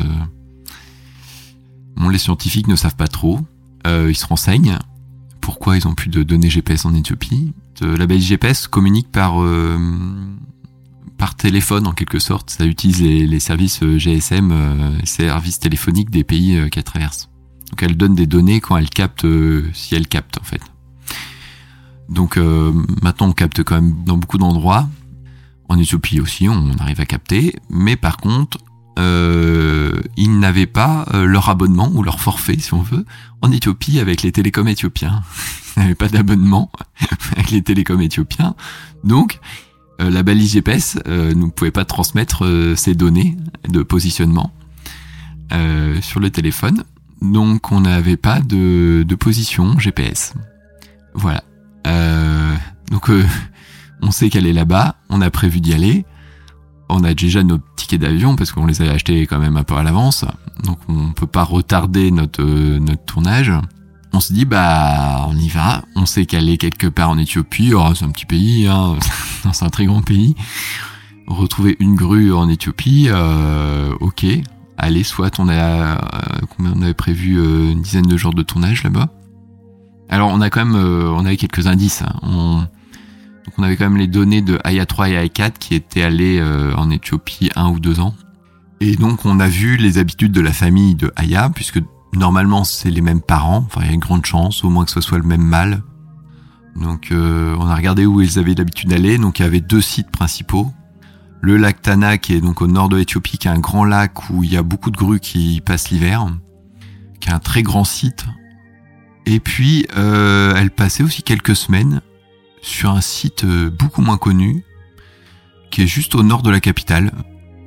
Bon, 1.97 2.09
les 2.09 2.19
scientifiques 2.19 2.69
ne 2.69 2.77
savent 2.77 2.97
pas 2.97 3.09
trop, 3.09 3.41
ils 3.87 4.17
se 4.17 4.27
renseignent. 4.27 4.79
Pourquoi 5.41 5.77
ils 5.77 5.87
ont 5.89 5.95
plus 5.95 6.11
de 6.11 6.23
données 6.23 6.51
GPS 6.51 6.85
en 6.85 6.95
Éthiopie 6.95 7.53
La 7.81 8.07
base 8.07 8.21
GPS 8.21 8.69
communique 8.69 9.11
par 9.11 9.43
par 11.19 11.35
téléphone 11.35 11.87
en 11.87 11.93
quelque 11.93 12.21
sorte. 12.21 12.49
Ça 12.51 12.65
utilise 12.65 13.03
les, 13.03 13.41
services 13.41 13.83
euh, 13.83 13.99
GSM, 13.99 14.51
euh, 14.53 14.99
services 15.05 15.59
téléphoniques 15.59 16.11
des 16.11 16.25
pays 16.25 16.57
euh, 16.57 16.69
qu'elle 16.69 16.85
traverse. 16.85 17.29
Donc 17.71 17.83
elle 17.83 17.97
donne 17.97 18.15
des 18.15 18.27
données 18.27 18.61
quand 18.61 18.77
elle 18.79 18.89
capte, 18.89 19.27
si 19.75 19.95
elle 19.95 20.07
capte 20.07 20.39
en 20.41 20.45
fait. 20.45 20.63
Donc 22.09 22.39
maintenant 22.39 23.29
on 23.29 23.33
capte 23.33 23.63
quand 23.63 23.75
même 23.75 24.05
dans 24.07 24.17
beaucoup 24.17 24.39
d'endroits. 24.39 24.89
En 25.69 25.79
Éthiopie 25.79 26.21
aussi 26.21 26.49
on 26.49 26.73
arrive 26.79 27.01
à 27.01 27.07
capter, 27.07 27.57
mais 27.71 27.97
par 27.97 28.17
contre 28.17 28.59
euh, 28.99 30.01
ils 30.17 30.39
n'avaient 30.39 30.67
pas 30.67 31.07
leur 31.13 31.49
abonnement 31.51 31.91
ou 31.95 32.03
leur 32.03 32.21
forfait, 32.21 32.59
si 32.59 32.75
on 32.75 32.83
veut, 32.83 33.05
en 33.43 33.53
Éthiopie 33.53 34.01
avec 34.01 34.23
les 34.23 34.33
télécoms 34.33 34.67
éthiopiens. 34.67 35.23
Ils 35.77 35.83
n'avaient 35.83 35.95
pas 35.95 36.09
d'abonnement 36.09 36.73
avec 37.33 37.53
les 37.53 37.63
télécoms 37.63 38.01
éthiopiens. 38.01 38.57
Donc, 39.05 39.39
euh, 40.01 40.11
la 40.11 40.23
balise 40.23 40.53
GPS 40.53 40.99
euh, 41.09 41.35
ne 41.35 41.47
pouvait 41.47 41.71
pas 41.71 41.85
transmettre 41.85 42.45
euh, 42.45 42.77
ces 42.77 42.95
données 42.95 43.37
de 43.69 43.83
positionnement 43.83 44.53
sur 46.03 46.21
le 46.21 46.29
téléphone. 46.29 46.85
Donc 47.23 47.73
on 47.73 47.81
n'avait 47.81 48.19
pas 48.19 48.41
de, 48.41 49.03
de, 49.03 49.15
position 49.15 49.79
GPS. 49.79 50.35
Voilà. 51.15 51.43
donc 52.91 53.11
on 54.03 54.11
sait 54.11 54.31
qu'elle 54.31 54.47
est 54.47 54.53
là-bas, 54.53 54.97
on 55.09 55.21
a 55.21 55.31
prévu 55.31 55.61
d'y 55.61 55.75
aller. 55.75 56.05
On 56.91 57.05
a 57.05 57.13
déjà 57.13 57.43
nos 57.43 57.59
tickets 57.77 58.01
d'avion 58.01 58.35
parce 58.35 58.53
qu'on 58.53 58.65
les 58.65 58.81
avait 58.81 58.91
achetés 58.91 59.27
quand 59.27 59.39
même 59.39 59.59
un 59.59 59.63
peu 59.63 59.75
à 59.75 59.83
l'avance. 59.83 60.25
Donc 60.65 60.79
on 60.89 61.13
peut 61.13 61.27
pas 61.27 61.45
retarder 61.45 62.11
notre, 62.11 62.43
notre 62.43 63.05
tournage 63.05 63.53
on 64.13 64.21
se 64.21 64.33
dit 64.33 64.45
bah 64.45 65.27
on 65.29 65.37
y 65.37 65.49
va, 65.49 65.83
on 65.95 66.07
sait 66.07 66.27
qu'elle 66.27 66.49
est 66.49 66.57
quelque 66.57 66.87
part 66.87 67.11
en 67.11 67.19
Éthiopie, 67.19 67.73
oh, 67.75 67.95
c'est 67.95 68.05
un 68.05 68.11
petit 68.11 68.27
pays, 68.27 68.67
hein. 68.67 68.97
c'est 69.53 69.65
un 69.65 69.69
très 69.69 69.87
grand 69.87 70.03
pays. 70.03 70.35
Retrouver 71.27 71.77
une 71.79 71.95
grue 71.95 72.33
en 72.33 72.49
Éthiopie, 72.49 73.09
euh, 73.11 73.95
ok, 74.01 74.25
allez, 74.79 75.05
soit 75.05 75.39
on 75.39 75.49
a 75.49 75.53
euh, 75.53 75.97
on 76.59 76.83
avait 76.83 76.95
prévu 76.95 77.39
euh, 77.39 77.73
une 77.73 77.83
dizaine 77.83 78.07
de 78.07 78.17
jours 78.17 78.35
de 78.35 78.43
tournage 78.43 78.83
là-bas. 78.83 79.09
Alors 80.09 80.31
on 80.31 80.41
a 80.41 80.49
quand 80.49 80.65
même 80.65 80.77
on 80.77 81.27
avait 81.27 81.37
quelques 81.37 81.67
indices. 81.67 82.03
Hein. 82.03 82.69
Donc 83.49 83.55
on 83.59 83.63
avait 83.63 83.77
quand 83.77 83.89
même 83.89 83.97
les 83.97 84.07
données 84.07 84.43
de 84.43 84.59
Aya 84.63 84.85
3 84.85 85.09
et 85.09 85.17
Aya 85.17 85.29
4 85.29 85.59
qui 85.59 85.75
étaient 85.75 86.03
allés 86.03 86.43
en 86.77 86.91
Éthiopie 86.91 87.51
un 87.57 87.71
ou 87.71 87.81
deux 87.81 87.99
ans. 87.99 88.15
Et 88.81 88.95
donc 88.97 89.25
on 89.25 89.41
a 89.41 89.49
vu 89.49 89.79
les 89.79 89.97
habitudes 89.97 90.33
de 90.33 90.43
la 90.43 90.53
famille 90.53 90.95
de 90.95 91.11
Aya, 91.17 91.51
puisque 91.55 91.81
Normalement, 92.15 92.65
c'est 92.65 92.91
les 92.91 93.01
mêmes 93.01 93.21
parents. 93.21 93.65
Enfin, 93.67 93.83
il 93.83 93.87
y 93.87 93.91
a 93.91 93.95
une 93.95 94.01
grande 94.01 94.25
chance, 94.25 94.65
au 94.65 94.71
moins 94.71 94.85
que 94.85 94.91
ce 94.91 95.01
soit 95.01 95.19
le 95.19 95.25
même 95.25 95.43
mâle. 95.43 95.83
Donc, 96.77 97.11
euh, 97.11 97.57
on 97.59 97.67
a 97.67 97.75
regardé 97.75 98.07
où 98.07 98.21
ils 98.21 98.39
avaient 98.39 98.55
l'habitude 98.55 98.91
d'aller. 98.91 99.19
Donc, 99.19 99.39
il 99.39 99.43
y 99.43 99.45
avait 99.45 99.61
deux 99.61 99.81
sites 99.81 100.11
principaux. 100.11 100.73
Le 101.41 101.57
lac 101.57 101.83
Tana, 101.83 102.19
qui 102.19 102.35
est 102.35 102.41
donc 102.41 102.63
au 102.63 102.67
nord 102.67 102.89
de 102.89 102.97
l'Éthiopie, 102.97 103.39
qui 103.39 103.47
est 103.47 103.51
un 103.51 103.61
grand 103.61 103.85
lac 103.85 104.31
où 104.31 104.43
il 104.43 104.53
y 104.53 104.57
a 104.57 104.63
beaucoup 104.63 104.91
de 104.91 104.97
grues 104.97 105.21
qui 105.21 105.61
passent 105.61 105.91
l'hiver, 105.91 106.27
qui 107.21 107.29
est 107.29 107.33
un 107.33 107.39
très 107.39 107.63
grand 107.63 107.85
site. 107.85 108.27
Et 109.27 109.39
puis, 109.39 109.87
euh, 109.97 110.55
elle 110.57 110.71
passait 110.71 111.03
aussi 111.03 111.23
quelques 111.23 111.55
semaines 111.55 112.01
sur 112.63 112.91
un 112.91 113.01
site 113.01 113.45
euh, 113.45 113.71
beaucoup 113.71 114.03
moins 114.03 114.19
connu, 114.19 114.65
qui 115.71 115.83
est 115.83 115.87
juste 115.87 116.15
au 116.15 116.23
nord 116.23 116.43
de 116.43 116.51
la 116.51 116.61
capitale, 116.61 117.13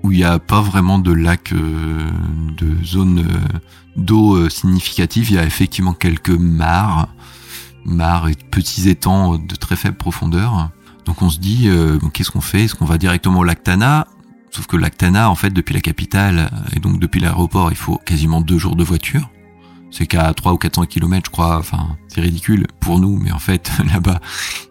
où 0.03 0.11
il 0.11 0.17
n'y 0.17 0.23
a 0.23 0.39
pas 0.39 0.61
vraiment 0.61 0.99
de 0.99 1.11
lac, 1.11 1.53
euh, 1.53 2.09
de 2.57 2.83
zone 2.83 3.19
euh, 3.19 3.59
d'eau 3.95 4.49
significative. 4.49 5.29
Il 5.29 5.35
y 5.35 5.39
a 5.39 5.45
effectivement 5.45 5.93
quelques 5.93 6.29
mares, 6.29 7.09
mares 7.85 8.29
et 8.29 8.35
petits 8.35 8.89
étangs 8.89 9.37
de 9.37 9.55
très 9.55 9.75
faible 9.75 9.97
profondeur. 9.97 10.69
Donc 11.05 11.21
on 11.21 11.29
se 11.29 11.39
dit, 11.39 11.67
qu'est-ce 12.13 12.31
qu'on 12.31 12.41
fait? 12.41 12.65
Est-ce 12.65 12.75
qu'on 12.75 12.85
va 12.85 12.97
directement 12.97 13.39
au 13.39 13.43
lac 13.43 13.63
Tana? 13.63 14.07
Sauf 14.51 14.67
que 14.67 14.77
lac 14.77 14.97
Tana, 14.97 15.29
en 15.29 15.35
fait, 15.35 15.49
depuis 15.49 15.73
la 15.73 15.81
capitale 15.81 16.51
et 16.75 16.79
donc 16.79 16.99
depuis 16.99 17.19
l'aéroport, 17.19 17.71
il 17.71 17.77
faut 17.77 17.99
quasiment 18.05 18.39
deux 18.39 18.57
jours 18.57 18.75
de 18.75 18.83
voiture. 18.83 19.29
C'est 19.91 20.07
qu'à 20.07 20.33
3 20.33 20.53
ou 20.53 20.57
400 20.57 20.85
km, 20.85 21.27
je 21.27 21.31
crois. 21.31 21.57
Enfin, 21.57 21.97
c'est 22.07 22.21
ridicule 22.21 22.67
pour 22.79 22.99
nous, 22.99 23.17
mais 23.17 23.31
en 23.31 23.39
fait, 23.39 23.71
là-bas, 23.93 24.19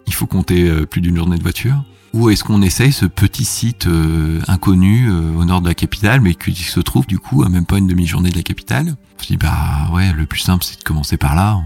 il 0.07 0.13
faut 0.13 0.27
compter 0.27 0.69
plus 0.87 1.01
d'une 1.01 1.15
journée 1.15 1.37
de 1.37 1.43
voiture. 1.43 1.83
Ou 2.13 2.29
est-ce 2.29 2.43
qu'on 2.43 2.61
essaye 2.61 2.91
ce 2.91 3.05
petit 3.05 3.45
site 3.45 3.87
euh, 3.87 4.41
inconnu 4.49 5.09
euh, 5.09 5.33
au 5.37 5.45
nord 5.45 5.61
de 5.61 5.69
la 5.69 5.73
capitale, 5.73 6.19
mais 6.19 6.35
qui 6.35 6.53
se 6.55 6.81
trouve 6.81 7.07
du 7.07 7.19
coup 7.19 7.43
à 7.43 7.49
même 7.49 7.65
pas 7.65 7.77
une 7.77 7.87
demi-journée 7.87 8.29
de 8.29 8.35
la 8.35 8.43
capitale? 8.43 8.97
On 9.17 9.23
se 9.23 9.27
dit 9.27 9.37
bah 9.37 9.89
ouais, 9.93 10.11
le 10.11 10.25
plus 10.25 10.39
simple 10.39 10.65
c'est 10.65 10.77
de 10.77 10.83
commencer 10.83 11.15
par 11.15 11.35
là. 11.35 11.61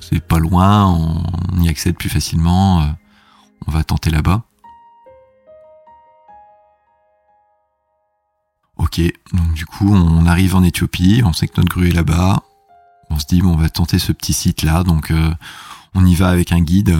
C'est 0.00 0.24
pas 0.24 0.38
loin, 0.38 0.86
on, 0.86 1.60
y 1.60 1.68
accède 1.68 1.96
plus 1.96 2.08
facilement. 2.08 2.80
Euh, 2.80 2.86
on 3.66 3.72
va 3.72 3.84
tenter 3.84 4.08
là-bas. 4.08 4.44
Ok, 8.78 9.00
donc 9.34 9.52
du 9.52 9.66
coup 9.66 9.94
on 9.94 10.24
arrive 10.24 10.56
en 10.56 10.62
Éthiopie, 10.62 11.22
on 11.24 11.34
sait 11.34 11.46
que 11.46 11.60
notre 11.60 11.68
grue 11.68 11.90
est 11.90 11.94
là-bas. 11.94 12.42
On 13.14 13.18
se 13.18 13.26
dit 13.26 13.42
on 13.44 13.56
va 13.56 13.68
tenter 13.68 13.98
ce 13.98 14.12
petit 14.12 14.32
site 14.32 14.62
là, 14.62 14.82
donc 14.82 15.12
on 15.94 16.04
y 16.04 16.14
va 16.14 16.28
avec 16.28 16.52
un 16.52 16.60
guide 16.60 16.98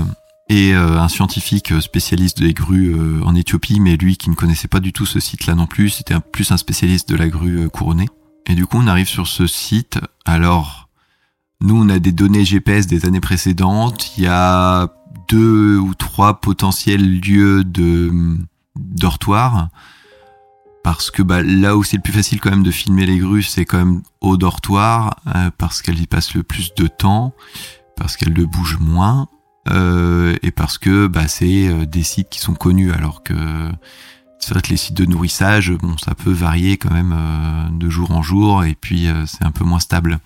et 0.48 0.74
euh, 0.74 1.00
un 1.00 1.08
scientifique 1.08 1.72
spécialiste 1.80 2.40
des 2.40 2.52
grues 2.52 2.94
euh, 2.94 3.22
en 3.24 3.34
Éthiopie, 3.34 3.80
mais 3.80 3.96
lui 3.96 4.16
qui 4.16 4.28
ne 4.28 4.34
connaissait 4.34 4.68
pas 4.68 4.80
du 4.80 4.92
tout 4.92 5.06
ce 5.06 5.20
site-là 5.20 5.54
non 5.54 5.66
plus, 5.66 5.90
c'était 5.90 6.18
plus 6.20 6.50
un 6.52 6.56
spécialiste 6.56 7.08
de 7.08 7.16
la 7.16 7.28
grue 7.28 7.64
euh, 7.64 7.68
couronnée. 7.68 8.08
Et 8.46 8.54
du 8.54 8.66
coup, 8.66 8.76
on 8.78 8.86
arrive 8.86 9.08
sur 9.08 9.26
ce 9.26 9.46
site. 9.46 9.98
Alors, 10.26 10.90
nous, 11.62 11.82
on 11.82 11.88
a 11.88 11.98
des 11.98 12.12
données 12.12 12.44
GPS 12.44 12.86
des 12.86 13.06
années 13.06 13.20
précédentes. 13.20 14.12
Il 14.18 14.24
y 14.24 14.26
a 14.26 14.88
deux 15.28 15.78
ou 15.78 15.94
trois 15.94 16.40
potentiels 16.40 17.20
lieux 17.20 17.64
de 17.64 18.12
dortoir. 18.76 19.68
Parce 20.84 21.10
que 21.10 21.22
bah, 21.22 21.42
là 21.42 21.76
où 21.76 21.82
c'est 21.82 21.96
le 21.96 22.02
plus 22.02 22.12
facile 22.12 22.40
quand 22.40 22.50
même 22.50 22.62
de 22.62 22.70
filmer 22.70 23.06
les 23.06 23.18
grues, 23.18 23.42
c'est 23.42 23.64
quand 23.64 23.78
même 23.78 24.02
au 24.20 24.36
dortoir, 24.36 25.16
parce 25.58 25.82
qu'elles 25.82 26.00
y 26.00 26.06
passent 26.06 26.34
le 26.34 26.44
plus 26.44 26.74
de 26.74 26.86
temps, 26.86 27.34
parce 27.96 28.16
qu'elles 28.16 28.34
le 28.34 28.46
bougent 28.46 28.78
moins 28.78 29.28
euh, 29.70 30.36
et 30.42 30.50
parce 30.50 30.78
que 30.78 31.06
bah, 31.06 31.26
c'est 31.26 31.68
euh, 31.68 31.86
des 31.86 32.02
sites 32.02 32.28
qui 32.28 32.38
sont 32.38 32.54
connus 32.54 32.92
alors 32.92 33.22
que 33.22 33.34
c'est 34.38 34.52
vrai 34.52 34.60
que 34.60 34.68
les 34.68 34.76
sites 34.76 34.96
de 34.96 35.06
nourrissage, 35.06 35.72
bon, 35.72 35.96
ça 35.96 36.14
peut 36.14 36.32
varier 36.32 36.76
quand 36.76 36.92
même 36.92 37.14
euh, 37.16 37.68
de 37.70 37.88
jour 37.88 38.10
en 38.10 38.22
jour 38.22 38.64
et 38.64 38.74
puis 38.74 39.08
c'est 39.26 39.44
un 39.44 39.52
peu 39.52 39.64
moins 39.64 39.80
stable. 39.80 40.18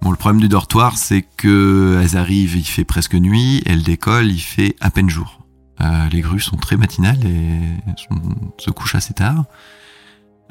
Bon, 0.00 0.10
le 0.10 0.16
problème 0.16 0.40
du 0.40 0.48
dortoir, 0.48 0.96
c'est 0.96 1.22
que 1.22 2.00
elles 2.02 2.16
arrivent, 2.16 2.56
il 2.56 2.64
fait 2.64 2.84
presque 2.84 3.14
nuit, 3.14 3.62
elles 3.66 3.82
décollent, 3.82 4.30
il 4.30 4.40
fait 4.40 4.76
à 4.80 4.90
peine 4.90 5.10
jour. 5.10 5.41
Les 5.80 6.20
grues 6.20 6.40
sont 6.40 6.56
très 6.56 6.76
matinales 6.76 7.24
et 7.26 7.60
se 8.58 8.70
couchent 8.70 8.94
assez 8.94 9.14
tard. 9.14 9.44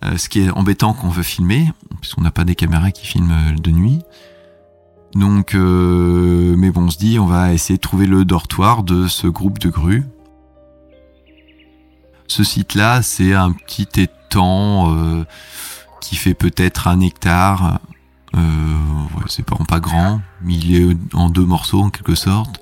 ce 0.03 0.27
qui 0.27 0.41
est 0.41 0.49
embêtant 0.51 0.93
quand 0.93 1.07
on 1.07 1.11
veut 1.11 1.23
filmer, 1.23 1.71
puisqu'on 2.01 2.21
n'a 2.21 2.31
pas 2.31 2.43
des 2.43 2.55
caméras 2.55 2.91
qui 2.91 3.05
filment 3.05 3.55
de 3.57 3.71
nuit. 3.71 4.01
Donc, 5.15 5.55
euh, 5.55 6.55
mais 6.57 6.71
bon, 6.71 6.83
on 6.83 6.89
se 6.89 6.97
dit, 6.97 7.19
on 7.19 7.25
va 7.25 7.53
essayer 7.53 7.77
de 7.77 7.81
trouver 7.81 8.05
le 8.05 8.23
dortoir 8.23 8.83
de 8.83 9.07
ce 9.07 9.27
groupe 9.27 9.59
de 9.59 9.69
grues. 9.69 10.05
Ce 12.27 12.43
site-là, 12.43 13.01
c'est 13.01 13.33
un 13.33 13.51
petit 13.51 13.87
étang 13.97 14.95
euh, 14.95 15.25
qui 15.99 16.15
fait 16.15 16.33
peut-être 16.33 16.87
un 16.87 17.01
hectare. 17.01 17.79
Euh, 18.35 18.39
c'est 19.27 19.45
pas, 19.45 19.57
pas 19.67 19.81
grand, 19.81 20.21
mais 20.41 20.55
il 20.55 20.75
est 20.75 20.97
en 21.13 21.29
deux 21.29 21.45
morceaux 21.45 21.81
en 21.81 21.89
quelque 21.89 22.15
sorte. 22.15 22.61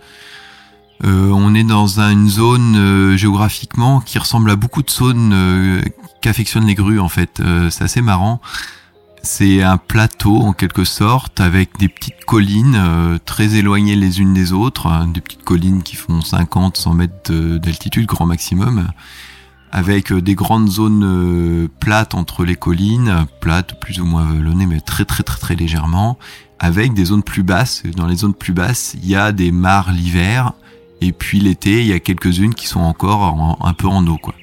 Euh, 1.05 1.29
on 1.29 1.55
est 1.55 1.63
dans 1.63 1.99
une 1.99 2.27
zone 2.27 2.75
euh, 2.75 3.17
géographiquement 3.17 4.01
qui 4.01 4.19
ressemble 4.19 4.51
à 4.51 4.55
beaucoup 4.55 4.83
de 4.83 4.89
zones 4.89 5.81
qu'affectionnent 6.21 6.65
les 6.65 6.75
grues 6.75 6.99
en 6.99 7.09
fait. 7.09 7.41
c'est 7.69 7.83
assez 7.83 8.01
marrant. 8.01 8.41
C'est 9.21 9.63
un 9.63 9.77
plateau 9.77 10.37
en 10.37 10.53
quelque 10.53 10.85
sorte 10.85 11.41
avec 11.41 11.77
des 11.77 11.89
petites 11.89 12.23
collines 12.25 12.75
euh, 12.77 13.17
très 13.23 13.55
éloignées 13.55 13.95
les 13.95 14.21
unes 14.21 14.33
des 14.33 14.53
autres, 14.53 14.87
hein, 14.87 15.07
des 15.07 15.19
petites 15.19 15.43
collines 15.43 15.83
qui 15.83 15.97
font 15.97 16.19
50-100 16.19 16.93
mètres 16.95 17.33
d'altitude 17.57 18.05
grand 18.05 18.25
maximum, 18.25 18.87
avec 19.71 20.13
des 20.13 20.35
grandes 20.35 20.69
zones 20.69 21.67
plates 21.81 22.15
entre 22.15 22.45
les 22.45 22.55
collines, 22.55 23.25
plates 23.41 23.79
plus 23.81 23.99
ou 23.99 24.05
moins 24.05 24.23
vallonnées, 24.23 24.65
mais 24.65 24.79
très 24.79 25.03
très 25.03 25.23
très 25.23 25.39
très 25.39 25.55
légèrement, 25.55 26.17
avec 26.59 26.93
des 26.93 27.05
zones 27.05 27.23
plus 27.23 27.43
basses. 27.43 27.83
Dans 27.97 28.07
les 28.07 28.17
zones 28.17 28.33
plus 28.33 28.53
basses, 28.53 28.95
il 29.01 29.07
y 29.07 29.15
a 29.15 29.33
des 29.33 29.51
mares 29.51 29.91
l'hiver, 29.91 30.53
et 31.01 31.11
puis 31.11 31.39
l'été, 31.39 31.81
il 31.81 31.87
y 31.87 31.93
a 31.93 31.99
quelques-unes 31.99 32.53
qui 32.53 32.67
sont 32.67 32.81
encore 32.81 33.57
un 33.61 33.73
peu 33.73 33.87
en 33.87 34.05
eau, 34.07 34.17
quoi. 34.17 34.35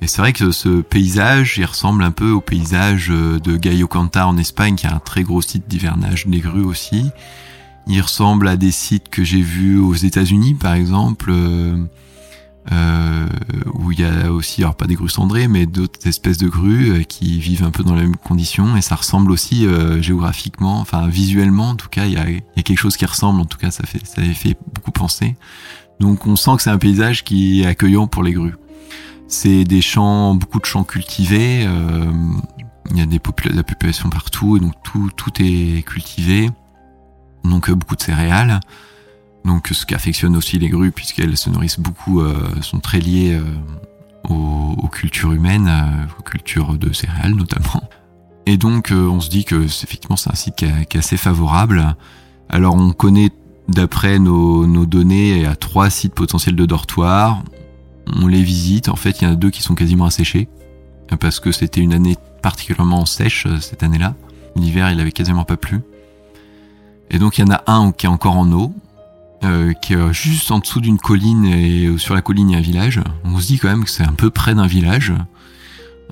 Et 0.00 0.06
c'est 0.06 0.20
vrai 0.20 0.32
que 0.32 0.52
ce 0.52 0.80
paysage, 0.80 1.58
il 1.58 1.64
ressemble 1.64 2.04
un 2.04 2.12
peu 2.12 2.30
au 2.30 2.40
paysage 2.40 3.08
de 3.08 3.56
Gayo 3.56 3.88
Canta 3.88 4.28
en 4.28 4.36
Espagne, 4.36 4.76
qui 4.76 4.86
a 4.86 4.94
un 4.94 5.00
très 5.00 5.24
gros 5.24 5.42
site 5.42 5.66
d'hivernage 5.68 6.26
des 6.28 6.38
grues 6.38 6.64
aussi. 6.64 7.10
Il 7.88 8.00
ressemble 8.02 8.46
à 8.48 8.56
des 8.56 8.70
sites 8.70 9.08
que 9.08 9.24
j'ai 9.24 9.40
vus 9.40 9.78
aux 9.78 9.94
États-Unis, 9.94 10.54
par 10.54 10.74
exemple, 10.74 11.30
euh, 11.30 11.34
euh, 11.34 11.84
où 12.70 13.92
il 13.92 14.00
y 14.00 14.04
a 14.04 14.32
aussi, 14.32 14.62
alors 14.62 14.74
pas 14.74 14.86
des 14.86 14.94
grues 14.94 15.08
cendrées, 15.08 15.48
mais 15.48 15.66
d'autres 15.66 16.06
espèces 16.06 16.38
de 16.38 16.48
grues 16.48 16.90
euh, 16.90 17.02
qui 17.02 17.38
vivent 17.38 17.64
un 17.64 17.70
peu 17.70 17.82
dans 17.82 17.94
les 17.94 18.02
mêmes 18.02 18.16
conditions. 18.16 18.76
Et 18.76 18.82
ça 18.82 18.96
ressemble 18.96 19.30
aussi 19.30 19.66
euh, 19.66 20.02
géographiquement, 20.02 20.80
enfin 20.80 21.08
visuellement, 21.08 21.70
en 21.70 21.76
tout 21.76 21.88
cas, 21.88 22.06
il 22.06 22.12
y 22.12 22.16
a, 22.16 22.28
y 22.28 22.42
a 22.56 22.62
quelque 22.62 22.78
chose 22.78 22.96
qui 22.96 23.06
ressemble. 23.06 23.40
En 23.40 23.44
tout 23.44 23.58
cas, 23.58 23.70
ça 23.70 23.84
fait, 23.86 24.04
ça 24.04 24.22
fait 24.22 24.56
beaucoup 24.74 24.90
penser. 24.90 25.36
Donc, 26.00 26.26
on 26.26 26.36
sent 26.36 26.52
que 26.56 26.62
c'est 26.62 26.70
un 26.70 26.78
paysage 26.78 27.24
qui 27.24 27.62
est 27.62 27.66
accueillant 27.66 28.06
pour 28.06 28.22
les 28.22 28.32
grues. 28.32 28.54
C'est 29.26 29.64
des 29.64 29.82
champs, 29.82 30.34
beaucoup 30.34 30.60
de 30.60 30.64
champs 30.64 30.84
cultivés. 30.84 31.64
Euh, 31.66 32.10
il 32.90 32.98
y 32.98 33.02
a 33.02 33.06
des 33.06 33.20
la 33.52 33.62
population 33.62 34.08
partout, 34.08 34.56
et 34.56 34.60
donc 34.60 34.72
tout, 34.82 35.10
tout 35.14 35.32
est 35.40 35.82
cultivé. 35.86 36.50
Donc 37.44 37.68
euh, 37.68 37.74
beaucoup 37.74 37.96
de 37.96 38.02
céréales. 38.02 38.60
Donc 39.48 39.68
ce 39.72 39.86
qu'affectionnent 39.86 40.36
aussi 40.36 40.58
les 40.58 40.68
grues, 40.68 40.92
puisqu'elles 40.92 41.38
se 41.38 41.48
nourrissent 41.48 41.80
beaucoup, 41.80 42.20
euh, 42.20 42.34
sont 42.60 42.80
très 42.80 43.00
liées 43.00 43.32
euh, 43.32 44.28
aux, 44.28 44.88
cultures 44.88 45.32
humaines, 45.32 45.68
euh, 45.68 46.04
aux 46.18 46.22
cultures 46.22 46.74
de 46.74 46.92
céréales 46.92 47.34
notamment. 47.34 47.82
Et 48.44 48.58
donc 48.58 48.92
on 48.92 49.20
se 49.20 49.30
dit 49.30 49.44
que 49.44 49.64
effectivement 49.64 50.16
c'est 50.16 50.30
un 50.30 50.34
site 50.34 50.56
qui, 50.56 50.66
est, 50.66 50.96
assez 50.96 51.16
favorable. 51.16 51.96
Alors 52.50 52.74
on 52.74 52.92
connaît 52.92 53.30
d'après 53.68 54.18
nos, 54.18 54.66
nos, 54.66 54.84
données 54.84 55.46
à 55.46 55.56
trois 55.56 55.88
sites 55.88 56.14
potentiels 56.14 56.56
de 56.56 56.66
dortoirs 56.66 57.42
on 58.16 58.26
les 58.26 58.42
visite. 58.42 58.88
En 58.88 58.96
fait, 58.96 59.20
il 59.20 59.24
y 59.24 59.26
en 59.26 59.32
a 59.32 59.34
deux 59.34 59.50
qui 59.50 59.62
sont 59.62 59.74
quasiment 59.74 60.06
asséchés 60.06 60.48
parce 61.20 61.40
que 61.40 61.52
c'était 61.52 61.80
une 61.80 61.92
année 61.92 62.16
particulièrement 62.42 63.04
sèche 63.06 63.46
cette 63.60 63.82
année-là. 63.82 64.14
L'hiver, 64.56 64.90
il 64.90 65.00
avait 65.00 65.12
quasiment 65.12 65.44
pas 65.44 65.56
plu. 65.56 65.80
Et 67.10 67.18
donc, 67.18 67.38
il 67.38 67.42
y 67.42 67.44
en 67.44 67.50
a 67.50 67.62
un 67.66 67.92
qui 67.92 68.06
est 68.06 68.08
encore 68.08 68.36
en 68.36 68.50
eau, 68.52 68.72
euh, 69.44 69.72
qui 69.72 69.94
est 69.94 70.12
juste 70.12 70.50
en 70.50 70.58
dessous 70.58 70.80
d'une 70.80 70.98
colline 70.98 71.44
et 71.44 71.96
sur 71.98 72.14
la 72.14 72.22
colline 72.22 72.50
il 72.50 72.52
y 72.52 72.56
a 72.56 72.58
un 72.58 72.62
village. 72.62 73.00
On 73.24 73.38
se 73.38 73.46
dit 73.46 73.58
quand 73.58 73.68
même 73.68 73.84
que 73.84 73.90
c'est 73.90 74.04
un 74.04 74.12
peu 74.12 74.30
près 74.30 74.54
d'un 74.54 74.66
village. 74.66 75.12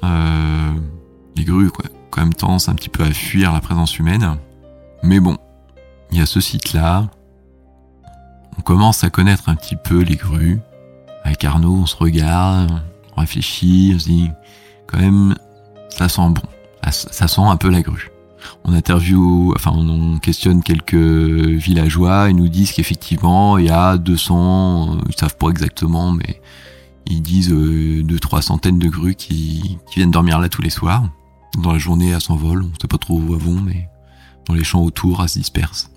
Euh, 0.05 0.73
les 1.37 1.45
grues, 1.45 1.71
quoi, 1.71 1.87
quand 2.11 2.23
même 2.23 2.35
tendance 2.35 2.69
un 2.69 2.75
petit 2.75 2.89
peu 2.89 3.03
à 3.03 3.11
fuir 3.11 3.53
la 3.53 3.61
présence 3.61 3.99
humaine. 3.99 4.37
Mais 5.03 5.21
bon, 5.21 5.37
il 6.11 6.19
y 6.19 6.21
a 6.21 6.27
ce 6.27 6.41
site-là. 6.41 7.09
On 8.59 8.62
commence 8.62 9.05
à 9.05 9.11
connaître 9.11 9.49
un 9.49 9.55
petit 9.55 9.77
peu 9.77 10.01
les 10.01 10.17
grues. 10.17 10.61
Avec 11.25 11.45
Arnaud, 11.45 11.81
on 11.83 11.87
se 11.87 11.97
regarde, 11.97 12.81
on 13.17 13.21
réfléchit, 13.21 13.93
on 13.95 13.99
se 13.99 14.05
dit, 14.05 14.31
quand 14.87 14.99
même, 14.99 15.35
ça 15.91 16.09
sent 16.09 16.29
bon. 16.29 16.43
Ça, 16.91 17.27
sent 17.27 17.41
un 17.41 17.57
peu 17.57 17.69
la 17.69 17.83
grue. 17.83 18.11
On 18.65 18.73
interview, 18.73 19.53
enfin, 19.55 19.73
on 19.73 20.19
questionne 20.19 20.63
quelques 20.63 20.95
villageois, 20.95 22.29
ils 22.31 22.37
nous 22.37 22.49
disent 22.49 22.73
qu'effectivement, 22.73 23.59
il 23.59 23.67
y 23.67 23.71
a 23.71 23.97
200, 23.97 24.99
ils 25.09 25.17
savent 25.17 25.37
pas 25.37 25.49
exactement, 25.51 26.13
mais 26.13 26.41
ils 27.07 27.23
disent 27.23 27.53
euh, 27.53 28.03
deux, 28.03 28.19
trois 28.19 28.43
centaines 28.43 28.79
de 28.79 28.89
grues 28.89 29.15
qui, 29.15 29.79
qui 29.91 29.97
viennent 29.97 30.11
dormir 30.11 30.39
là 30.39 30.49
tous 30.49 30.63
les 30.63 30.71
soirs. 30.71 31.09
Dans 31.59 31.73
la 31.73 31.79
journée, 31.79 32.11
elles 32.11 32.21
s'envolent, 32.21 32.65
on 32.65 32.81
sait 32.81 32.89
pas 32.89 32.99
trop 32.99 33.19
où 33.19 33.35
elles 33.35 33.41
vont, 33.41 33.61
mais 33.61 33.89
dans 34.47 34.55
les 34.55 34.65
champs 34.65 34.83
autour, 34.83 35.23
elles 35.23 35.29
se 35.29 35.39
dispersent. 35.39 35.91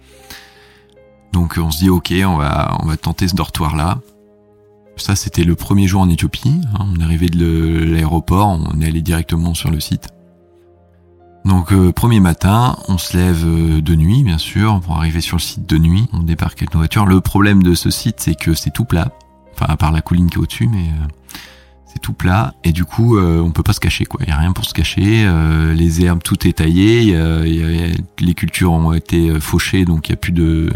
Donc 1.33 1.59
on 1.61 1.69
se 1.71 1.79
dit 1.79 1.89
ok, 1.89 2.13
on 2.25 2.37
va 2.37 2.77
on 2.81 2.87
va 2.87 2.97
tenter 2.97 3.27
ce 3.27 3.35
dortoir 3.35 3.75
là. 3.75 3.99
Ça, 4.97 5.15
c'était 5.15 5.45
le 5.45 5.55
premier 5.55 5.87
jour 5.87 6.01
en 6.01 6.09
Éthiopie. 6.09 6.49
Hein. 6.73 6.87
On 6.93 6.99
est 6.99 7.03
arrivé 7.03 7.29
de 7.29 7.85
l'aéroport, 7.85 8.47
on 8.47 8.81
est 8.81 8.87
allé 8.87 9.01
directement 9.01 9.53
sur 9.53 9.71
le 9.71 9.79
site. 9.79 10.09
Donc, 11.45 11.71
euh, 11.71 11.91
premier 11.91 12.19
matin, 12.19 12.77
on 12.87 12.97
se 12.97 13.15
lève 13.15 13.43
euh, 13.45 13.81
de 13.81 13.95
nuit, 13.95 14.23
bien 14.23 14.37
sûr, 14.37 14.81
pour 14.81 14.97
arriver 14.97 15.21
sur 15.21 15.37
le 15.37 15.41
site 15.41 15.67
de 15.67 15.77
nuit. 15.77 16.07
On 16.13 16.19
débarque 16.19 16.61
avec 16.61 16.73
nos 16.73 16.79
voitures. 16.79 17.05
Le 17.05 17.21
problème 17.21 17.63
de 17.63 17.75
ce 17.75 17.89
site, 17.89 18.17
c'est 18.19 18.35
que 18.35 18.53
c'est 18.53 18.71
tout 18.71 18.85
plat. 18.85 19.11
Enfin, 19.53 19.65
à 19.67 19.77
part 19.77 19.91
la 19.91 20.01
colline 20.01 20.29
qui 20.29 20.37
est 20.37 20.41
au-dessus, 20.41 20.67
mais 20.67 20.83
euh, 20.83 21.07
c'est 21.85 21.99
tout 21.99 22.13
plat. 22.13 22.53
Et 22.63 22.71
du 22.71 22.85
coup, 22.85 23.17
euh, 23.17 23.41
on 23.41 23.51
peut 23.51 23.63
pas 23.63 23.73
se 23.73 23.79
cacher, 23.79 24.05
quoi. 24.05 24.19
Il 24.23 24.29
y 24.29 24.31
a 24.31 24.37
rien 24.37 24.51
pour 24.51 24.65
se 24.65 24.73
cacher. 24.73 25.27
Les 25.73 26.03
herbes, 26.03 26.21
tout 26.23 26.47
est 26.47 26.53
taillé. 26.53 27.03
Y 27.03 27.13
y 27.47 28.25
les 28.25 28.33
cultures 28.33 28.71
ont 28.71 28.93
été 28.93 29.39
fauchées, 29.39 29.85
donc 29.85 30.09
il 30.09 30.11
y 30.11 30.13
a 30.13 30.17
plus 30.17 30.33
de, 30.33 30.69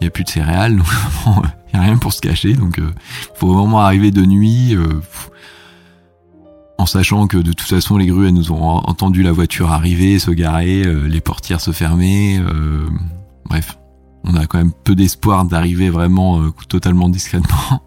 il 0.00 0.04
y 0.04 0.06
a 0.06 0.10
plus 0.10 0.24
de 0.24 0.30
céréales. 0.30 0.76
Donc, 1.24 1.44
il 1.74 1.78
n'y 1.78 1.80
a 1.80 1.88
rien 1.88 1.96
pour 1.96 2.12
se 2.12 2.20
cacher, 2.20 2.52
donc 2.52 2.78
faut 3.34 3.54
vraiment 3.54 3.80
arriver 3.80 4.10
de 4.10 4.26
nuit, 4.26 4.76
en 6.82 6.86
sachant 6.86 7.28
que 7.28 7.36
de 7.36 7.52
toute 7.52 7.68
façon 7.68 7.96
les 7.96 8.06
grues 8.06 8.26
elles 8.26 8.34
nous 8.34 8.50
ont 8.50 8.60
entendu 8.60 9.22
la 9.22 9.30
voiture 9.30 9.70
arriver, 9.70 10.18
se 10.18 10.32
garer, 10.32 10.82
euh, 10.84 11.06
les 11.06 11.20
portières 11.20 11.60
se 11.60 11.70
fermer, 11.70 12.40
euh, 12.40 12.88
bref, 13.44 13.78
on 14.24 14.34
a 14.34 14.46
quand 14.46 14.58
même 14.58 14.72
peu 14.72 14.96
d'espoir 14.96 15.44
d'arriver 15.44 15.90
vraiment 15.90 16.42
euh, 16.42 16.50
totalement 16.68 17.08
discrètement, 17.08 17.84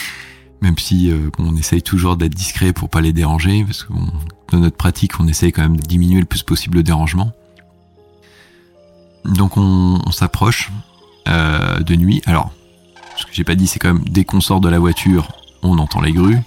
même 0.60 0.78
si 0.78 1.12
on 1.40 1.56
essaye 1.56 1.82
toujours 1.82 2.16
d'être 2.16 2.36
discret 2.36 2.72
pour 2.72 2.88
pas 2.88 3.00
les 3.00 3.12
déranger, 3.12 3.64
parce 3.64 3.82
que 3.82 3.92
dans 4.52 4.58
notre 4.60 4.76
pratique 4.76 5.18
on 5.18 5.26
essaye 5.26 5.50
quand 5.50 5.62
même 5.62 5.76
de 5.76 5.82
diminuer 5.82 6.20
le 6.20 6.26
plus 6.26 6.44
possible 6.44 6.76
le 6.76 6.82
dérangement. 6.84 7.32
Donc 9.24 9.56
on, 9.56 10.00
on 10.06 10.12
s'approche 10.12 10.70
de 11.26 11.96
nuit, 11.96 12.22
alors 12.26 12.52
ce 13.16 13.26
que 13.26 13.32
j'ai 13.32 13.42
pas 13.42 13.56
dit, 13.56 13.66
c'est 13.66 13.80
quand 13.80 13.92
même 13.92 14.04
dès 14.08 14.24
qu'on 14.24 14.40
sort 14.40 14.60
de 14.60 14.68
la 14.68 14.78
voiture, 14.78 15.32
on 15.64 15.78
entend 15.78 16.00
les 16.00 16.12
grues. 16.12 16.38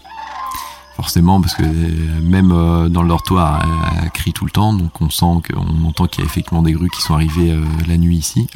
Forcément, 1.00 1.40
parce 1.40 1.56
que 1.56 1.64
même 1.64 2.52
euh, 2.52 2.90
dans 2.90 3.04
le 3.04 3.08
dortoir, 3.08 3.62
elle, 3.64 4.04
elle, 4.04 4.12
crie 4.12 4.34
tout 4.34 4.44
le 4.44 4.52
temps, 4.52 4.74
donc 4.74 5.00
on 5.00 5.10
sent 5.10 5.42
qu'on 5.50 5.88
entend 5.88 6.08
qu'il 6.08 6.26
y 6.26 6.28
a 6.28 6.30
effectivement 6.30 6.62
des 6.62 6.74
grues 6.74 6.90
qui 6.90 7.02
sont 7.02 7.14
arrivées 7.14 7.54
euh, 7.54 7.64
la 7.88 7.96
nuit 7.96 8.18
ici. 8.18 8.50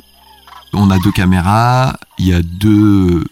On 0.73 0.91
a 0.91 0.99
deux 0.99 1.13
caméras, 1.13 1.95
il 2.17 2.27
y 2.27 2.33
a 2.33 2.41
deux 2.41 3.23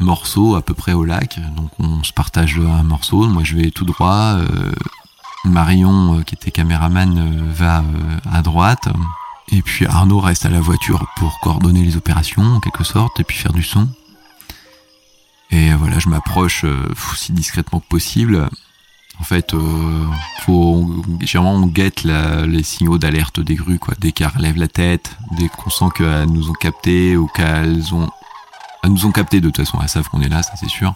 morceaux 0.00 0.54
à 0.54 0.60
peu 0.60 0.74
près 0.74 0.92
au 0.92 1.06
lac, 1.06 1.40
donc 1.56 1.70
on 1.78 2.04
se 2.04 2.12
partage 2.12 2.58
un 2.58 2.82
morceau. 2.82 3.26
Moi, 3.26 3.42
je 3.42 3.56
vais 3.56 3.70
tout 3.70 3.86
droit. 3.86 4.34
Euh, 4.34 4.72
Marion, 5.46 6.22
qui 6.26 6.34
était 6.34 6.50
caméraman, 6.50 7.50
va 7.50 7.82
à 8.30 8.42
droite. 8.42 8.90
Et 9.50 9.62
puis 9.62 9.86
Arnaud 9.86 10.20
reste 10.20 10.44
à 10.44 10.50
la 10.50 10.60
voiture 10.60 11.06
pour 11.16 11.40
coordonner 11.40 11.82
les 11.82 11.96
opérations, 11.96 12.42
en 12.42 12.60
quelque 12.60 12.84
sorte, 12.84 13.18
et 13.18 13.24
puis 13.24 13.38
faire 13.38 13.54
du 13.54 13.62
son. 13.62 13.88
Et 15.50 15.72
voilà, 15.74 15.98
je 15.98 16.08
m'approche 16.08 16.64
euh, 16.64 16.88
aussi 17.12 17.32
discrètement 17.32 17.80
que 17.80 17.88
possible. 17.88 18.48
En 19.20 19.24
fait, 19.24 19.54
euh, 19.54 20.04
faut, 20.42 21.02
généralement, 21.20 21.54
on 21.64 21.66
guette 21.66 22.04
la, 22.04 22.46
les 22.46 22.62
signaux 22.62 22.98
d'alerte 22.98 23.40
des 23.40 23.56
grues, 23.56 23.78
quoi. 23.78 23.94
Dès 23.98 24.12
qu'elles 24.12 24.28
relèvent 24.28 24.58
la 24.58 24.68
tête, 24.68 25.16
dès 25.32 25.48
qu'on 25.48 25.70
sent 25.70 25.86
qu'elles 25.96 26.30
nous 26.30 26.50
ont 26.50 26.54
capté 26.54 27.16
ou 27.16 27.26
qu'elles 27.26 27.94
ont, 27.94 28.08
elles 28.84 28.90
nous 28.90 29.06
ont 29.06 29.12
capté 29.12 29.40
de 29.40 29.48
toute 29.48 29.56
façon, 29.56 29.78
elles 29.82 29.88
savent 29.88 30.08
qu'on 30.08 30.20
est 30.20 30.28
là, 30.28 30.42
ça 30.42 30.52
c'est 30.56 30.68
sûr. 30.68 30.94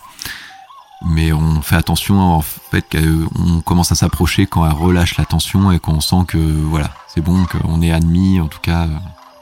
Mais 1.05 1.33
on 1.33 1.63
fait 1.63 1.75
attention, 1.75 2.21
en 2.21 2.43
fait, 2.43 2.85
qu'on 2.89 3.61
commence 3.63 3.91
à 3.91 3.97
s'approcher 3.97 4.47
quand 4.47 4.65
elles 4.65 4.73
relâchent 4.73 5.17
la 5.17 5.25
tension 5.25 5.73
et 5.73 5.81
qu'on 5.81 6.01
sent 6.01 6.25
que, 6.29 6.39
voilà, 6.39 6.91
c'est 7.09 7.23
bon, 7.23 7.45
qu'on 7.47 7.83
est 7.83 7.91
admis, 7.91 8.41
en 8.41 8.47
tout 8.47 8.61
cas. 8.61 8.87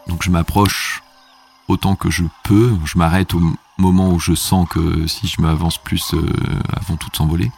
Donc 0.06 0.22
je 0.22 0.30
m'approche 0.30 1.02
autant 1.68 1.96
que 1.96 2.10
je 2.10 2.24
peux. 2.44 2.76
Je 2.84 2.96
m'arrête 2.96 3.34
au 3.34 3.40
moment 3.80 4.10
où 4.10 4.18
je 4.18 4.34
sens 4.34 4.68
que 4.68 5.06
si 5.06 5.26
je 5.26 5.40
m'avance 5.40 5.78
plus, 5.78 6.14
elles 6.14 6.82
vont 6.86 6.96
toutes 6.96 7.16
s'envoler. 7.16 7.50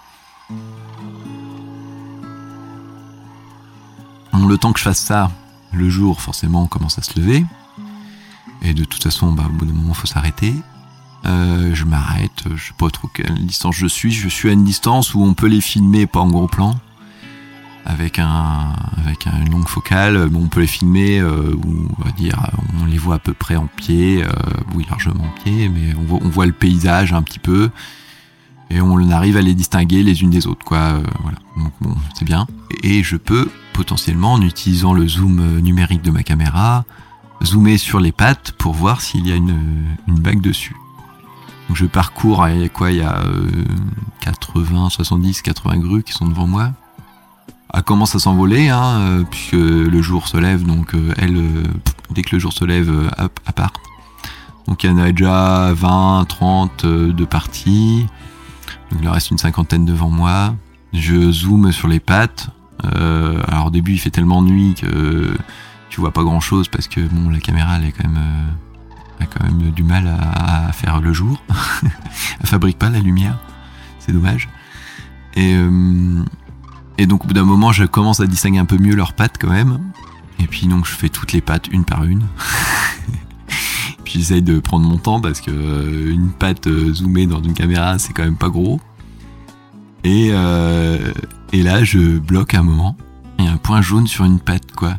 Le 4.49 4.59
temps 4.59 4.73
que 4.73 4.79
je 4.79 4.85
fasse 4.85 5.01
ça, 5.01 5.31
le 5.73 5.89
jour, 5.89 6.21
forcément, 6.21 6.67
commence 6.67 6.99
à 6.99 7.03
se 7.03 7.19
lever. 7.19 7.45
Et 8.61 8.75
de 8.75 8.85
toute 8.85 9.03
façon, 9.03 9.33
bah, 9.33 9.45
au 9.47 9.53
bout 9.53 9.65
d'un 9.65 9.73
moment, 9.73 9.95
il 9.95 9.95
faut 9.95 10.07
s'arrêter. 10.07 10.55
Euh, 11.25 11.75
je 11.75 11.85
m'arrête, 11.85 12.45
je 12.55 12.67
sais 12.67 12.75
pas 12.77 12.91
trop 12.91 13.09
quelle 13.09 13.47
distance 13.47 13.77
je 13.77 13.87
suis. 13.87 14.13
Je 14.13 14.29
suis 14.29 14.51
à 14.51 14.53
une 14.53 14.65
distance 14.65 15.15
où 15.15 15.23
on 15.23 15.35
peut 15.35 15.47
les 15.47 15.61
filmer, 15.61 16.07
pas 16.07 16.21
en 16.21 16.29
gros 16.29 16.49
plan 16.49 16.75
avec 17.85 18.19
un 18.19 18.75
avec 19.05 19.27
une 19.27 19.51
longue 19.51 19.69
focale. 19.69 20.29
Bon, 20.29 20.45
on 20.45 20.49
peut 20.49 20.61
les 20.61 20.67
filmer, 20.67 21.19
euh, 21.19 21.55
ou 21.55 21.89
on 21.99 22.05
va 22.05 22.11
dire, 22.13 22.39
on 22.81 22.87
les 22.87 22.99
voit 22.99 23.17
à 23.17 23.19
peu 23.19 23.35
près 23.35 23.57
en 23.57 23.67
pied, 23.67 24.25
euh, 24.25 24.31
oui 24.75 24.87
largement 24.89 25.25
en 25.25 25.43
pied, 25.43 25.69
mais 25.69 25.95
on 25.97 26.29
voit, 26.29 26.47
le 26.47 26.53
paysage 26.53 27.13
un 27.13 27.23
petit 27.23 27.39
peu 27.39 27.71
et 28.71 28.81
on 28.81 29.11
arrive 29.11 29.37
à 29.37 29.43
les 29.43 29.55
distinguer 29.55 30.03
les 30.03 30.23
unes 30.23 30.31
des 30.31 30.47
autres, 30.47 30.65
quoi. 30.65 30.79
Euh, 30.79 31.03
voilà, 31.23 31.39
donc 31.59 31.73
bon, 31.81 31.95
c'est 32.15 32.25
bien. 32.25 32.47
Et 32.83 33.03
je 33.03 33.17
peux 33.17 33.51
potentiellement, 33.75 34.35
en 34.35 34.43
utilisant 34.43 34.95
le 34.95 35.07
zoom 35.07 35.59
numérique 35.61 36.03
de 36.03 36.11
ma 36.11 36.23
caméra, 36.23 36.85
zoomer 37.45 37.77
sur 37.77 38.01
les 38.01 38.13
pattes 38.13 38.53
pour 38.53 38.73
voir 38.73 39.01
s'il 39.01 39.27
y 39.27 39.33
a 39.33 39.37
une 39.37 39.59
une 40.09 40.21
bague 40.21 40.41
dessus. 40.41 40.77
Donc 41.69 41.77
je 41.77 41.87
parcours, 41.87 42.47
quoi 42.73 42.93
Il 42.93 42.99
y 42.99 43.03
a 43.03 43.23
80, 44.21 44.91
70, 44.91 45.43
80 45.43 45.79
grues 45.79 46.03
qui 46.03 46.13
sont 46.13 46.27
devant 46.27 46.47
moi. 46.47 46.73
Elle 47.75 47.83
commence 47.83 48.15
à 48.15 48.19
s'envoler, 48.19 48.69
hein, 48.69 48.99
euh, 49.01 49.25
puisque 49.25 49.53
le 49.53 50.03
jour 50.03 50.29
se 50.29 50.37
lève, 50.37 50.65
donc 50.65 50.95
euh, 50.95 51.15
elle, 51.17 51.37
euh, 51.37 51.63
dès 52.11 52.23
que 52.23 52.37
le 52.37 52.39
jour 52.39 52.53
se 52.53 52.65
lève, 52.65 52.91
hop, 53.19 53.41
elle 53.47 53.53
part. 53.53 53.73
Donc 54.69 54.85
il 54.85 54.91
y 54.91 54.93
en 54.93 54.99
a 54.99 55.11
déjà 55.11 55.73
20, 55.73 56.27
30 56.29 56.87
de 56.87 57.25
parties. 57.25 58.07
Donc 58.91 59.01
il 59.03 59.09
reste 59.09 59.31
une 59.31 59.39
cinquantaine 59.39 59.85
devant 59.85 60.11
moi. 60.11 60.55
Je 60.93 61.33
zoome 61.33 61.73
sur 61.73 61.89
les 61.89 62.01
pattes. 62.01 62.49
alors 62.85 63.67
au 63.67 63.71
début 63.71 63.93
il 63.93 63.99
fait 63.99 64.11
tellement 64.11 64.43
nuit 64.43 64.75
que 64.75 65.35
tu 65.89 66.01
vois 66.01 66.13
pas 66.13 66.23
grand 66.23 66.41
chose 66.41 66.69
parce 66.69 66.87
que 66.87 67.01
bon 67.01 67.31
la 67.31 67.39
caméra 67.39 67.77
elle 67.77 67.87
est 67.87 67.93
quand 67.93 68.09
même 68.09 68.21
a 69.21 69.27
quand 69.27 69.45
même 69.45 69.71
du 69.71 69.83
mal 69.83 70.07
à, 70.07 70.69
à 70.69 70.73
faire 70.73 71.01
le 71.01 71.13
jour. 71.13 71.43
elle 72.41 72.47
fabrique 72.47 72.79
pas 72.79 72.91
la 72.91 73.01
lumière. 73.01 73.39
C'est 73.99 74.13
dommage. 74.13 74.49
Et, 75.35 75.55
euh, 75.55 76.25
et 76.99 77.07
donc 77.07 77.25
au 77.25 77.29
bout 77.29 77.35
d'un 77.35 77.45
moment, 77.45 77.73
je 77.73 77.85
commence 77.85 78.21
à 78.21 78.27
distinguer 78.27 78.59
un 78.59 78.65
peu 78.65 78.79
mieux 78.79 78.95
leurs 78.95 79.15
pattes 79.15 79.37
quand 79.41 79.51
même. 79.51 79.81
Et 80.39 80.47
puis 80.47 80.67
donc 80.67 80.87
je 80.87 80.93
fais 80.93 81.09
toutes 81.09 81.33
les 81.33 81.41
pattes 81.41 81.69
une 81.69 81.85
par 81.85 82.05
une. 82.05 82.27
puis 84.05 84.15
j'essaye 84.15 84.43
de 84.43 84.59
prendre 84.59 84.87
mon 84.87 84.99
temps 84.99 85.21
parce 85.21 85.41
que 85.41 85.51
euh, 85.51 86.11
une 86.11 86.31
patte 86.31 86.67
euh, 86.67 86.93
zoomée 86.93 87.27
dans 87.27 87.43
une 87.43 87.55
caméra, 87.55 87.99
c'est 87.99 88.13
quand 88.13 88.25
même 88.25 88.37
pas 88.37 88.49
gros. 88.49 88.81
Et, 90.05 90.31
euh, 90.33 91.13
et 91.53 91.63
là, 91.63 91.85
je 91.85 92.19
bloque 92.19 92.55
un 92.55 92.63
moment. 92.63 92.97
Il 93.39 93.45
y 93.45 93.49
a 93.49 93.53
un 93.53 93.57
point 93.57 93.83
jaune 93.83 94.07
sur 94.07 94.25
une 94.25 94.41
patte, 94.41 94.73
quoi. 94.73 94.97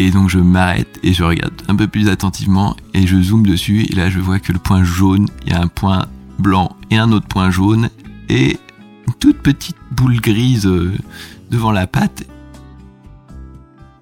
Et 0.00 0.12
donc 0.12 0.28
je 0.28 0.38
m'arrête 0.38 1.00
et 1.02 1.12
je 1.12 1.24
regarde 1.24 1.54
un 1.66 1.74
peu 1.74 1.88
plus 1.88 2.08
attentivement 2.08 2.76
et 2.94 3.06
je 3.06 3.20
zoome 3.20 3.44
dessus. 3.44 3.84
Et 3.90 3.94
là, 3.96 4.08
je 4.08 4.20
vois 4.20 4.38
que 4.38 4.52
le 4.52 4.60
point 4.60 4.84
jaune, 4.84 5.26
il 5.44 5.52
y 5.52 5.56
a 5.56 5.60
un 5.60 5.66
point 5.66 6.06
blanc 6.38 6.76
et 6.90 6.98
un 6.98 7.10
autre 7.10 7.26
point 7.26 7.50
jaune 7.50 7.90
et 8.28 8.58
toute 9.10 9.38
petite 9.38 9.76
boule 9.90 10.20
grise 10.20 10.66
euh, 10.66 10.96
devant 11.50 11.72
la 11.72 11.86
patte. 11.86 12.24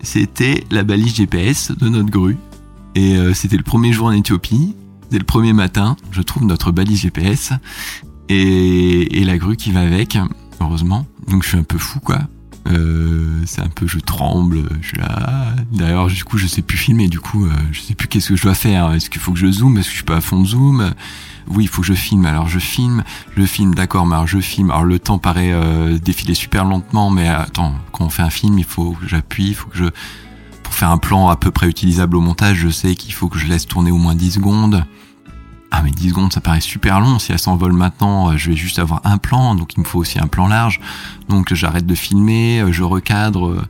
C'était 0.01 0.65
la 0.71 0.85
balise 0.85 1.17
GPS 1.17 1.73
de 1.73 1.89
notre 1.89 2.11
grue. 2.11 2.37
Et 2.95 3.17
euh, 3.17 3.35
c'était 3.35 3.57
le 3.57 3.63
premier 3.63 3.93
jour 3.93 4.07
en 4.07 4.13
Éthiopie. 4.13 4.75
Dès 5.11 5.19
le 5.19 5.25
premier 5.25 5.53
matin, 5.53 5.97
je 6.11 6.23
trouve 6.23 6.45
notre 6.45 6.73
balise 6.73 7.01
GPS 7.01 7.53
et, 8.29 9.25
la 9.25 9.39
grue 9.39 9.57
qui 9.57 9.71
va 9.71 9.81
avec, 9.81 10.19
heureusement. 10.61 11.07
Donc 11.29 11.43
je 11.43 11.49
suis 11.49 11.59
un 11.59 11.63
peu 11.63 11.79
fou, 11.79 12.01
quoi. 12.01 12.21
Euh, 12.69 13.41
c'est 13.45 13.61
un 13.61 13.69
peu, 13.69 13.87
je 13.87 13.99
tremble, 13.99 14.63
je 14.81 14.89
suis 14.89 14.99
là. 14.99 15.55
D'ailleurs, 15.73 16.09
du 16.09 16.25
coup, 16.25 16.39
je 16.39 16.47
sais 16.47 16.63
plus 16.63 16.77
filmer, 16.77 17.09
du 17.09 17.21
coup, 17.21 17.47
je 17.71 17.81
sais 17.81 17.95
plus 17.95 18.09
qu'est-ce 18.09 18.31
que 18.31 18.37
je 18.37 18.43
dois 18.43 18.55
faire. 18.55 18.93
Est-ce 18.93 19.11
qu'il 19.11 19.21
faut 19.21 19.33
que 19.33 19.39
je 19.39 19.51
zoome? 19.51 19.79
Est-ce 19.79 19.87
que 19.87 19.93
je 19.93 19.97
suis 19.97 20.05
pas 20.05 20.17
à 20.17 20.21
fond 20.21 20.41
de 20.41 20.47
zoom? 20.47 20.93
Oui, 21.49 21.65
il 21.65 21.69
faut 21.69 21.83
que 21.83 21.87
je 21.87 21.95
filme. 21.95 22.27
Alors 22.27 22.49
je 22.49 22.59
filme, 22.59 23.05
je 23.37 23.45
filme, 23.45 23.75
d'accord, 23.75 24.07
mais 24.07 24.15
alors 24.15 24.27
je 24.27 24.39
filme. 24.39 24.71
Alors 24.71 24.85
le 24.85 24.99
temps 24.99 25.19
paraît 25.19 25.53
euh, 25.53 25.99
défiler 25.99 26.35
super 26.35 26.65
lentement, 26.65 27.11
mais 27.11 27.29
attends, 27.29 27.75
quand 27.93 28.05
on 28.05 28.11
fait 28.11 28.23
un 28.23 28.31
film, 28.31 28.59
il 28.59 28.65
faut 28.65 28.93
que 28.93 29.07
j'appuie, 29.07 29.49
il 29.49 29.55
faut 29.55 29.69
que 29.69 29.79
je... 29.79 29.85
Pour 30.63 30.75
faire 30.75 30.91
un 30.91 30.99
plan 30.99 31.29
à 31.29 31.37
peu 31.37 31.53
près 31.53 31.69
utilisable 31.69 32.17
au 32.17 32.21
montage, 32.21 32.57
je 32.57 32.69
sais 32.69 32.97
qu'il 32.97 33.15
faut 33.15 33.29
que 33.29 33.39
je 33.39 33.47
laisse 33.47 33.67
tourner 33.67 33.93
au 33.93 33.99
moins 33.99 34.17
10 34.17 34.33
secondes. 34.33 34.85
Ah 35.71 35.83
mais 35.83 35.91
10 35.91 36.11
secondes 36.11 36.33
ça 36.33 36.41
paraît 36.41 36.61
super 36.61 37.01
long, 37.01 37.19
si 37.19 37.33
elle 37.33 37.39
s'envole 37.39 37.73
maintenant 37.73 38.31
euh, 38.31 38.37
je 38.37 38.51
vais 38.51 38.57
juste 38.57 38.79
avoir 38.79 39.01
un 39.05 39.19
plan, 39.19 39.55
donc 39.55 39.75
il 39.77 39.81
me 39.81 39.85
faut 39.85 39.99
aussi 39.99 40.19
un 40.19 40.27
plan 40.27 40.49
large. 40.49 40.81
Donc 41.29 41.53
j'arrête 41.53 41.87
de 41.87 41.95
filmer, 41.95 42.61
euh, 42.61 42.73
je 42.73 42.83
recadre, 42.83 43.49
euh, 43.49 43.63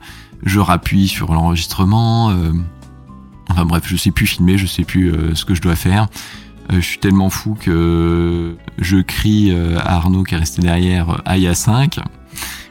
je 0.45 0.61
rappuie 0.61 1.09
sur 1.09 1.33
l'enregistrement. 1.33 2.33
Enfin 3.49 3.65
bref, 3.65 3.85
je 3.87 3.97
sais 3.97 4.11
plus 4.11 4.27
filmer, 4.27 4.59
je 4.59 4.67
sais 4.67 4.85
plus 4.85 5.13
ce 5.35 5.45
que 5.45 5.55
je 5.55 5.63
dois 5.63 5.77
faire. 5.77 6.09
Je 6.71 6.81
suis 6.81 6.99
tellement 6.99 7.31
fou 7.31 7.57
que 7.59 8.57
je 8.79 8.99
crie 8.99 9.55
à 9.55 9.95
Arnaud 9.95 10.25
qui 10.25 10.35
est 10.35 10.39
resté 10.39 10.63
derrière 10.63 11.23
Aïe 11.25 11.47
à 11.47 11.55
5 11.55 12.01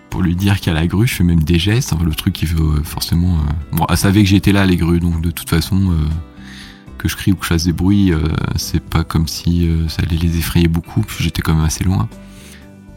pour 0.10 0.22
lui 0.22 0.36
dire 0.36 0.60
qu'il 0.60 0.74
y 0.74 0.76
a 0.76 0.80
la 0.80 0.88
grue, 0.88 1.08
je 1.08 1.16
fais 1.16 1.24
même 1.24 1.44
des 1.44 1.60
gestes, 1.60 1.94
le 2.02 2.14
truc 2.14 2.34
qui 2.34 2.46
veut 2.46 2.84
forcément... 2.84 3.38
Bon, 3.74 3.86
elle 3.90 3.98
savait 3.98 4.24
que 4.24 4.30
j'étais 4.30 4.52
là 4.52 4.66
les 4.66 4.78
grues, 4.78 5.00
donc 5.00 5.22
de 5.22 5.32
toute 5.32 5.50
façon 5.50 5.94
que 7.06 7.12
je 7.12 7.16
crie 7.16 7.32
ou 7.32 7.36
que 7.36 7.44
je 7.44 7.50
fasse 7.50 7.66
des 7.66 7.74
bruits, 7.74 8.12
euh, 8.12 8.20
c'est 8.56 8.84
pas 8.84 9.04
comme 9.04 9.28
si 9.28 9.68
euh, 9.68 9.88
ça 9.88 10.02
allait 10.02 10.18
les 10.18 10.38
effrayer 10.38 10.68
beaucoup, 10.68 11.02
puis 11.02 11.24
j'étais 11.24 11.42
quand 11.42 11.54
même 11.54 11.66
assez 11.66 11.84
loin. 11.84 12.10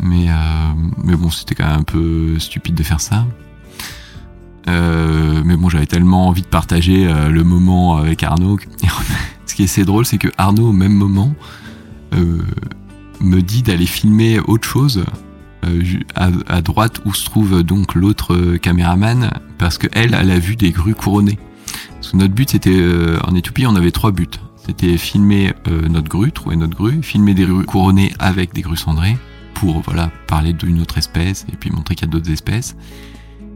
Mais, 0.01 0.31
euh, 0.31 0.73
mais 1.05 1.17
bon, 1.17 1.31
c'était 1.31 1.55
quand 1.55 1.67
même 1.67 1.81
un 1.81 1.83
peu 1.83 2.39
stupide 2.39 2.75
de 2.75 2.83
faire 2.83 3.01
ça. 3.01 3.27
Mais 4.67 5.57
bon, 5.57 5.69
j'avais 5.69 5.87
tellement 5.87 6.29
envie 6.29 6.43
de 6.43 6.47
partager 6.47 7.09
le 7.31 7.45
moment 7.45 7.97
avec 7.97 8.23
Arnaud. 8.23 8.59
Ce 9.47 9.55
qui 9.55 9.63
est 9.63 9.65
assez 9.65 9.85
drôle, 9.85 10.05
c'est 10.05 10.19
que 10.19 10.29
Arnaud, 10.37 10.69
au 10.69 10.73
même 10.73 10.93
moment, 10.93 11.35
me 12.13 13.41
dit 13.41 13.63
d'aller 13.63 13.87
filmer 13.87 14.41
autre 14.41 14.69
chose 14.69 15.05
à, 16.15 16.61
droite 16.61 17.01
où 17.05 17.15
se 17.15 17.25
trouve 17.25 17.63
donc 17.63 17.95
l'autre 17.95 18.57
caméraman, 18.57 19.31
parce 19.57 19.79
qu'elle, 19.79 20.15
elle 20.15 20.31
a 20.31 20.39
vu 20.39 20.57
des 20.57 20.71
grues 20.71 20.95
couronnées 20.95 21.39
notre 22.15 22.35
but, 22.35 22.51
c'était 22.51 22.71
euh, 22.75 23.19
en 23.27 23.35
Éthiopie, 23.35 23.67
on 23.67 23.77
avait 23.77 23.91
trois 23.91 24.13
buts. 24.13 24.27
C'était 24.57 24.97
filmer 24.97 25.53
euh, 25.67 25.89
notre 25.89 26.09
grue, 26.09 26.33
trouver 26.33 26.57
notre 26.57 26.77
grue, 26.77 27.03
filmer 27.03 27.35
des 27.35 27.45
grues 27.45 27.65
couronnées 27.65 28.13
avec 28.19 28.53
des 28.53 28.63
grues 28.63 28.77
cendrées 28.77 29.17
pour 29.55 29.81
voilà 29.81 30.11
parler 30.27 30.53
d'une 30.53 30.81
autre 30.81 30.99
espèce 30.99 31.47
et 31.53 31.57
puis 31.57 31.71
montrer 31.71 31.95
qu'il 31.95 32.07
y 32.07 32.11
a 32.11 32.13
d'autres 32.13 32.31
espèces. 32.31 32.77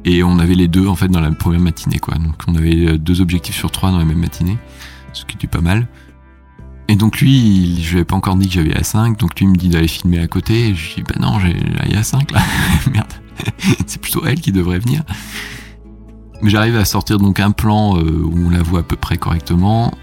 Et 0.05 0.23
on 0.23 0.39
avait 0.39 0.55
les 0.55 0.69
deux 0.69 0.87
en 0.87 0.97
fait 0.97 1.09
dans 1.09 1.21
la 1.21 1.31
première 1.31 1.61
matinée 1.61 1.99
quoi. 1.99 2.17
Donc 2.17 2.35
on 2.49 2.55
avait 2.55 2.89
euh, 2.89 2.99
deux 2.99 3.21
objectifs 3.21 3.57
sur 3.57 3.71
trois 3.71 3.91
dans 3.91 3.99
la 3.99 4.05
même 4.05 4.19
matinée, 4.19 4.59
ce 5.13 5.25
qui 5.25 5.37
était 5.37 5.47
pas 5.47 5.61
mal. 5.61 5.87
Et 6.89 6.97
donc 6.97 7.21
lui, 7.21 7.81
je 7.83 7.91
lui 7.91 7.97
avais 7.99 8.05
pas 8.05 8.17
encore 8.17 8.37
dit 8.37 8.49
que 8.49 8.55
j'avais 8.55 8.73
A5, 8.73 9.17
donc 9.17 9.39
lui 9.39 9.47
me 9.47 9.57
dit 9.57 9.69
d'aller 9.69 9.89
filmer 9.89 10.19
à 10.19 10.27
côté. 10.27 10.69
Et 10.69 10.75
je 10.75 10.89
lui 10.89 10.95
dis 10.97 11.03
bah 11.03 11.21
non, 11.21 11.39
j'ai 11.39 11.53
la 11.55 12.01
A5 12.01 12.33
là, 12.33 12.41
merde. 12.93 13.13
C'est 13.87 14.01
plutôt 14.01 14.25
elle 14.27 14.41
qui 14.41 14.53
devrait 14.53 14.79
venir. 14.79 15.03
Mais 16.43 16.51
j'arrive 16.51 16.77
à 16.77 16.85
sortir 16.85 17.19
donc 17.19 17.39
un 17.39 17.53
plan 17.53 17.97
euh, 17.97 18.23
où 18.25 18.47
on 18.47 18.51
la 18.51 18.63
voit 18.63 18.81
à 18.81 18.83
peu 18.83 18.97
près 18.97 19.17
correctement, 19.17 19.95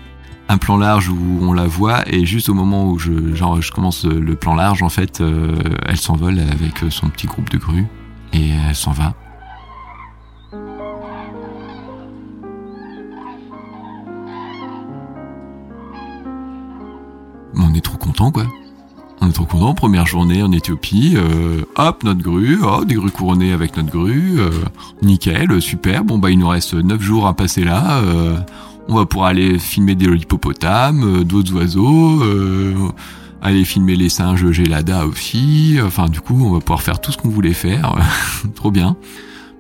un 0.48 0.58
plan 0.58 0.78
large 0.78 1.10
où 1.10 1.40
on 1.42 1.52
la 1.52 1.68
voit, 1.68 2.08
et 2.12 2.26
juste 2.26 2.48
au 2.48 2.54
moment 2.54 2.90
où 2.90 2.98
je, 2.98 3.36
genre, 3.36 3.62
je 3.62 3.72
commence 3.74 4.06
le 4.06 4.36
plan 4.36 4.56
large, 4.56 4.82
en 4.82 4.90
fait, 4.90 5.20
euh, 5.20 5.58
elle 5.86 5.98
s'envole 5.98 6.40
avec 6.40 6.92
son 6.92 7.10
petit 7.10 7.28
groupe 7.28 7.50
de 7.50 7.58
grues, 7.58 7.88
et 8.32 8.52
elle 8.68 8.76
s'en 8.76 8.92
va. 8.92 9.16
Quoi. 18.20 18.46
On 19.22 19.30
est 19.30 19.34
trop 19.34 19.46
content, 19.46 19.74
première 19.74 20.06
journée 20.06 20.44
en 20.44 20.52
Éthiopie, 20.52 21.16
euh, 21.16 21.62
hop, 21.76 22.04
notre 22.04 22.22
grue, 22.22 22.60
oh, 22.64 22.86
des 22.86 22.96
grues 22.96 23.12
couronnées 23.12 23.52
avec 23.52 23.76
notre 23.76 23.90
grue, 23.90 24.40
euh, 24.40 24.50
nickel, 25.02 25.62
super, 25.62 26.04
bon 26.04 26.18
bah 26.18 26.30
il 26.32 26.40
nous 26.40 26.48
reste 26.48 26.74
9 26.74 27.02
jours 27.02 27.28
à 27.28 27.34
passer 27.34 27.64
là, 27.64 28.00
euh, 28.00 28.38
on 28.88 28.96
va 28.96 29.06
pouvoir 29.06 29.30
aller 29.30 29.60
filmer 29.60 29.96
des 29.96 30.06
hippopotames, 30.06 31.24
d'autres 31.24 31.54
oiseaux, 31.54 32.22
aller 33.42 33.66
filmer 33.66 33.96
les 33.96 34.10
singes 34.10 34.52
Gélada 34.52 35.06
aussi, 35.06 35.78
enfin 35.84 36.08
du 36.08 36.22
coup 36.22 36.42
on 36.42 36.52
va 36.52 36.60
pouvoir 36.60 36.82
faire 36.82 37.02
tout 37.02 37.12
ce 37.12 37.18
qu'on 37.18 37.30
voulait 37.30 37.54
faire, 37.54 37.96
trop 38.56 38.72
bien. 38.72 38.96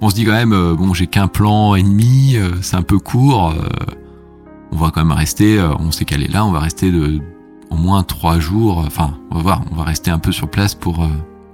On 0.01 0.09
se 0.09 0.15
dit 0.15 0.23
quand 0.23 0.31
même, 0.31 0.75
bon 0.75 0.93
j'ai 0.93 1.07
qu'un 1.07 1.27
plan 1.27 1.75
et 1.75 1.83
demi, 1.83 2.37
c'est 2.61 2.77
un 2.77 2.81
peu 2.81 2.97
court, 2.97 3.53
on 4.71 4.77
va 4.77 4.91
quand 4.91 5.03
même 5.03 5.17
rester, 5.17 5.61
on 5.79 5.91
sait 5.91 6.05
qu'elle 6.05 6.23
est 6.23 6.31
là, 6.31 6.45
on 6.45 6.51
va 6.51 6.59
rester 6.59 6.91
de 6.91 7.19
au 7.69 7.75
moins 7.75 8.03
trois 8.03 8.39
jours. 8.39 8.79
Enfin, 8.79 9.17
on 9.31 9.35
va 9.35 9.41
voir, 9.41 9.61
on 9.71 9.75
va 9.75 9.83
rester 9.83 10.11
un 10.11 10.19
peu 10.19 10.31
sur 10.31 10.49
place 10.49 10.75
pour, 10.75 11.03
euh, 11.03 11.09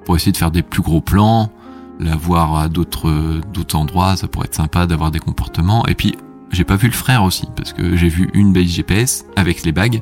pour 0.06 0.15
essayer 0.15 0.32
de 0.32 0.38
faire 0.38 0.51
des 0.51 0.62
plus 0.62 0.82
gros 0.82 1.01
plans, 1.01 1.51
la 1.99 2.15
voir 2.15 2.56
à 2.58 2.69
d'autres, 2.69 3.41
d'autres 3.54 3.75
endroits. 3.75 4.17
Ça 4.17 4.28
pourrait 4.28 4.47
être 4.47 4.56
sympa 4.56 4.88
d'avoir 4.88 5.12
des 5.12 5.19
comportements. 5.19 5.86
Et 5.88 5.95
puis, 5.95 6.15
j'ai 6.51 6.63
pas 6.63 6.75
vu 6.75 6.88
le 6.88 6.93
frère 6.93 7.23
aussi, 7.23 7.47
parce 7.56 7.73
que 7.73 7.95
j'ai 7.95 8.10
vu 8.10 8.30
une 8.34 8.54
base 8.54 8.67
GPS 8.67 9.25
avec 9.36 9.63
les 9.63 9.71
bagues, 9.71 9.99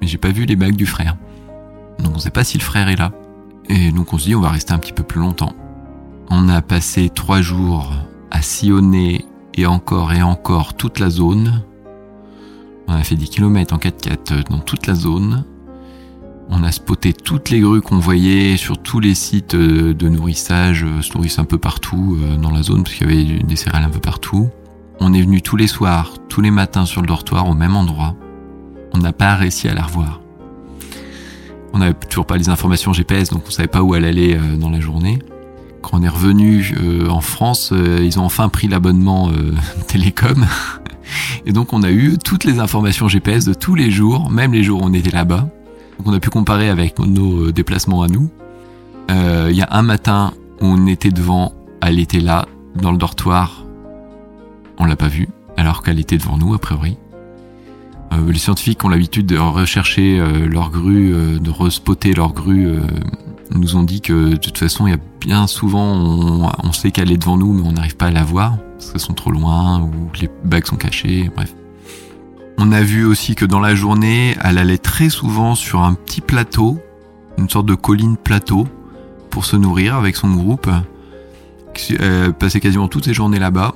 mais 0.00 0.06
j'ai 0.06 0.18
pas 0.18 0.30
vu 0.30 0.46
les 0.46 0.56
bagues 0.56 0.76
du 0.76 0.86
frère. 0.86 1.16
Donc 2.00 2.16
on 2.16 2.18
sait 2.18 2.30
pas 2.30 2.44
si 2.44 2.58
le 2.58 2.62
frère 2.64 2.88
est 2.88 2.96
là. 2.96 3.12
Et 3.68 3.92
donc 3.92 4.12
on 4.12 4.18
se 4.18 4.24
dit 4.24 4.34
on 4.34 4.40
va 4.40 4.50
rester 4.50 4.72
un 4.72 4.78
petit 4.78 4.92
peu 4.92 5.04
plus 5.04 5.20
longtemps. 5.20 5.54
On 6.30 6.48
a 6.48 6.62
passé 6.62 7.08
trois 7.08 7.40
jours 7.40 7.92
à 8.30 8.42
sillonner 8.42 9.24
et 9.54 9.66
encore 9.66 10.12
et 10.12 10.22
encore 10.22 10.74
toute 10.74 10.98
la 10.98 11.10
zone. 11.10 11.62
On 12.88 12.94
a 12.94 13.04
fait 13.04 13.16
10 13.16 13.30
km 13.30 13.74
en 13.74 13.78
4x4 13.78 14.48
dans 14.50 14.58
toute 14.58 14.86
la 14.86 14.94
zone. 14.94 15.44
On 16.54 16.64
a 16.64 16.70
spoté 16.70 17.14
toutes 17.14 17.48
les 17.48 17.60
grues 17.60 17.80
qu'on 17.80 17.98
voyait 17.98 18.58
sur 18.58 18.76
tous 18.76 19.00
les 19.00 19.14
sites 19.14 19.54
euh, 19.54 19.94
de 19.94 20.08
nourrissage, 20.10 20.84
euh, 20.84 21.00
se 21.00 21.14
nourrissent 21.14 21.38
un 21.38 21.46
peu 21.46 21.56
partout 21.56 22.18
euh, 22.20 22.36
dans 22.36 22.50
la 22.50 22.62
zone 22.62 22.82
parce 22.82 22.94
qu'il 22.94 23.10
y 23.10 23.10
avait 23.10 23.42
des 23.42 23.56
céréales 23.56 23.84
un 23.84 23.88
peu 23.88 24.00
partout. 24.00 24.50
On 25.00 25.14
est 25.14 25.22
venu 25.22 25.40
tous 25.40 25.56
les 25.56 25.66
soirs, 25.66 26.12
tous 26.28 26.42
les 26.42 26.50
matins 26.50 26.84
sur 26.84 27.00
le 27.00 27.06
dortoir 27.06 27.48
au 27.48 27.54
même 27.54 27.74
endroit. 27.74 28.16
On 28.92 28.98
n'a 28.98 29.14
pas 29.14 29.34
réussi 29.34 29.66
à 29.66 29.74
la 29.74 29.82
revoir. 29.82 30.20
On 31.72 31.78
n'avait 31.78 31.94
toujours 31.94 32.26
pas 32.26 32.36
les 32.36 32.50
informations 32.50 32.92
GPS, 32.92 33.30
donc 33.30 33.44
on 33.46 33.50
savait 33.50 33.66
pas 33.66 33.82
où 33.82 33.94
elle 33.94 34.04
allait 34.04 34.38
dans 34.58 34.68
la 34.68 34.78
journée. 34.78 35.20
Quand 35.80 35.98
on 35.98 36.02
est 36.02 36.08
revenu 36.08 36.74
en 37.08 37.22
France, 37.22 37.72
ils 37.72 38.20
ont 38.20 38.24
enfin 38.24 38.50
pris 38.50 38.68
l'abonnement 38.68 39.32
télécom. 39.88 40.46
Et 41.46 41.52
donc 41.52 41.72
on 41.72 41.82
a 41.82 41.90
eu 41.90 42.18
toutes 42.22 42.44
les 42.44 42.58
informations 42.58 43.08
GPS 43.08 43.46
de 43.46 43.54
tous 43.54 43.74
les 43.74 43.90
jours, 43.90 44.30
même 44.30 44.52
les 44.52 44.62
jours 44.62 44.82
où 44.82 44.84
on 44.84 44.92
était 44.92 45.10
là-bas 45.10 45.48
On 46.04 46.12
a 46.12 46.20
pu 46.20 46.30
comparer 46.30 46.68
avec 46.68 46.98
nos 46.98 47.52
déplacements 47.52 48.02
à 48.02 48.08
nous. 48.08 48.30
Il 49.08 49.56
y 49.56 49.62
a 49.62 49.68
un 49.70 49.82
matin 49.82 50.32
on 50.62 50.86
était 50.86 51.10
devant, 51.10 51.52
elle 51.82 51.98
était 51.98 52.20
là, 52.20 52.46
dans 52.76 52.92
le 52.92 52.98
dortoir, 52.98 53.66
on 54.78 54.84
l'a 54.84 54.96
pas 54.96 55.08
vue, 55.08 55.28
alors 55.56 55.82
qu'elle 55.82 55.98
était 55.98 56.16
devant 56.16 56.38
nous 56.38 56.54
a 56.54 56.58
priori. 56.58 56.96
Euh, 58.12 58.30
les 58.30 58.38
scientifiques 58.38 58.84
ont 58.84 58.88
l'habitude 58.88 59.26
de 59.26 59.36
rechercher 59.36 60.20
euh, 60.20 60.46
leur 60.46 60.70
grue, 60.70 61.14
euh, 61.14 61.38
de 61.38 61.50
respotter 61.50 62.12
leur 62.12 62.32
grue. 62.32 62.68
nous 63.54 63.76
ont 63.76 63.82
dit 63.82 64.00
que 64.00 64.30
de 64.30 64.36
toute 64.36 64.56
façon, 64.56 64.86
il 64.86 64.90
y 64.90 64.94
a 64.94 65.00
bien 65.20 65.46
souvent, 65.46 65.94
on, 66.62 66.72
sait 66.72 66.90
qu'elle 66.90 67.10
est 67.10 67.18
devant 67.18 67.36
nous, 67.36 67.52
mais 67.52 67.66
on 67.66 67.72
n'arrive 67.72 67.96
pas 67.96 68.06
à 68.06 68.10
la 68.10 68.24
voir 68.24 68.56
parce 68.78 68.92
qu'elles 68.92 69.00
sont 69.00 69.14
trop 69.14 69.30
loin 69.30 69.80
ou 69.80 69.92
les 70.20 70.30
bagues 70.44 70.66
sont 70.66 70.76
cachées. 70.76 71.30
Bref. 71.34 71.54
On 72.58 72.72
a 72.72 72.82
vu 72.82 73.04
aussi 73.04 73.34
que 73.34 73.44
dans 73.44 73.60
la 73.60 73.74
journée, 73.74 74.36
elle 74.42 74.58
allait 74.58 74.78
très 74.78 75.08
souvent 75.08 75.54
sur 75.54 75.82
un 75.82 75.94
petit 75.94 76.20
plateau, 76.20 76.78
une 77.38 77.48
sorte 77.48 77.66
de 77.66 77.74
colline 77.74 78.16
plateau, 78.16 78.66
pour 79.30 79.44
se 79.44 79.56
nourrir 79.56 79.96
avec 79.96 80.16
son 80.16 80.30
groupe. 80.30 80.70
Elle 81.98 82.32
passait 82.34 82.60
quasiment 82.60 82.88
toutes 82.88 83.06
ses 83.06 83.14
journées 83.14 83.38
là-bas 83.38 83.74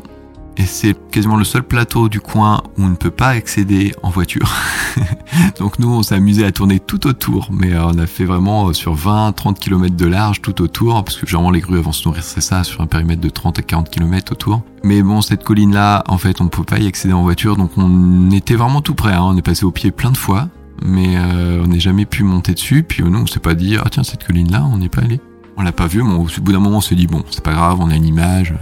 et 0.59 0.65
c'est 0.65 0.97
quasiment 1.11 1.37
le 1.37 1.45
seul 1.45 1.63
plateau 1.63 2.09
du 2.09 2.21
coin 2.21 2.63
où 2.79 2.85
on 2.85 2.89
ne 2.89 2.95
peut 2.95 3.11
pas 3.11 3.29
accéder 3.29 3.93
en 4.03 4.11
voiture. 4.11 4.51
Donc 5.59 5.79
nous, 5.79 5.89
on 5.89 6.03
s'est 6.03 6.15
amusé 6.15 6.45
à 6.47 6.53
tourner 6.53 6.81
tout 6.81 7.07
autour, 7.07 7.49
mais 7.53 7.75
euh, 7.75 7.87
on 7.87 7.99
a 7.99 8.07
fait 8.07 8.25
vraiment 8.25 8.69
euh, 8.69 8.73
sur 8.73 8.97
20-30 8.97 9.59
km 9.59 9.95
de 9.95 10.07
large 10.07 10.41
tout 10.41 10.63
autour, 10.63 11.05
parce 11.05 11.17
que 11.19 11.27
généralement 11.27 11.51
les 11.51 11.61
grues 11.61 11.79
avant 11.79 11.93
se 11.93 12.09
nourrir, 12.09 12.23
ça, 12.25 12.65
sur 12.65 12.81
un 12.81 12.87
périmètre 12.87 13.21
de 13.21 13.29
30 13.29 13.59
à 13.59 13.63
40 13.63 13.91
km 13.91 14.33
autour. 14.33 14.63
Mais 14.83 15.03
bon, 15.03 15.21
cette 15.21 15.45
colline-là, 15.45 16.05
en 16.09 16.17
fait, 16.17 16.41
on 16.41 16.45
ne 16.45 16.49
peut 16.49 16.65
pas 16.65 16.79
y 16.79 16.87
accéder 16.87 17.13
en 17.13 17.23
voiture, 17.23 17.57
donc 17.57 17.73
on 17.77 18.31
était 18.31 18.55
vraiment 18.55 18.81
tout 18.81 18.95
près. 18.95 19.13
Hein. 19.13 19.23
On 19.25 19.37
est 19.37 19.43
passé 19.43 19.65
au 19.65 19.71
pied 19.71 19.91
plein 19.91 20.11
de 20.11 20.17
fois, 20.17 20.49
mais 20.83 21.17
euh, 21.17 21.63
on 21.65 21.69
n'a 21.69 21.79
jamais 21.79 22.07
pu 22.07 22.23
monter 22.23 22.55
dessus. 22.55 22.83
Puis 22.83 23.03
nous, 23.03 23.19
on 23.19 23.27
s'est 23.27 23.41
pas 23.41 23.55
dit, 23.55 23.77
ah 23.77 23.89
tiens, 23.91 24.05
cette 24.05 24.25
colline-là, 24.25 24.65
on 24.73 24.79
n'est 24.79 24.89
pas 24.89 25.03
allé. 25.03 25.21
On 25.59 25.63
l'a 25.63 25.73
pas 25.73 25.87
vu, 25.87 26.03
mais 26.03 26.15
au 26.15 26.27
bout 26.41 26.53
d'un 26.53 26.61
moment, 26.61 26.79
on 26.79 26.83
s'est 26.83 26.95
dit, 26.95 27.07
bon, 27.07 27.25
c'est 27.31 27.43
pas 27.43 27.53
grave, 27.53 27.79
on 27.81 27.91
a 27.91 27.95
une 27.95 28.07
image 28.07 28.55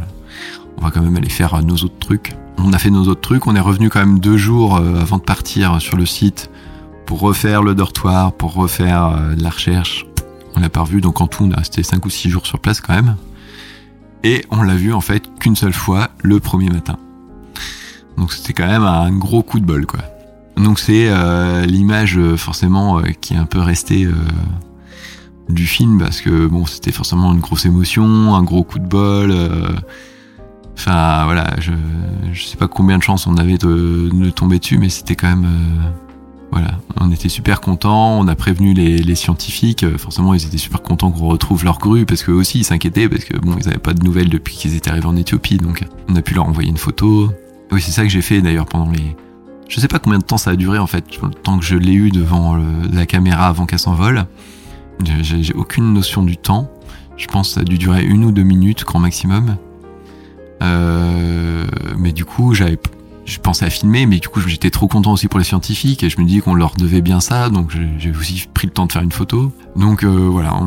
on 0.79 0.83
va 0.83 0.91
quand 0.91 1.03
même 1.03 1.17
aller 1.17 1.29
faire 1.29 1.63
nos 1.63 1.77
autres 1.77 1.99
trucs. 1.99 2.35
On 2.59 2.73
a 2.73 2.79
fait 2.79 2.91
nos 2.91 3.09
autres 3.09 3.21
trucs, 3.21 3.47
on 3.47 3.57
est 3.57 3.61
revenu 3.61 3.91
quand 3.91 4.01
même 4.01 4.19
deux 4.19 4.37
jours 4.37 4.77
euh, 4.77 5.01
avant 5.01 5.19
de 5.19 5.23
partir 5.23 5.81
sur 5.81 5.97
le 5.97 6.07
site 6.07 6.51
pour 7.07 7.21
refaire 7.21 7.63
le 7.63 7.75
dortoir, 7.75 8.33
pour 8.33 8.55
refaire 8.55 9.07
euh, 9.07 9.35
la 9.37 9.51
recherche. 9.51 10.07
On 10.57 10.61
l'a 10.61 10.71
pas 10.71 10.83
revu, 10.83 11.01
donc 11.01 11.21
en 11.21 11.27
tout 11.27 11.45
on 11.45 11.51
a 11.51 11.57
resté 11.57 11.83
cinq 11.83 12.07
ou 12.07 12.11
six 12.11 12.31
jours 12.31 12.47
sur 12.47 12.61
place 12.61 12.81
quand 12.81 12.95
même. 12.95 13.17
Et 14.23 14.45
on 14.51 14.63
l'a 14.63 14.77
vu 14.77 14.93
en 14.93 15.01
fait 15.01 15.25
qu'une 15.39 15.57
seule 15.57 15.73
fois 15.73 16.09
le 16.23 16.41
premier 16.41 16.71
matin. 16.71 16.97
Donc 18.17 18.33
c'était 18.33 18.53
quand 18.53 18.67
même 18.67 18.85
un 18.85 19.11
gros 19.13 19.43
coup 19.43 19.61
de 19.61 19.67
bol 19.67 19.85
quoi. 19.87 20.01
Donc 20.57 20.79
c'est 20.79 21.09
euh, 21.09 21.67
l'image 21.67 22.19
forcément 22.37 23.03
qui 23.21 23.35
est 23.35 23.37
un 23.37 23.45
peu 23.45 23.59
restée 23.59 24.09
du 25.49 25.67
film 25.67 25.99
parce 25.99 26.21
que 26.21 26.47
bon 26.47 26.65
c'était 26.65 26.93
forcément 26.93 27.33
une 27.33 27.41
grosse 27.41 27.67
émotion, 27.67 28.35
un 28.35 28.43
gros 28.45 28.63
coup 28.63 28.79
de 28.79 28.87
bol. 28.87 29.35
Enfin 30.77 31.25
voilà, 31.25 31.55
je, 31.61 31.73
sais 32.35 32.57
pas 32.57 32.69
combien 32.69 32.99
de 32.99 33.03
chances 33.03 33.27
on 33.27 33.37
avait 33.37 33.59
de, 33.59 34.31
tomber 34.31 34.59
dessus, 34.59 34.79
mais 34.79 34.89
c'était 34.89 35.15
quand 35.15 35.29
même 35.29 35.45
euh, 35.45 35.89
voilà, 36.51 36.79
on 37.01 37.11
était 37.11 37.29
super 37.29 37.61
contents. 37.61 38.19
On 38.19 38.29
a 38.29 38.35
prévenu 38.35 38.75
les, 38.75 39.15
scientifiques. 39.15 39.87
Forcément, 39.99 40.35
ils 40.35 40.45
étaient 40.45 40.59
super 40.59 40.83
contents 40.83 41.11
qu'on 41.11 41.29
retrouve 41.29 41.65
leur 41.65 41.79
grue 41.79 42.07
parce 42.07 42.23
qu'eux 42.23 42.33
aussi 42.33 42.61
ils 42.61 42.65
s'inquiétaient 42.65 43.09
parce 43.09 43.25
que 43.25 43.37
bon, 43.39 43.57
ils 43.59 43.69
avaient 43.69 43.79
pas 43.79 43.95
de 43.95 44.05
nouvelles 44.05 44.29
depuis 44.29 44.57
qu'ils 44.57 44.75
étaient 44.75 44.91
arrivés 44.91 45.07
en 45.07 45.17
Éthiopie, 45.17 45.59
donc 45.59 45.85
on 46.09 46.17
a 46.17 46.23
pu 46.23 46.35
leur 46.35 46.47
envoyer 46.47 46.69
une 46.69 46.77
photo. 46.77 47.31
Oui, 47.73 47.81
c'est 47.81 47.93
ça 47.93 48.03
que 48.03 48.09
j'ai 48.09 48.23
fait 48.23 48.41
d'ailleurs 48.41 48.67
pendant 48.67 48.91
les. 48.91 49.17
Je 49.69 49.81
sais 49.81 49.89
pas 49.89 49.99
combien 49.99 50.19
de 50.19 50.25
temps 50.25 50.37
ça 50.37 50.51
a 50.51 50.57
duré 50.57 50.79
en 50.79 50.87
fait, 50.87 51.05
le 51.23 51.31
temps 51.31 51.59
que 51.59 51.65
je 51.65 51.77
l'ai 51.77 51.95
eu 51.95 52.11
devant 52.11 52.57
la 52.93 53.07
caméra 53.07 53.47
avant 53.47 53.65
qu'elle 53.67 53.79
s'envole. 53.79 54.27
J'ai 55.03 55.55
aucune 55.55 55.93
notion 55.93 56.23
du 56.23 56.37
temps. 56.37 56.71
Je 57.17 57.27
pense 57.27 57.49
que 57.49 57.55
ça 57.55 57.61
a 57.61 57.65
dû 57.65 57.79
durer 57.79 58.05
une 58.05 58.25
ou 58.25 58.33
deux 58.33 58.43
minutes 58.43 58.85
grand 58.85 58.99
maximum. 58.99 59.57
Euh, 60.65 61.67
mais 61.97 62.13
du 62.13 62.25
coup, 62.25 62.55
j'avais, 62.55 62.79
je 63.25 63.39
pensais 63.39 63.65
à 63.65 63.71
filmer, 63.71 64.07
mais 64.07 64.19
du 64.19 64.29
coup, 64.29 64.41
j'étais 64.41 64.71
trop 64.71 64.89
content 64.89 65.13
aussi 65.13 65.29
pour 65.29 65.39
les 65.39 65.45
scientifiques 65.45 66.03
et 66.03 66.11
je 66.11 66.21
me 66.21 66.27
dis 66.27 66.41
qu'on 66.41 66.55
leur 66.55 66.75
devait 66.77 67.03
bien 67.03 67.21
ça, 67.21 67.49
donc 67.49 67.73
j'ai 67.99 68.11
aussi 68.11 68.47
pris 68.53 68.67
le 68.67 68.73
temps 68.73 68.87
de 68.87 68.93
faire 68.93 69.03
une 69.03 69.13
photo. 69.13 69.53
Donc 69.77 70.05
euh, 70.05 70.29
voilà, 70.31 70.59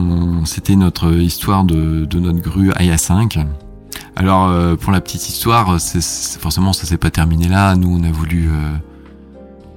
c'était 0.45 0.75
notre 0.75 1.13
histoire 1.13 1.63
de, 1.63 2.07
notre 2.19 2.39
grue 2.39 2.71
Aya 2.73 2.97
5. 2.97 3.39
Alors 4.15 4.47
euh, 4.47 4.75
pour 4.75 4.91
la 4.91 5.01
petite 5.01 5.27
histoire, 5.27 5.77
forcément 6.39 6.73
ça 6.73 6.85
s'est 6.85 6.97
pas 6.97 7.11
terminé 7.11 7.47
là. 7.47 7.75
Nous, 7.75 7.89
on 7.89 8.03
a 8.03 8.11
voulu 8.11 8.49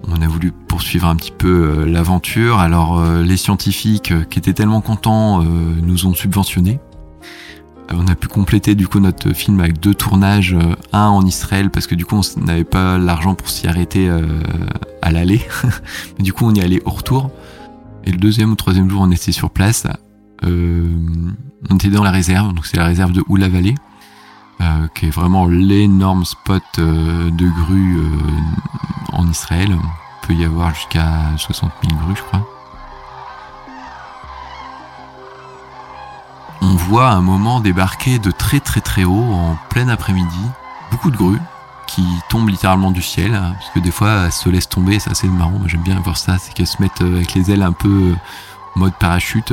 on 0.08 0.22
a 0.22 0.26
voulu 0.26 0.50
poursuivre 0.50 1.06
un 1.06 1.16
petit 1.16 1.32
peu 1.32 1.84
l'aventure. 1.84 2.58
Alors 2.58 3.02
les 3.22 3.36
scientifiques 3.36 4.12
qui 4.28 4.38
étaient 4.38 4.54
tellement 4.54 4.80
contents 4.80 5.42
nous 5.42 6.06
ont 6.06 6.14
subventionnés 6.14 6.80
on 7.92 8.06
a 8.06 8.14
pu 8.14 8.28
compléter 8.28 8.74
du 8.74 8.88
coup 8.88 9.00
notre 9.00 9.32
film 9.32 9.60
avec 9.60 9.80
deux 9.80 9.94
tournages, 9.94 10.54
euh, 10.54 10.74
un 10.92 11.08
en 11.08 11.24
Israël 11.24 11.70
parce 11.70 11.86
que 11.86 11.94
du 11.94 12.04
coup 12.04 12.16
on 12.16 12.40
n'avait 12.40 12.64
pas 12.64 12.98
l'argent 12.98 13.34
pour 13.34 13.48
s'y 13.48 13.66
arrêter 13.66 14.08
euh, 14.08 14.42
à 15.02 15.10
l'aller, 15.10 15.40
du 16.18 16.32
coup 16.32 16.46
on 16.46 16.54
y 16.54 16.60
allait 16.60 16.82
au 16.84 16.90
retour. 16.90 17.30
Et 18.04 18.12
le 18.12 18.18
deuxième 18.18 18.52
ou 18.52 18.54
troisième 18.54 18.88
jour 18.88 19.02
on 19.02 19.10
était 19.10 19.32
sur 19.32 19.50
place, 19.50 19.86
euh, 20.44 20.88
on 21.68 21.74
était 21.74 21.90
dans 21.90 22.04
la 22.04 22.10
réserve, 22.10 22.54
donc 22.54 22.66
c'est 22.66 22.76
la 22.76 22.86
réserve 22.86 23.12
de 23.12 23.22
Oula 23.28 23.48
Valley, 23.48 23.74
qui 24.94 25.06
est 25.06 25.10
vraiment 25.10 25.46
l'énorme 25.46 26.26
spot 26.26 26.62
de 26.76 27.62
grues 27.62 27.98
en 29.12 29.26
Israël. 29.26 29.70
Il 29.70 30.26
peut 30.26 30.34
y 30.34 30.44
avoir 30.44 30.74
jusqu'à 30.74 31.32
60 31.38 31.70
000 31.88 31.98
grues 32.02 32.16
je 32.16 32.22
crois. 32.22 32.59
On 36.70 36.74
voit 36.74 37.08
un 37.08 37.20
moment 37.20 37.58
débarquer 37.58 38.20
de 38.20 38.30
très 38.30 38.60
très 38.60 38.80
très 38.80 39.02
haut 39.02 39.32
en 39.32 39.56
plein 39.70 39.88
après-midi. 39.88 40.40
Beaucoup 40.92 41.10
de 41.10 41.16
grues 41.16 41.40
qui 41.88 42.04
tombent 42.28 42.48
littéralement 42.48 42.92
du 42.92 43.02
ciel 43.02 43.34
hein, 43.34 43.54
parce 43.58 43.70
que 43.70 43.80
des 43.80 43.90
fois 43.90 44.26
elles 44.26 44.32
se 44.32 44.48
laissent 44.48 44.68
tomber 44.68 45.00
c'est 45.00 45.10
assez 45.10 45.26
marrant 45.26 45.58
j'aime 45.66 45.82
bien 45.82 45.98
voir 45.98 46.16
ça 46.16 46.38
c'est 46.38 46.54
qu'elles 46.54 46.68
se 46.68 46.80
mettent 46.80 47.02
euh, 47.02 47.16
avec 47.16 47.34
les 47.34 47.50
ailes 47.50 47.64
un 47.64 47.72
peu 47.72 48.12
euh, 48.12 48.14
en 48.76 48.80
mode 48.80 48.94
parachute 48.94 49.52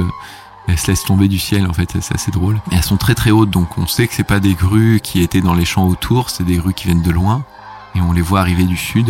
elles 0.67 0.77
se 0.77 0.87
laissent 0.91 1.05
tomber 1.05 1.27
du 1.27 1.39
ciel 1.39 1.67
en 1.67 1.73
fait 1.73 1.97
c'est 1.99 2.13
assez 2.13 2.29
drôle. 2.29 2.59
Et 2.71 2.75
elles 2.75 2.83
sont 2.83 2.97
très 2.97 3.15
très 3.15 3.31
hautes 3.31 3.49
donc 3.49 3.79
on 3.79 3.87
sait 3.87 4.07
que 4.07 4.13
c'est 4.13 4.23
pas 4.23 4.39
des 4.39 4.53
grues 4.53 4.99
qui 5.01 5.21
étaient 5.23 5.41
dans 5.41 5.55
les 5.55 5.65
champs 5.65 5.87
autour 5.87 6.29
c'est 6.29 6.43
des 6.43 6.57
grues 6.57 6.75
qui 6.75 6.85
viennent 6.85 7.01
de 7.01 7.11
loin 7.11 7.43
et 7.95 8.01
on 8.01 8.11
les 8.11 8.21
voit 8.21 8.41
arriver 8.41 8.65
du 8.65 8.77
sud. 8.77 9.07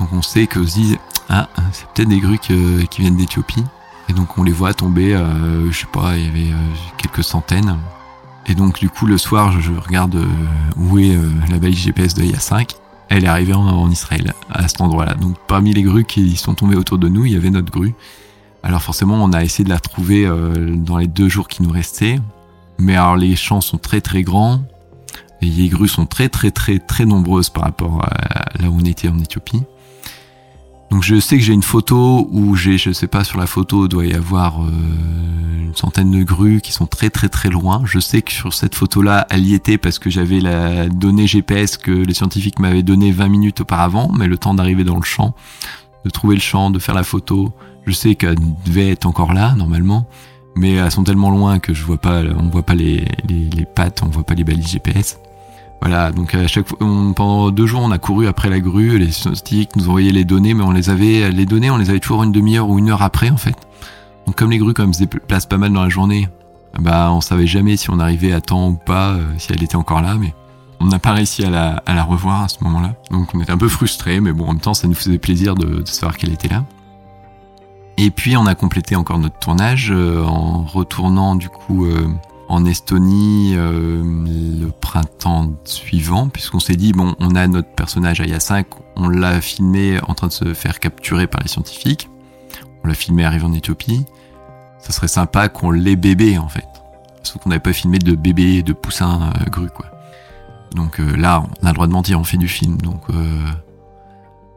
Donc 0.00 0.12
on 0.12 0.22
sait 0.22 0.48
que 0.48 0.66
se 0.66 0.74
dit 0.74 0.98
ah 1.30 1.48
c'est 1.70 1.86
peut-être 1.90 2.08
des 2.08 2.18
grues 2.18 2.38
qui 2.38 3.00
viennent 3.00 3.16
d'Éthiopie 3.16 3.64
et 4.08 4.12
donc 4.12 4.38
on 4.38 4.42
les 4.42 4.52
voit 4.52 4.74
tomber, 4.74 5.14
euh, 5.14 5.70
je 5.70 5.80
sais 5.80 5.86
pas, 5.86 6.16
il 6.16 6.26
y 6.26 6.28
avait 6.28 6.52
euh, 6.52 6.74
quelques 6.98 7.24
centaines. 7.24 7.78
Et 8.46 8.54
donc 8.54 8.78
du 8.78 8.90
coup 8.90 9.06
le 9.06 9.16
soir 9.16 9.58
je, 9.58 9.72
regarde 9.72 10.16
euh, 10.16 10.26
où 10.76 10.98
est 10.98 11.16
euh, 11.16 11.30
la 11.50 11.58
balise 11.58 11.78
GPS 11.78 12.14
de 12.14 12.22
IA5. 12.22 12.76
Elle 13.08 13.24
est 13.24 13.28
arrivée 13.28 13.54
en, 13.54 13.90
Israël, 13.90 14.32
à 14.50 14.66
cet 14.66 14.80
endroit-là. 14.80 15.14
Donc 15.14 15.36
parmi 15.46 15.72
les 15.72 15.82
grues 15.82 16.04
qui 16.04 16.36
sont 16.36 16.54
tombées 16.54 16.74
autour 16.74 16.98
de 16.98 17.08
nous, 17.08 17.24
il 17.26 17.32
y 17.32 17.36
avait 17.36 17.50
notre 17.50 17.70
grue. 17.70 17.94
Alors 18.62 18.82
forcément 18.82 19.22
on 19.22 19.32
a 19.32 19.44
essayé 19.44 19.62
de 19.62 19.68
la 19.68 19.78
trouver 19.78 20.26
dans 20.26 20.96
les 20.96 21.06
deux 21.06 21.28
jours 21.28 21.48
qui 21.48 21.62
nous 21.62 21.70
restaient. 21.70 22.18
Mais 22.78 22.96
alors 22.96 23.16
les 23.16 23.36
champs 23.36 23.60
sont 23.60 23.76
très 23.76 24.00
très 24.00 24.22
grands. 24.22 24.62
Et 25.42 25.46
les 25.46 25.68
grues 25.68 25.88
sont 25.88 26.06
très 26.06 26.30
très 26.30 26.50
très 26.50 26.78
très 26.78 27.04
nombreuses 27.04 27.50
par 27.50 27.64
rapport 27.64 28.02
à 28.02 28.58
là 28.60 28.70
où 28.70 28.78
on 28.80 28.84
était 28.84 29.08
en 29.08 29.18
Éthiopie. 29.18 29.62
Donc 30.94 31.02
je 31.02 31.18
sais 31.18 31.36
que 31.38 31.42
j'ai 31.42 31.52
une 31.52 31.64
photo 31.64 32.28
où 32.30 32.54
j'ai, 32.54 32.78
je 32.78 32.92
sais 32.92 33.08
pas, 33.08 33.24
sur 33.24 33.40
la 33.40 33.48
photo, 33.48 33.88
doit 33.88 34.06
y 34.06 34.14
avoir 34.14 34.62
euh, 34.62 34.68
une 35.58 35.74
centaine 35.74 36.12
de 36.12 36.22
grues 36.22 36.60
qui 36.60 36.70
sont 36.70 36.86
très 36.86 37.10
très 37.10 37.28
très 37.28 37.48
loin. 37.48 37.82
Je 37.84 37.98
sais 37.98 38.22
que 38.22 38.30
sur 38.30 38.54
cette 38.54 38.76
photo-là, 38.76 39.26
elle 39.28 39.44
y 39.44 39.54
était 39.54 39.76
parce 39.76 39.98
que 39.98 40.08
j'avais 40.08 40.38
la 40.38 40.88
donnée 40.88 41.26
GPS 41.26 41.78
que 41.78 41.90
les 41.90 42.14
scientifiques 42.14 42.60
m'avaient 42.60 42.84
donnée 42.84 43.10
20 43.10 43.26
minutes 43.26 43.62
auparavant, 43.62 44.08
mais 44.16 44.28
le 44.28 44.38
temps 44.38 44.54
d'arriver 44.54 44.84
dans 44.84 44.94
le 44.94 45.02
champ, 45.02 45.34
de 46.04 46.10
trouver 46.10 46.36
le 46.36 46.40
champ, 46.40 46.70
de 46.70 46.78
faire 46.78 46.94
la 46.94 47.02
photo, 47.02 47.52
je 47.86 47.90
sais 47.90 48.14
qu'elle 48.14 48.36
devait 48.64 48.90
être 48.90 49.06
encore 49.06 49.32
là 49.32 49.56
normalement, 49.56 50.06
mais 50.54 50.74
elles 50.74 50.92
sont 50.92 51.02
tellement 51.02 51.32
loin 51.32 51.58
que 51.58 51.74
je 51.74 51.82
vois 51.82 51.98
pas, 51.98 52.22
on 52.38 52.50
voit 52.50 52.62
pas 52.62 52.76
les, 52.76 53.04
les, 53.28 53.50
les 53.50 53.64
pattes, 53.64 54.04
on 54.04 54.10
voit 54.10 54.22
pas 54.22 54.34
les 54.34 54.44
balises 54.44 54.68
GPS. 54.68 55.18
Voilà, 55.84 56.12
donc 56.12 56.34
à 56.34 56.46
chaque 56.46 56.66
fois, 56.66 56.78
pendant 56.78 57.50
deux 57.50 57.66
jours, 57.66 57.82
on 57.82 57.90
a 57.90 57.98
couru 57.98 58.26
après 58.26 58.48
la 58.48 58.58
grue. 58.58 58.98
Les 58.98 59.10
scientifiques 59.10 59.76
nous 59.76 59.90
envoyaient 59.90 60.12
les 60.12 60.24
données, 60.24 60.54
mais 60.54 60.64
on 60.64 60.70
les 60.70 60.88
avait, 60.88 61.30
les 61.30 61.44
données, 61.44 61.70
on 61.70 61.76
les 61.76 61.90
avait 61.90 62.00
toujours 62.00 62.22
une 62.22 62.32
demi-heure 62.32 62.70
ou 62.70 62.78
une 62.78 62.88
heure 62.88 63.02
après, 63.02 63.28
en 63.28 63.36
fait. 63.36 63.54
Donc 64.24 64.34
comme 64.34 64.50
les 64.50 64.56
grues, 64.56 64.72
quand 64.72 64.84
même, 64.84 64.94
se 64.94 65.00
déplacent 65.00 65.44
pas 65.44 65.58
mal 65.58 65.74
dans 65.74 65.82
la 65.82 65.90
journée, 65.90 66.26
bah 66.78 67.10
on 67.12 67.20
savait 67.20 67.46
jamais 67.46 67.76
si 67.76 67.90
on 67.90 67.98
arrivait 67.98 68.32
à 68.32 68.40
temps 68.40 68.68
ou 68.70 68.76
pas, 68.76 69.10
euh, 69.10 69.26
si 69.36 69.52
elle 69.52 69.62
était 69.62 69.76
encore 69.76 70.00
là, 70.00 70.14
mais 70.18 70.32
on 70.80 70.86
n'a 70.86 70.98
pas 70.98 71.12
réussi 71.12 71.44
à 71.44 71.50
la, 71.50 72.02
revoir 72.02 72.44
à 72.44 72.48
ce 72.48 72.64
moment-là. 72.64 72.94
Donc 73.10 73.34
on 73.34 73.40
était 73.42 73.52
un 73.52 73.58
peu 73.58 73.68
frustrés, 73.68 74.20
mais 74.20 74.32
bon, 74.32 74.44
en 74.44 74.52
même 74.52 74.60
temps, 74.60 74.72
ça 74.72 74.88
nous 74.88 74.94
faisait 74.94 75.18
plaisir 75.18 75.54
de, 75.54 75.84
savoir 75.84 76.16
qu'elle 76.16 76.32
était 76.32 76.48
là. 76.48 76.64
Et 77.98 78.10
puis 78.10 78.38
on 78.38 78.46
a 78.46 78.54
complété 78.54 78.96
encore 78.96 79.18
notre 79.18 79.38
tournage 79.38 79.90
euh, 79.90 80.24
en 80.24 80.64
retournant 80.64 81.36
du 81.36 81.50
coup 81.50 81.84
euh, 81.84 82.08
en 82.48 82.64
Estonie 82.64 83.54
euh, 83.56 84.02
le 84.04 84.70
printemps 84.70 85.52
suivant, 85.64 86.28
puisqu'on 86.28 86.60
s'est 86.60 86.76
dit, 86.76 86.92
bon, 86.92 87.14
on 87.18 87.34
a 87.34 87.46
notre 87.46 87.70
personnage 87.70 88.20
Aya 88.20 88.40
5, 88.40 88.66
on 88.96 89.08
l'a 89.08 89.40
filmé 89.40 89.98
en 90.06 90.14
train 90.14 90.28
de 90.28 90.32
se 90.32 90.54
faire 90.54 90.80
capturer 90.80 91.26
par 91.26 91.40
les 91.42 91.48
scientifiques. 91.48 92.08
on 92.82 92.88
l'a 92.88 92.94
filmé 92.94 93.24
arrivé 93.24 93.44
en 93.44 93.52
Éthiopie. 93.52 94.04
Ça 94.78 94.92
serait 94.92 95.08
sympa 95.08 95.48
qu'on 95.48 95.70
l'ait 95.70 95.96
bébé 95.96 96.36
en 96.36 96.48
fait. 96.48 96.66
Sauf 97.22 97.42
qu'on 97.42 97.48
n'avait 97.48 97.60
pas 97.60 97.72
filmé 97.72 97.98
de 97.98 98.14
bébé, 98.14 98.62
de 98.62 98.74
poussin 98.74 99.22
euh, 99.22 99.50
gru 99.50 99.70
quoi. 99.70 99.86
Donc 100.74 101.00
euh, 101.00 101.16
là, 101.16 101.42
on 101.62 101.66
a 101.66 101.70
le 101.70 101.74
droit 101.74 101.86
de 101.86 101.92
mentir, 101.92 102.20
on 102.20 102.24
fait 102.24 102.36
du 102.36 102.48
film. 102.48 102.76
Donc 102.78 103.02
euh, 103.10 103.40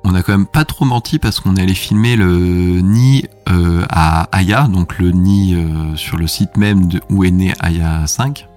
on 0.10 0.16
a 0.16 0.24
quand 0.24 0.32
même 0.32 0.48
pas 0.48 0.66
trop 0.66 0.86
menti 0.86 1.20
parce 1.20 1.40
qu'on 1.40 1.56
est 1.56 1.62
allé 1.62 1.74
filmer 1.74 2.16
le 2.16 2.80
nid 2.82 3.28
à 3.46 4.24
Aya, 4.32 4.68
donc 4.68 5.00
le 5.00 5.12
nid 5.12 5.58
sur 5.96 6.18
le 6.18 6.28
site 6.28 6.58
même 6.58 6.88
de, 6.88 7.02
où 7.10 7.24
est 7.24 7.32
né 7.32 7.54
Aya 7.60 8.08
5. 8.08 8.48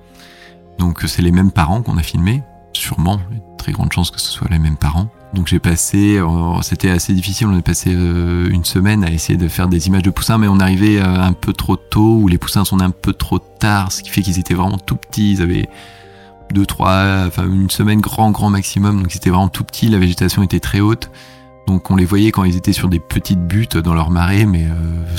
Donc 0.78 1.02
c'est 1.06 1.22
les 1.22 1.32
mêmes 1.32 1.50
parents 1.50 1.82
qu'on 1.82 1.98
a 1.98 2.02
filmé, 2.02 2.42
sûrement, 2.72 3.20
très 3.58 3.72
grande 3.72 3.92
chance 3.92 4.10
que 4.10 4.20
ce 4.20 4.30
soit 4.30 4.48
les 4.50 4.58
mêmes 4.58 4.76
parents. 4.76 5.08
Donc 5.34 5.46
j'ai 5.46 5.60
passé, 5.60 6.18
euh, 6.18 6.60
c'était 6.62 6.90
assez 6.90 7.12
difficile, 7.12 7.46
on 7.46 7.56
a 7.56 7.62
passé 7.62 7.90
euh, 7.94 8.48
une 8.50 8.64
semaine 8.64 9.04
à 9.04 9.10
essayer 9.10 9.38
de 9.38 9.46
faire 9.46 9.68
des 9.68 9.86
images 9.86 10.02
de 10.02 10.10
poussins, 10.10 10.38
mais 10.38 10.48
on 10.48 10.58
arrivait 10.58 10.98
euh, 10.98 11.22
un 11.22 11.32
peu 11.32 11.52
trop 11.52 11.76
tôt, 11.76 12.16
ou 12.16 12.26
les 12.26 12.38
poussins 12.38 12.64
sont 12.64 12.80
un 12.80 12.90
peu 12.90 13.12
trop 13.12 13.38
tard, 13.38 13.92
ce 13.92 14.02
qui 14.02 14.10
fait 14.10 14.22
qu'ils 14.22 14.40
étaient 14.40 14.54
vraiment 14.54 14.78
tout 14.78 14.96
petits, 14.96 15.32
ils 15.32 15.42
avaient 15.42 15.68
deux, 16.52 16.66
trois, 16.66 17.26
enfin 17.26 17.44
une 17.44 17.70
semaine 17.70 18.00
grand, 18.00 18.32
grand 18.32 18.50
maximum, 18.50 19.02
donc 19.02 19.12
c'était 19.12 19.30
vraiment 19.30 19.48
tout 19.48 19.62
petit, 19.62 19.88
la 19.88 19.98
végétation 19.98 20.42
était 20.42 20.58
très 20.58 20.80
haute, 20.80 21.10
donc 21.70 21.90
on 21.90 21.96
les 21.96 22.04
voyait 22.04 22.32
quand 22.32 22.44
ils 22.44 22.56
étaient 22.56 22.72
sur 22.72 22.88
des 22.88 23.00
petites 23.00 23.40
buttes 23.40 23.76
dans 23.76 23.94
leur 23.94 24.10
marée, 24.10 24.44
mais 24.44 24.66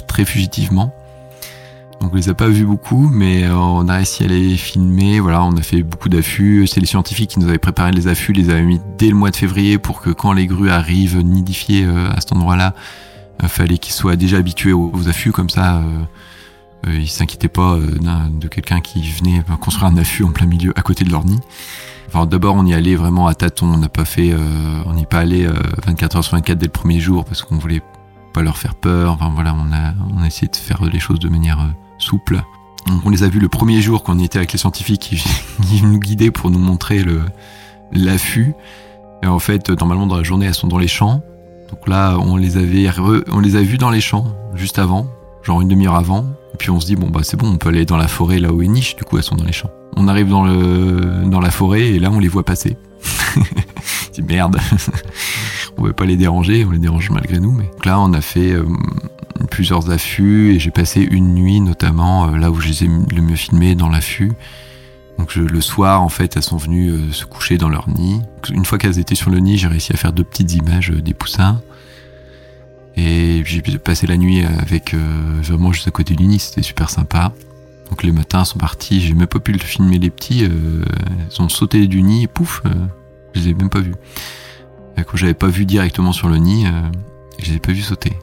très 0.08 0.26
fugitivement. 0.26 0.93
Donc 2.02 2.14
on 2.14 2.16
les 2.16 2.30
a 2.30 2.34
pas 2.34 2.47
vus 2.47 2.66
beaucoup, 2.66 3.10
mais 3.14 3.43
euh, 3.43 3.56
on 3.56 3.88
a 3.88 3.97
réussi 3.97 4.24
à 4.24 4.28
les 4.28 4.58
filmer. 4.58 5.20
Voilà, 5.20 5.43
on 5.43 5.56
a 5.56 5.62
fait 5.62 5.84
beaucoup 5.84 6.10
d'affûts. 6.10 6.66
C'est 6.66 6.80
les 6.80 6.88
scientifiques 6.88 7.30
qui 7.32 7.39
nous 7.39 7.47
avaient 7.47 7.60
préparé 7.60 7.91
les 7.91 8.08
affûts, 8.08 8.34
les 8.34 8.49
avaient 8.49 8.64
mis 8.64 8.82
dès 8.97 9.10
le 9.10 9.16
mois 9.16 9.30
de 9.30 9.36
février 9.36 9.78
pour 9.78 10.02
que 10.02 10.10
quand 10.10 10.34
les 10.34 10.47
grues 10.47 10.72
arrivent 10.72 11.20
nidifiées 11.20 11.86
euh, 11.86 12.10
à 12.10 12.20
cet 12.20 12.34
endroit-là, 12.34 12.74
euh, 13.43 13.47
fallait 13.47 13.78
qu'ils 13.78 13.93
soient 13.93 14.16
déjà 14.16 14.38
habitués 14.38 14.74
aux, 14.74 15.08
affûts 15.08 15.32
comme 15.32 15.52
ça. 15.52 15.84
Euh, 16.88 16.97
ils 16.97 17.07
s'inquiétaient 17.07 17.47
pas 17.47 17.77
de 17.77 18.47
quelqu'un 18.47 18.82
qui 18.82 19.01
venait 19.09 19.43
construire 19.59 19.91
un 19.91 19.97
affût 19.97 20.23
en 20.23 20.32
plein 20.32 20.47
milieu 20.47 20.73
à 20.75 20.82
côté 20.82 21.03
de 21.03 21.11
leur 21.11 21.25
nid. 21.25 21.39
Enfin, 22.07 22.25
d'abord, 22.25 22.55
on 22.55 22.65
y 22.65 22.73
allait 22.73 22.95
vraiment 22.95 23.27
à 23.27 23.36
tâtons. 23.36 23.67
On 23.67 23.77
n'a 23.77 23.89
pas 23.89 24.05
fait, 24.05 24.36
on 24.86 24.93
n'y 24.93 25.05
pas 25.05 25.19
allé 25.19 25.47
24 25.86 26.17
heures 26.17 26.23
sur 26.23 26.36
24 26.36 26.57
dès 26.57 26.65
le 26.65 26.71
premier 26.71 26.99
jour 26.99 27.23
parce 27.23 27.41
qu'on 27.41 27.57
voulait 27.57 27.82
pas 28.34 28.41
leur 28.41 28.57
faire 28.57 28.75
peur. 28.75 29.13
Enfin 29.13 29.32
voilà, 29.34 29.55
on 29.55 29.71
a, 29.71 29.93
on 30.13 30.21
a 30.21 30.27
essayé 30.27 30.49
de 30.49 30.55
faire 30.55 30.84
les 30.84 30.99
choses 30.99 31.19
de 31.19 31.29
manière 31.29 31.65
souple. 31.99 32.41
on 33.05 33.09
les 33.09 33.23
a 33.23 33.29
vus 33.29 33.39
le 33.39 33.47
premier 33.47 33.82
jour 33.82 34.03
qu'on 34.03 34.19
y 34.19 34.25
était 34.25 34.38
avec 34.38 34.51
les 34.51 34.59
scientifiques 34.59 35.01
qui, 35.01 35.84
nous 35.84 35.99
guidaient 35.99 36.32
pour 36.32 36.49
nous 36.49 36.59
montrer 36.59 37.03
le 37.03 37.21
l'affût. 37.93 38.53
Et 39.23 39.27
en 39.27 39.39
fait, 39.39 39.69
normalement 39.69 40.07
dans 40.07 40.17
la 40.17 40.23
journée, 40.23 40.47
elles 40.47 40.53
sont 40.53 40.67
dans 40.67 40.77
les 40.77 40.88
champs. 40.88 41.21
Donc 41.69 41.88
là, 41.88 42.17
on 42.19 42.36
les 42.36 42.57
avait 42.57 42.89
on 43.32 43.39
les 43.39 43.55
a 43.55 43.61
vus 43.61 43.77
dans 43.77 43.89
les 43.89 44.01
champs 44.01 44.27
juste 44.55 44.79
avant, 44.79 45.07
genre 45.43 45.61
une 45.61 45.67
demi-heure 45.67 45.95
avant. 45.95 46.25
Et 46.54 46.58
puis 46.58 46.70
on 46.70 46.80
se 46.80 46.86
dit 46.86 46.95
bon 46.95 47.10
bah 47.10 47.22
c'est 47.24 47.38
bon, 47.38 47.47
on 47.47 47.58
peut 47.58 47.70
aller 47.70 47.86
dans 47.86 47.97
la 47.97 48.08
forêt 48.08 48.39
là 48.39 48.52
où 48.52 48.62
est 48.62 48.68
niche. 48.68 48.95
Du 48.95 49.04
coup, 49.04 49.18
elles 49.18 49.24
sont 49.24 49.36
dans 49.36 49.45
les 49.45 49.54
champs. 49.54 49.72
On 49.97 50.08
arrive 50.08 50.30
dans 50.30 50.43
la 51.41 51.52
forêt 51.52 51.88
et 51.89 51.99
là 51.99 52.12
on 52.12 52.20
les 52.20 52.28
voit 52.28 52.43
passer. 52.43 52.78
c'est 54.12 54.22
merde. 54.22 54.58
on 55.78 55.84
veut 55.84 55.93
pas 55.93 56.06
les 56.06 56.16
déranger, 56.16 56.66
on 56.66 56.72
les 56.72 56.80
dérange 56.80 57.10
malgré 57.10 57.39
nous. 57.39 57.52
Mais 57.52 57.66
donc 57.66 57.86
là, 57.86 57.99
on 57.99 58.14
a 58.14 58.22
fait 58.22 58.52
euh, 58.52 58.64
plusieurs 59.49 59.89
affûts 59.89 60.54
et 60.54 60.60
j'ai 60.60 60.72
passé 60.72 61.02
une 61.02 61.34
nuit 61.34 61.62
notamment 61.62 62.28
euh, 62.28 62.38
là 62.38 62.52
où 62.52 62.60
je 62.60 62.68
les 62.68 62.84
ai 62.84 62.88
le 62.88 63.22
mieux 63.22 63.36
filmés 63.36 63.76
dans 63.76 63.89
l'affût. 63.89 64.34
Donc 65.18 65.36
le 65.36 65.62
soir, 65.62 66.02
en 66.02 66.10
fait, 66.10 66.36
elles 66.36 66.43
sont 66.43 66.58
venues 66.58 66.89
euh, 66.89 67.12
se 67.12 67.26
coucher 67.26 67.58
dans 67.58 67.70
leur 67.70 67.89
nid. 67.89 68.22
Une 68.52 68.66
fois 68.66 68.78
qu'elles 68.78 68.97
étaient 68.97 69.16
sur 69.16 69.30
le 69.30 69.39
nid, 69.39 69.58
j'ai 69.58 69.68
réussi 69.68 69.93
à 69.93 69.97
faire 69.97 70.14
deux 70.14 70.24
petites 70.24 70.54
images 70.56 70.89
des 70.89 71.14
poussins. 71.14 71.62
Et 72.97 73.41
j'ai 73.45 73.61
passé 73.77 74.05
la 74.05 74.17
nuit 74.17 74.43
avec 74.43 74.93
vraiment 74.93 75.71
juste 75.71 75.87
à 75.87 75.91
côté 75.91 76.13
du 76.13 76.27
nid, 76.27 76.39
c'était 76.39 76.61
super 76.61 76.89
sympa. 76.89 77.33
Donc 77.89 78.03
les 78.03 78.11
matins 78.11 78.45
sont 78.45 78.59
partis, 78.59 79.01
j'ai 79.01 79.13
même 79.13 79.27
pas 79.27 79.39
pu 79.39 79.53
le 79.53 79.59
filmer 79.59 79.97
les 79.97 80.09
petits, 80.09 80.43
ils 80.43 81.41
ont 81.41 81.49
sauté 81.49 81.87
du 81.87 82.03
nid, 82.03 82.23
et 82.23 82.27
pouf, 82.27 82.61
je 83.33 83.39
les 83.39 83.49
ai 83.49 83.53
même 83.53 83.69
pas 83.69 83.79
vus. 83.79 83.95
Quand 84.97 85.15
j'avais 85.15 85.33
pas 85.33 85.47
vu 85.47 85.65
directement 85.65 86.11
sur 86.11 86.27
le 86.27 86.37
nid, 86.37 86.67
je 87.39 87.49
les 87.49 87.55
ai 87.55 87.59
pas 87.59 87.71
vus 87.71 87.81
sauter. 87.81 88.13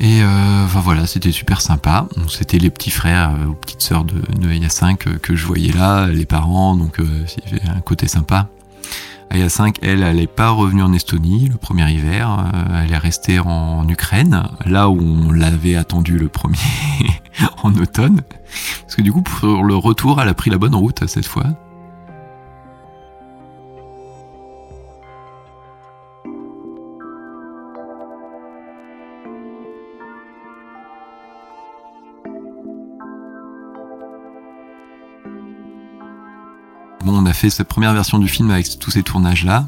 Et 0.00 0.22
euh, 0.22 0.64
enfin 0.64 0.80
voilà, 0.80 1.06
c'était 1.06 1.30
super 1.30 1.60
sympa. 1.60 2.08
C'était 2.28 2.58
les 2.58 2.70
petits 2.70 2.90
frères 2.90 3.34
euh, 3.34 3.44
ou 3.44 3.54
petites 3.54 3.82
sœurs 3.82 4.04
de, 4.04 4.14
de 4.38 4.48
Aya 4.48 4.70
5 4.70 5.06
euh, 5.06 5.18
que 5.18 5.36
je 5.36 5.44
voyais 5.46 5.72
là, 5.72 6.06
les 6.06 6.24
parents, 6.24 6.74
donc 6.74 6.98
euh, 6.98 7.04
il 7.46 7.52
y 7.52 7.60
avait 7.60 7.68
un 7.68 7.82
côté 7.82 8.08
sympa. 8.08 8.48
Aya 9.32 9.48
5, 9.48 9.76
elle, 9.82 10.02
elle 10.02 10.16
n'est 10.16 10.26
pas 10.26 10.50
revenue 10.50 10.82
en 10.82 10.92
Estonie 10.92 11.48
le 11.48 11.56
premier 11.56 11.88
hiver, 11.88 12.50
euh, 12.52 12.82
elle 12.82 12.92
est 12.92 12.98
restée 12.98 13.38
en 13.38 13.88
Ukraine, 13.88 14.42
là 14.66 14.90
où 14.90 15.00
on 15.00 15.30
l'avait 15.30 15.76
attendu 15.76 16.18
le 16.18 16.28
premier 16.28 16.58
en 17.62 17.72
automne. 17.76 18.22
Parce 18.82 18.96
que 18.96 19.02
du 19.02 19.12
coup, 19.12 19.22
pour 19.22 19.62
le 19.62 19.76
retour, 19.76 20.20
elle 20.20 20.28
a 20.28 20.34
pris 20.34 20.50
la 20.50 20.58
bonne 20.58 20.74
route 20.74 21.06
cette 21.06 21.26
fois. 21.26 21.44
On 37.06 37.26
a 37.26 37.32
fait 37.32 37.50
cette 37.50 37.68
première 37.68 37.92
version 37.94 38.18
du 38.18 38.28
film 38.28 38.50
avec 38.50 38.78
tous 38.78 38.90
ces 38.90 39.02
tournages-là. 39.02 39.66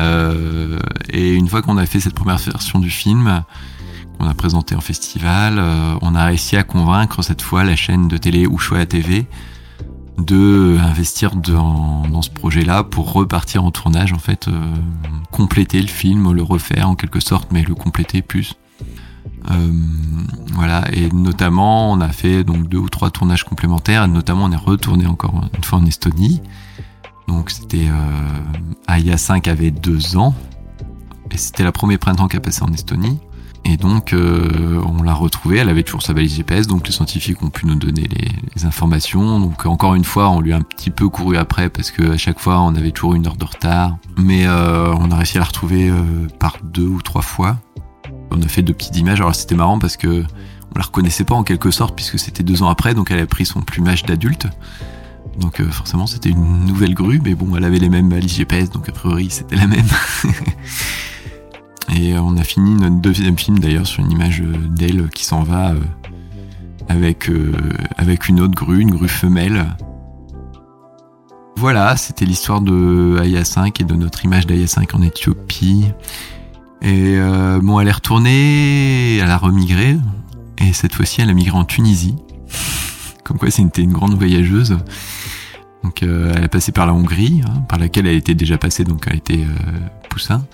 Euh, 0.00 0.78
et 1.08 1.34
une 1.34 1.48
fois 1.48 1.62
qu'on 1.62 1.76
a 1.76 1.86
fait 1.86 2.00
cette 2.00 2.14
première 2.14 2.38
version 2.38 2.78
du 2.78 2.90
film, 2.90 3.42
qu'on 4.18 4.26
a 4.26 4.34
présenté 4.34 4.74
en 4.74 4.80
festival, 4.80 5.58
euh, 5.58 5.94
on 6.02 6.14
a 6.14 6.24
réussi 6.24 6.56
à 6.56 6.62
convaincre 6.62 7.22
cette 7.22 7.42
fois 7.42 7.64
la 7.64 7.76
chaîne 7.76 8.08
de 8.08 8.16
télé 8.16 8.46
Ushuaïa 8.46 8.86
TV 8.86 9.26
de 10.18 10.78
investir 10.80 11.34
dans, 11.34 12.02
dans 12.08 12.22
ce 12.22 12.30
projet-là 12.30 12.84
pour 12.84 13.12
repartir 13.12 13.64
en 13.64 13.72
tournage, 13.72 14.12
en 14.12 14.18
fait, 14.18 14.46
euh, 14.46 14.52
compléter 15.32 15.80
le 15.80 15.88
film, 15.88 16.32
le 16.32 16.42
refaire 16.42 16.88
en 16.88 16.94
quelque 16.94 17.20
sorte, 17.20 17.50
mais 17.50 17.62
le 17.62 17.74
compléter 17.74 18.22
plus. 18.22 18.54
Euh, 19.50 19.70
voilà, 20.54 20.84
et 20.92 21.10
notamment 21.10 21.92
on 21.92 22.00
a 22.00 22.08
fait 22.08 22.44
donc 22.44 22.68
deux 22.68 22.78
ou 22.78 22.88
trois 22.88 23.10
tournages 23.10 23.44
complémentaires, 23.44 24.04
et 24.04 24.08
notamment 24.08 24.44
on 24.44 24.52
est 24.52 24.56
retourné 24.56 25.06
encore 25.06 25.34
une 25.56 25.64
fois 25.64 25.78
en 25.78 25.86
Estonie. 25.86 26.40
Donc 27.28 27.50
c'était 27.50 27.88
euh, 27.88 28.40
Aya 28.86 29.16
5 29.16 29.48
avait 29.48 29.70
deux 29.70 30.16
ans, 30.16 30.34
et 31.30 31.36
c'était 31.36 31.64
la 31.64 31.72
première 31.72 31.98
printemps 31.98 32.28
qu'elle 32.28 32.40
passé 32.40 32.62
en 32.62 32.72
Estonie. 32.72 33.18
Et 33.66 33.78
donc 33.78 34.12
euh, 34.12 34.82
on 34.86 35.02
l'a 35.02 35.14
retrouvée, 35.14 35.56
elle 35.56 35.70
avait 35.70 35.82
toujours 35.82 36.02
sa 36.02 36.12
valise 36.12 36.36
GPS, 36.36 36.66
donc 36.66 36.86
les 36.86 36.92
scientifiques 36.92 37.42
ont 37.42 37.48
pu 37.48 37.66
nous 37.66 37.76
donner 37.76 38.06
les, 38.08 38.64
informations. 38.66 39.40
Donc 39.40 39.66
encore 39.66 39.94
une 39.94 40.04
fois, 40.04 40.30
on 40.30 40.40
lui 40.40 40.52
a 40.52 40.56
un 40.56 40.62
petit 40.62 40.90
peu 40.90 41.08
couru 41.08 41.36
après 41.36 41.68
parce 41.68 41.90
que 41.90 42.12
à 42.12 42.16
chaque 42.16 42.38
fois 42.38 42.60
on 42.60 42.74
avait 42.76 42.92
toujours 42.92 43.14
une 43.14 43.26
heure 43.26 43.36
de 43.36 43.44
retard, 43.44 43.96
mais 44.16 44.46
on 44.48 45.10
a 45.10 45.16
réussi 45.16 45.38
à 45.38 45.40
la 45.40 45.46
retrouver 45.46 45.90
par 46.38 46.58
deux 46.62 46.86
ou 46.86 47.02
trois 47.02 47.22
fois 47.22 47.58
on 48.34 48.42
a 48.42 48.48
fait 48.48 48.62
deux 48.62 48.74
petites 48.74 48.96
images. 48.96 49.20
Alors 49.20 49.34
c'était 49.34 49.54
marrant 49.54 49.78
parce 49.78 49.96
que 49.96 50.24
on 50.74 50.78
la 50.78 50.84
reconnaissait 50.84 51.24
pas 51.24 51.34
en 51.34 51.44
quelque 51.44 51.70
sorte 51.70 51.94
puisque 51.94 52.18
c'était 52.18 52.42
deux 52.42 52.62
ans 52.62 52.68
après, 52.68 52.94
donc 52.94 53.10
elle 53.10 53.20
a 53.20 53.26
pris 53.26 53.46
son 53.46 53.60
plumage 53.60 54.04
d'adulte. 54.04 54.46
Donc 55.38 55.60
euh, 55.60 55.70
forcément 55.70 56.06
c'était 56.06 56.30
une 56.30 56.64
nouvelle 56.66 56.94
grue, 56.94 57.20
mais 57.22 57.34
bon 57.34 57.56
elle 57.56 57.64
avait 57.64 57.78
les 57.78 57.88
mêmes 57.88 58.08
balises 58.08 58.36
GPS, 58.36 58.70
donc 58.70 58.88
a 58.88 58.92
priori 58.92 59.28
c'était 59.30 59.56
la 59.56 59.66
même. 59.66 59.86
Et 61.94 62.14
euh, 62.14 62.20
on 62.22 62.36
a 62.36 62.44
fini 62.44 62.74
notre 62.74 63.00
deuxième 63.00 63.38
film 63.38 63.58
d'ailleurs 63.58 63.86
sur 63.86 64.02
une 64.04 64.10
image 64.10 64.40
euh, 64.40 64.52
d'elle 64.68 65.08
qui 65.10 65.24
s'en 65.24 65.42
va 65.42 65.74
avec, 66.88 67.30
avec 67.96 68.28
une 68.28 68.40
autre 68.40 68.54
grue, 68.54 68.80
une 68.80 68.90
grue 68.90 69.08
femelle. 69.08 69.74
Voilà, 71.56 71.96
c'était 71.96 72.26
l'histoire 72.26 72.60
de 72.60 73.16
Aya 73.20 73.44
5 73.44 73.80
et 73.80 73.84
de 73.84 73.94
notre 73.94 74.24
image 74.24 74.46
d'Aya 74.46 74.66
5 74.66 74.94
en 74.94 75.02
Éthiopie. 75.02 75.86
Et 76.84 77.16
euh, 77.16 77.60
bon, 77.62 77.80
elle 77.80 77.88
est 77.88 77.92
retournée, 77.92 79.16
elle 79.16 79.30
a 79.30 79.38
remigré, 79.38 79.96
et 80.58 80.74
cette 80.74 80.94
fois-ci, 80.94 81.22
elle 81.22 81.30
a 81.30 81.32
migré 81.32 81.56
en 81.56 81.64
Tunisie. 81.64 82.14
Comme 83.24 83.38
quoi, 83.38 83.50
c'était 83.50 83.80
une 83.80 83.94
grande 83.94 84.18
voyageuse. 84.18 84.76
Donc, 85.82 86.02
euh, 86.02 86.34
elle 86.36 86.44
a 86.44 86.48
passé 86.48 86.72
par 86.72 86.84
la 86.84 86.92
Hongrie, 86.92 87.40
hein, 87.46 87.62
par 87.70 87.78
laquelle 87.78 88.06
elle 88.06 88.16
était 88.16 88.34
déjà 88.34 88.58
passée, 88.58 88.84
donc 88.84 89.04
elle 89.06 89.16
était 89.16 89.44
euh, 89.44 89.78
poussin, 90.10 90.44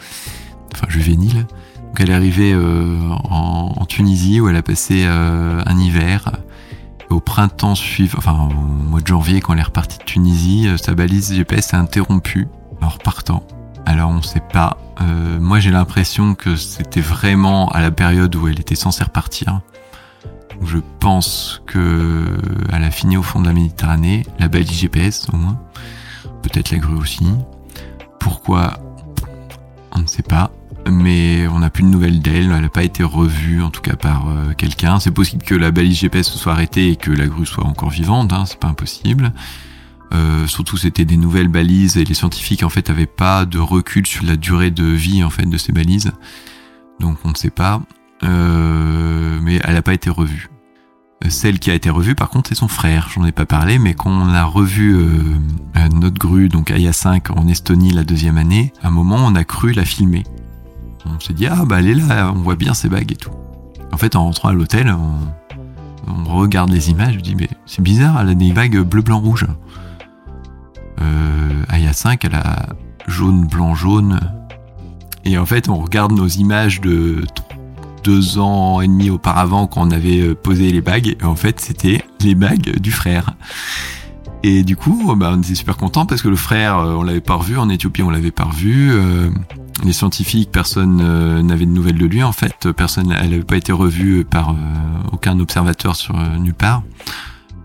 enfin 0.73 0.87
juvénile. 0.89 1.49
Donc, 1.89 1.99
elle 1.99 2.11
est 2.11 2.15
arrivée 2.15 2.55
en, 2.55 3.75
en, 3.77 3.85
Tunisie 3.87 4.41
où 4.41 4.49
elle 4.49 4.55
a 4.55 4.63
passé 4.63 5.05
un 5.07 5.79
hiver. 5.81 6.31
Au 7.09 7.19
printemps 7.19 7.75
suivant, 7.75 8.19
enfin 8.19 8.49
au 8.49 8.55
mois 8.55 9.01
de 9.01 9.07
janvier, 9.09 9.41
quand 9.41 9.53
elle 9.55 9.59
est 9.59 9.65
repartie 9.65 9.99
de 9.99 10.05
Tunisie, 10.05 10.69
sa 10.81 10.95
balise 10.95 11.35
GPS 11.35 11.67
s'est 11.67 11.77
interrompue 11.77 12.47
en 12.81 12.89
repartant. 12.89 13.43
Alors 13.87 14.11
on 14.11 14.23
sait 14.23 14.43
pas. 14.53 14.77
Euh, 15.01 15.41
moi 15.41 15.61
j'ai 15.61 15.71
l'impression 15.71 16.35
que 16.35 16.57
c'était 16.57 17.01
vraiment 17.01 17.69
à 17.71 17.81
la 17.81 17.91
période 17.91 18.35
où 18.37 18.49
elle 18.49 18.61
était 18.61 18.75
censée 18.75 19.05
repartir. 19.05 19.61
je 20.63 20.79
pense 20.99 21.63
que 21.67 22.27
elle 22.73 22.85
a 22.85 22.91
fini 22.91 23.17
au 23.17 23.23
fond 23.23 23.41
de 23.41 23.47
la 23.47 23.53
Méditerranée, 23.53 24.25
la 24.39 24.49
balise 24.49 24.73
GPS 24.73 25.29
au 25.33 25.37
moins. 25.37 25.59
Peut-être 26.43 26.71
la 26.71 26.79
grue 26.79 26.97
aussi. 26.97 27.27
Pourquoi? 28.19 28.75
On 29.93 30.01
ne 30.01 30.07
sait 30.07 30.23
pas. 30.23 30.51
mais 30.89 31.47
on 31.49 31.59
n'a 31.59 31.71
plus 31.71 31.83
de 31.83 31.89
nouvelles 31.89 32.21
d'elle. 32.21 32.51
Elle 32.53 32.63
n'a 32.63 32.69
pas 32.69 32.85
été 32.85 33.03
revue, 33.03 33.63
en 33.63 33.71
tout 33.71 33.83
cas 33.83 33.97
par 33.97 34.29
euh, 34.29 34.53
quelqu'un. 34.57 35.01
C'est 35.01 35.11
possible 35.11 35.43
que 35.43 35.55
la 35.55 35.71
balise 35.71 35.99
GPS 35.99 36.29
se 36.29 36.39
soit 36.39 36.53
arrêtée 36.53 36.91
et 36.91 36.97
que 36.97 37.11
la 37.11 37.27
grue 37.27 37.47
soit 37.47 37.67
encore 37.67 37.91
vivante. 37.91 38.33
Hein, 38.33 38.45
c'est 38.47 38.59
pas 38.59 38.69
impossible. 38.69 39.33
Euh, 40.13 40.47
surtout, 40.47 40.77
c'était 40.77 41.05
des 41.05 41.17
nouvelles 41.17 41.49
balises 41.49 41.97
et 41.97 42.05
les 42.05 42.15
scientifiques 42.15 42.63
en 42.63 42.69
fait 42.69 42.91
avaient 42.91 43.07
pas 43.07 43.47
de 43.47 43.59
recul 43.59 44.07
sur 44.07 44.25
la 44.25 44.37
durée 44.37 44.71
de 44.71 44.85
vie 44.85 45.23
en 45.23 45.31
fait 45.31 45.47
de 45.47 45.57
ces 45.57 45.73
balises. 45.73 46.13
Donc 46.99 47.19
on 47.25 47.31
ne 47.31 47.35
sait 47.35 47.51
pas. 47.51 47.83
Euh, 48.23 49.39
mais 49.43 49.61
elle 49.65 49.75
n'a 49.75 49.83
pas 49.83 49.95
été 49.95 50.11
revue. 50.11 50.49
Celle 51.29 51.59
qui 51.59 51.71
a 51.71 51.75
été 51.75 51.91
revue, 51.91 52.15
par 52.15 52.31
contre, 52.31 52.49
c'est 52.49 52.55
son 52.55 52.69
frère. 52.69 53.09
J'en 53.15 53.25
ai 53.27 53.33
pas 53.33 53.45
parlé, 53.45 53.79
mais 53.79 53.93
quand 53.93 54.11
on 54.11 54.29
a 54.31 54.45
revu 54.45 54.97
euh, 54.97 55.89
notre 55.93 56.19
grue, 56.19 56.49
donc 56.49 56.71
Aya 56.71 56.95
5 56.95 57.31
en 57.37 57.47
Estonie 57.47 57.91
la 57.91 58.05
deuxième 58.05 58.39
année, 58.39 58.73
à 58.83 58.89
un 58.89 58.91
moment, 58.91 59.17
on 59.19 59.35
a 59.35 59.45
cru 59.45 59.73
la 59.73 59.85
filmer. 59.85 60.25
On 61.05 61.21
s'est 61.21 61.35
dit 61.35 61.47
ah 61.47 61.65
bah 61.65 61.81
elle 61.81 61.89
est 61.89 61.95
là, 61.95 62.33
on 62.35 62.41
voit 62.41 62.57
bien 62.57 62.75
ses 62.75 62.89
bagues 62.89 63.13
et 63.13 63.17
tout. 63.17 63.31
En 63.93 63.97
fait, 63.97 64.17
en 64.17 64.25
rentrant 64.25 64.49
à 64.49 64.53
l'hôtel, 64.53 64.95
on, 64.95 66.25
regarde 66.25 66.71
les 66.71 66.91
images, 66.91 67.15
je 67.15 67.21
dis 67.21 67.35
mais 67.35 67.49
c'est 67.67 67.83
bizarre, 67.83 68.21
elle 68.21 68.31
a 68.31 68.35
des 68.35 68.53
bagues 68.53 68.79
bleu 68.81 69.03
blanc 69.03 69.19
rouge. 69.19 69.47
Euh, 71.03 71.65
Aya 71.69 71.93
5, 71.93 72.25
elle 72.25 72.35
a 72.35 72.71
jaune 73.07 73.47
blanc 73.47 73.75
jaune. 73.75 74.21
Et 75.25 75.39
en 75.39 75.47
fait, 75.47 75.69
on 75.69 75.77
regarde 75.77 76.13
nos 76.13 76.29
images 76.29 76.81
de 76.81 77.25
deux 78.05 78.39
ans 78.39 78.81
et 78.81 78.87
demi 78.87 79.11
auparavant 79.11 79.67
quand 79.67 79.87
on 79.87 79.91
avait 79.91 80.21
euh, 80.21 80.35
posé 80.35 80.71
les 80.73 80.81
bagues. 80.81 81.17
Et 81.21 81.25
en 81.25 81.37
fait, 81.37 81.61
c'était 81.61 82.03
les 82.21 82.35
bagues 82.35 82.79
du 82.79 82.91
frère. 82.91 83.35
Et 84.43 84.63
du 84.63 84.77
coup, 84.77 85.15
bah, 85.17 85.33
on 85.35 85.43
était 85.43 85.55
super 85.55 85.77
content 85.77 86.07
parce 86.07 86.23
que 86.23 86.29
le 86.29 86.37
frère, 86.37 86.79
euh, 86.79 86.95
on 86.95 87.03
l'avait 87.03 87.21
pas 87.21 87.35
revu 87.35 87.59
en 87.59 87.69
Éthiopie, 87.69 88.03
on 88.03 88.11
l'avait 88.11 88.31
pas 88.31 88.45
revu. 88.45 88.91
Euh, 88.93 89.31
les 89.85 89.93
scientifiques, 89.93 90.51
personne 90.51 90.97
n'avait 91.43 91.65
de 91.65 91.71
nouvelles 91.71 91.97
de 91.97 92.05
lui. 92.05 92.23
En 92.23 92.33
fait, 92.33 92.71
personne, 92.73 93.15
elle 93.19 93.31
n'avait 93.31 93.45
pas 93.45 93.57
été 93.57 93.73
revue 93.73 94.27
par 94.27 94.55
aucun 95.11 95.41
observateur 95.41 95.97
sur 95.97 96.19
nulle 96.39 96.53
part. 96.53 96.83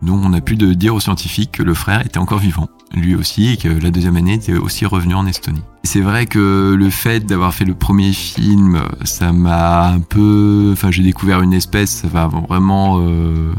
Donc, 0.02 0.24
on 0.24 0.32
a 0.32 0.40
pu 0.40 0.56
dire 0.56 0.96
aux 0.96 1.02
scientifiques 1.02 1.52
que 1.52 1.64
le 1.64 1.74
frère 1.74 2.06
était 2.06 2.18
encore 2.18 2.40
vivant 2.40 2.70
lui 2.94 3.16
aussi, 3.16 3.50
et 3.50 3.58
que 3.58 3.68
la 3.68 3.92
deuxième 3.92 4.16
année 4.16 4.34
était 4.34 4.54
aussi 4.54 4.86
revenu 4.86 5.16
en 5.16 5.26
Estonie. 5.26 5.62
C'est 5.84 6.02
vrai 6.02 6.26
que 6.26 6.76
le 6.78 6.90
fait 6.90 7.26
d'avoir 7.26 7.54
fait 7.54 7.66
le 7.66 7.74
premier 7.74 8.14
film, 8.14 8.82
ça 9.04 9.32
m'a 9.32 9.88
un 9.88 10.00
peu, 10.00 10.70
enfin 10.74 10.92
j'ai 10.92 11.04
découvert 11.04 11.42
une 11.42 11.54
espèce, 11.54 11.92
ça 11.92 12.08
va 12.08 12.28
vraiment, 12.28 13.00
euh... 13.00 13.54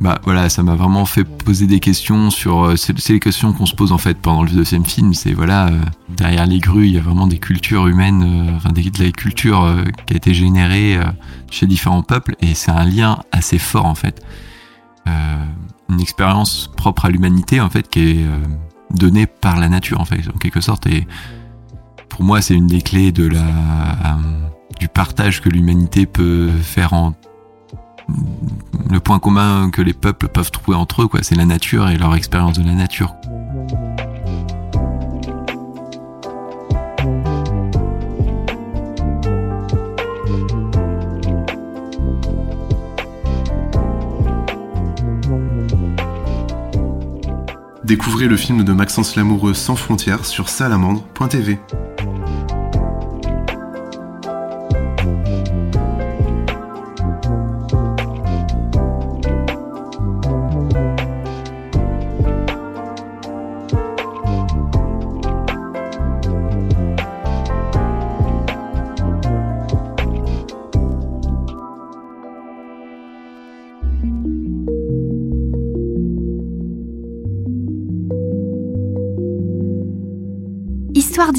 bah 0.00 0.20
voilà, 0.24 0.48
ça 0.48 0.62
m'a 0.62 0.74
vraiment 0.74 1.04
fait 1.04 1.24
poser 1.24 1.66
des 1.66 1.80
questions 1.80 2.30
sur, 2.30 2.64
euh, 2.64 2.76
c'est 2.76 3.08
les 3.10 3.20
questions 3.20 3.52
qu'on 3.52 3.66
se 3.66 3.74
pose 3.74 3.92
en 3.92 3.98
fait 3.98 4.16
pendant 4.18 4.42
le 4.42 4.50
deuxième 4.50 4.84
film, 4.84 5.12
c'est 5.14 5.32
voilà, 5.32 5.68
euh, 5.68 5.80
derrière 6.08 6.46
les 6.46 6.58
grues, 6.58 6.86
il 6.86 6.94
y 6.94 6.98
a 6.98 7.02
vraiment 7.02 7.26
des 7.26 7.38
cultures 7.38 7.86
humaines, 7.86 8.54
enfin 8.56 8.70
des, 8.70 8.82
de 8.82 9.10
culture 9.10 9.72
qui 10.06 10.14
a 10.14 10.16
été 10.16 10.34
générée 10.34 10.98
chez 11.50 11.66
différents 11.66 12.02
peuples, 12.02 12.34
et 12.40 12.54
c'est 12.54 12.72
un 12.72 12.84
lien 12.84 13.18
assez 13.32 13.58
fort 13.58 13.86
en 13.86 13.94
fait. 13.94 14.22
Euh, 15.08 15.44
une 15.90 16.00
expérience 16.02 16.70
propre 16.76 17.06
à 17.06 17.08
l'humanité 17.08 17.62
en 17.62 17.70
fait 17.70 17.88
qui 17.88 18.00
est 18.00 18.22
euh, 18.22 18.36
donnée 18.90 19.26
par 19.26 19.58
la 19.58 19.70
nature 19.70 20.02
en 20.02 20.04
fait 20.04 20.20
en 20.28 20.36
quelque 20.36 20.60
sorte. 20.60 20.86
Et 20.86 21.06
pour 22.10 22.22
moi 22.22 22.42
c'est 22.42 22.54
une 22.54 22.66
des 22.66 22.82
clés 22.82 23.10
de 23.10 23.26
la 23.26 23.40
euh, 23.40 24.14
du 24.78 24.88
partage 24.88 25.40
que 25.40 25.48
l'humanité 25.48 26.04
peut 26.04 26.50
faire 26.50 26.92
en 26.92 27.14
le 28.90 29.00
point 29.00 29.18
commun 29.18 29.70
que 29.70 29.80
les 29.80 29.94
peuples 29.94 30.28
peuvent 30.28 30.50
trouver 30.50 30.76
entre 30.76 31.02
eux 31.02 31.08
quoi. 31.08 31.20
C'est 31.22 31.36
la 31.36 31.46
nature 31.46 31.88
et 31.88 31.96
leur 31.96 32.14
expérience 32.14 32.58
de 32.58 32.64
la 32.64 32.74
nature 32.74 33.14
Découvrez 47.88 48.28
le 48.28 48.36
film 48.36 48.64
de 48.64 48.72
Maxence 48.74 49.16
Lamoureux 49.16 49.54
Sans 49.54 49.74
frontières 49.74 50.26
sur 50.26 50.50
salamandre.tv. 50.50 51.58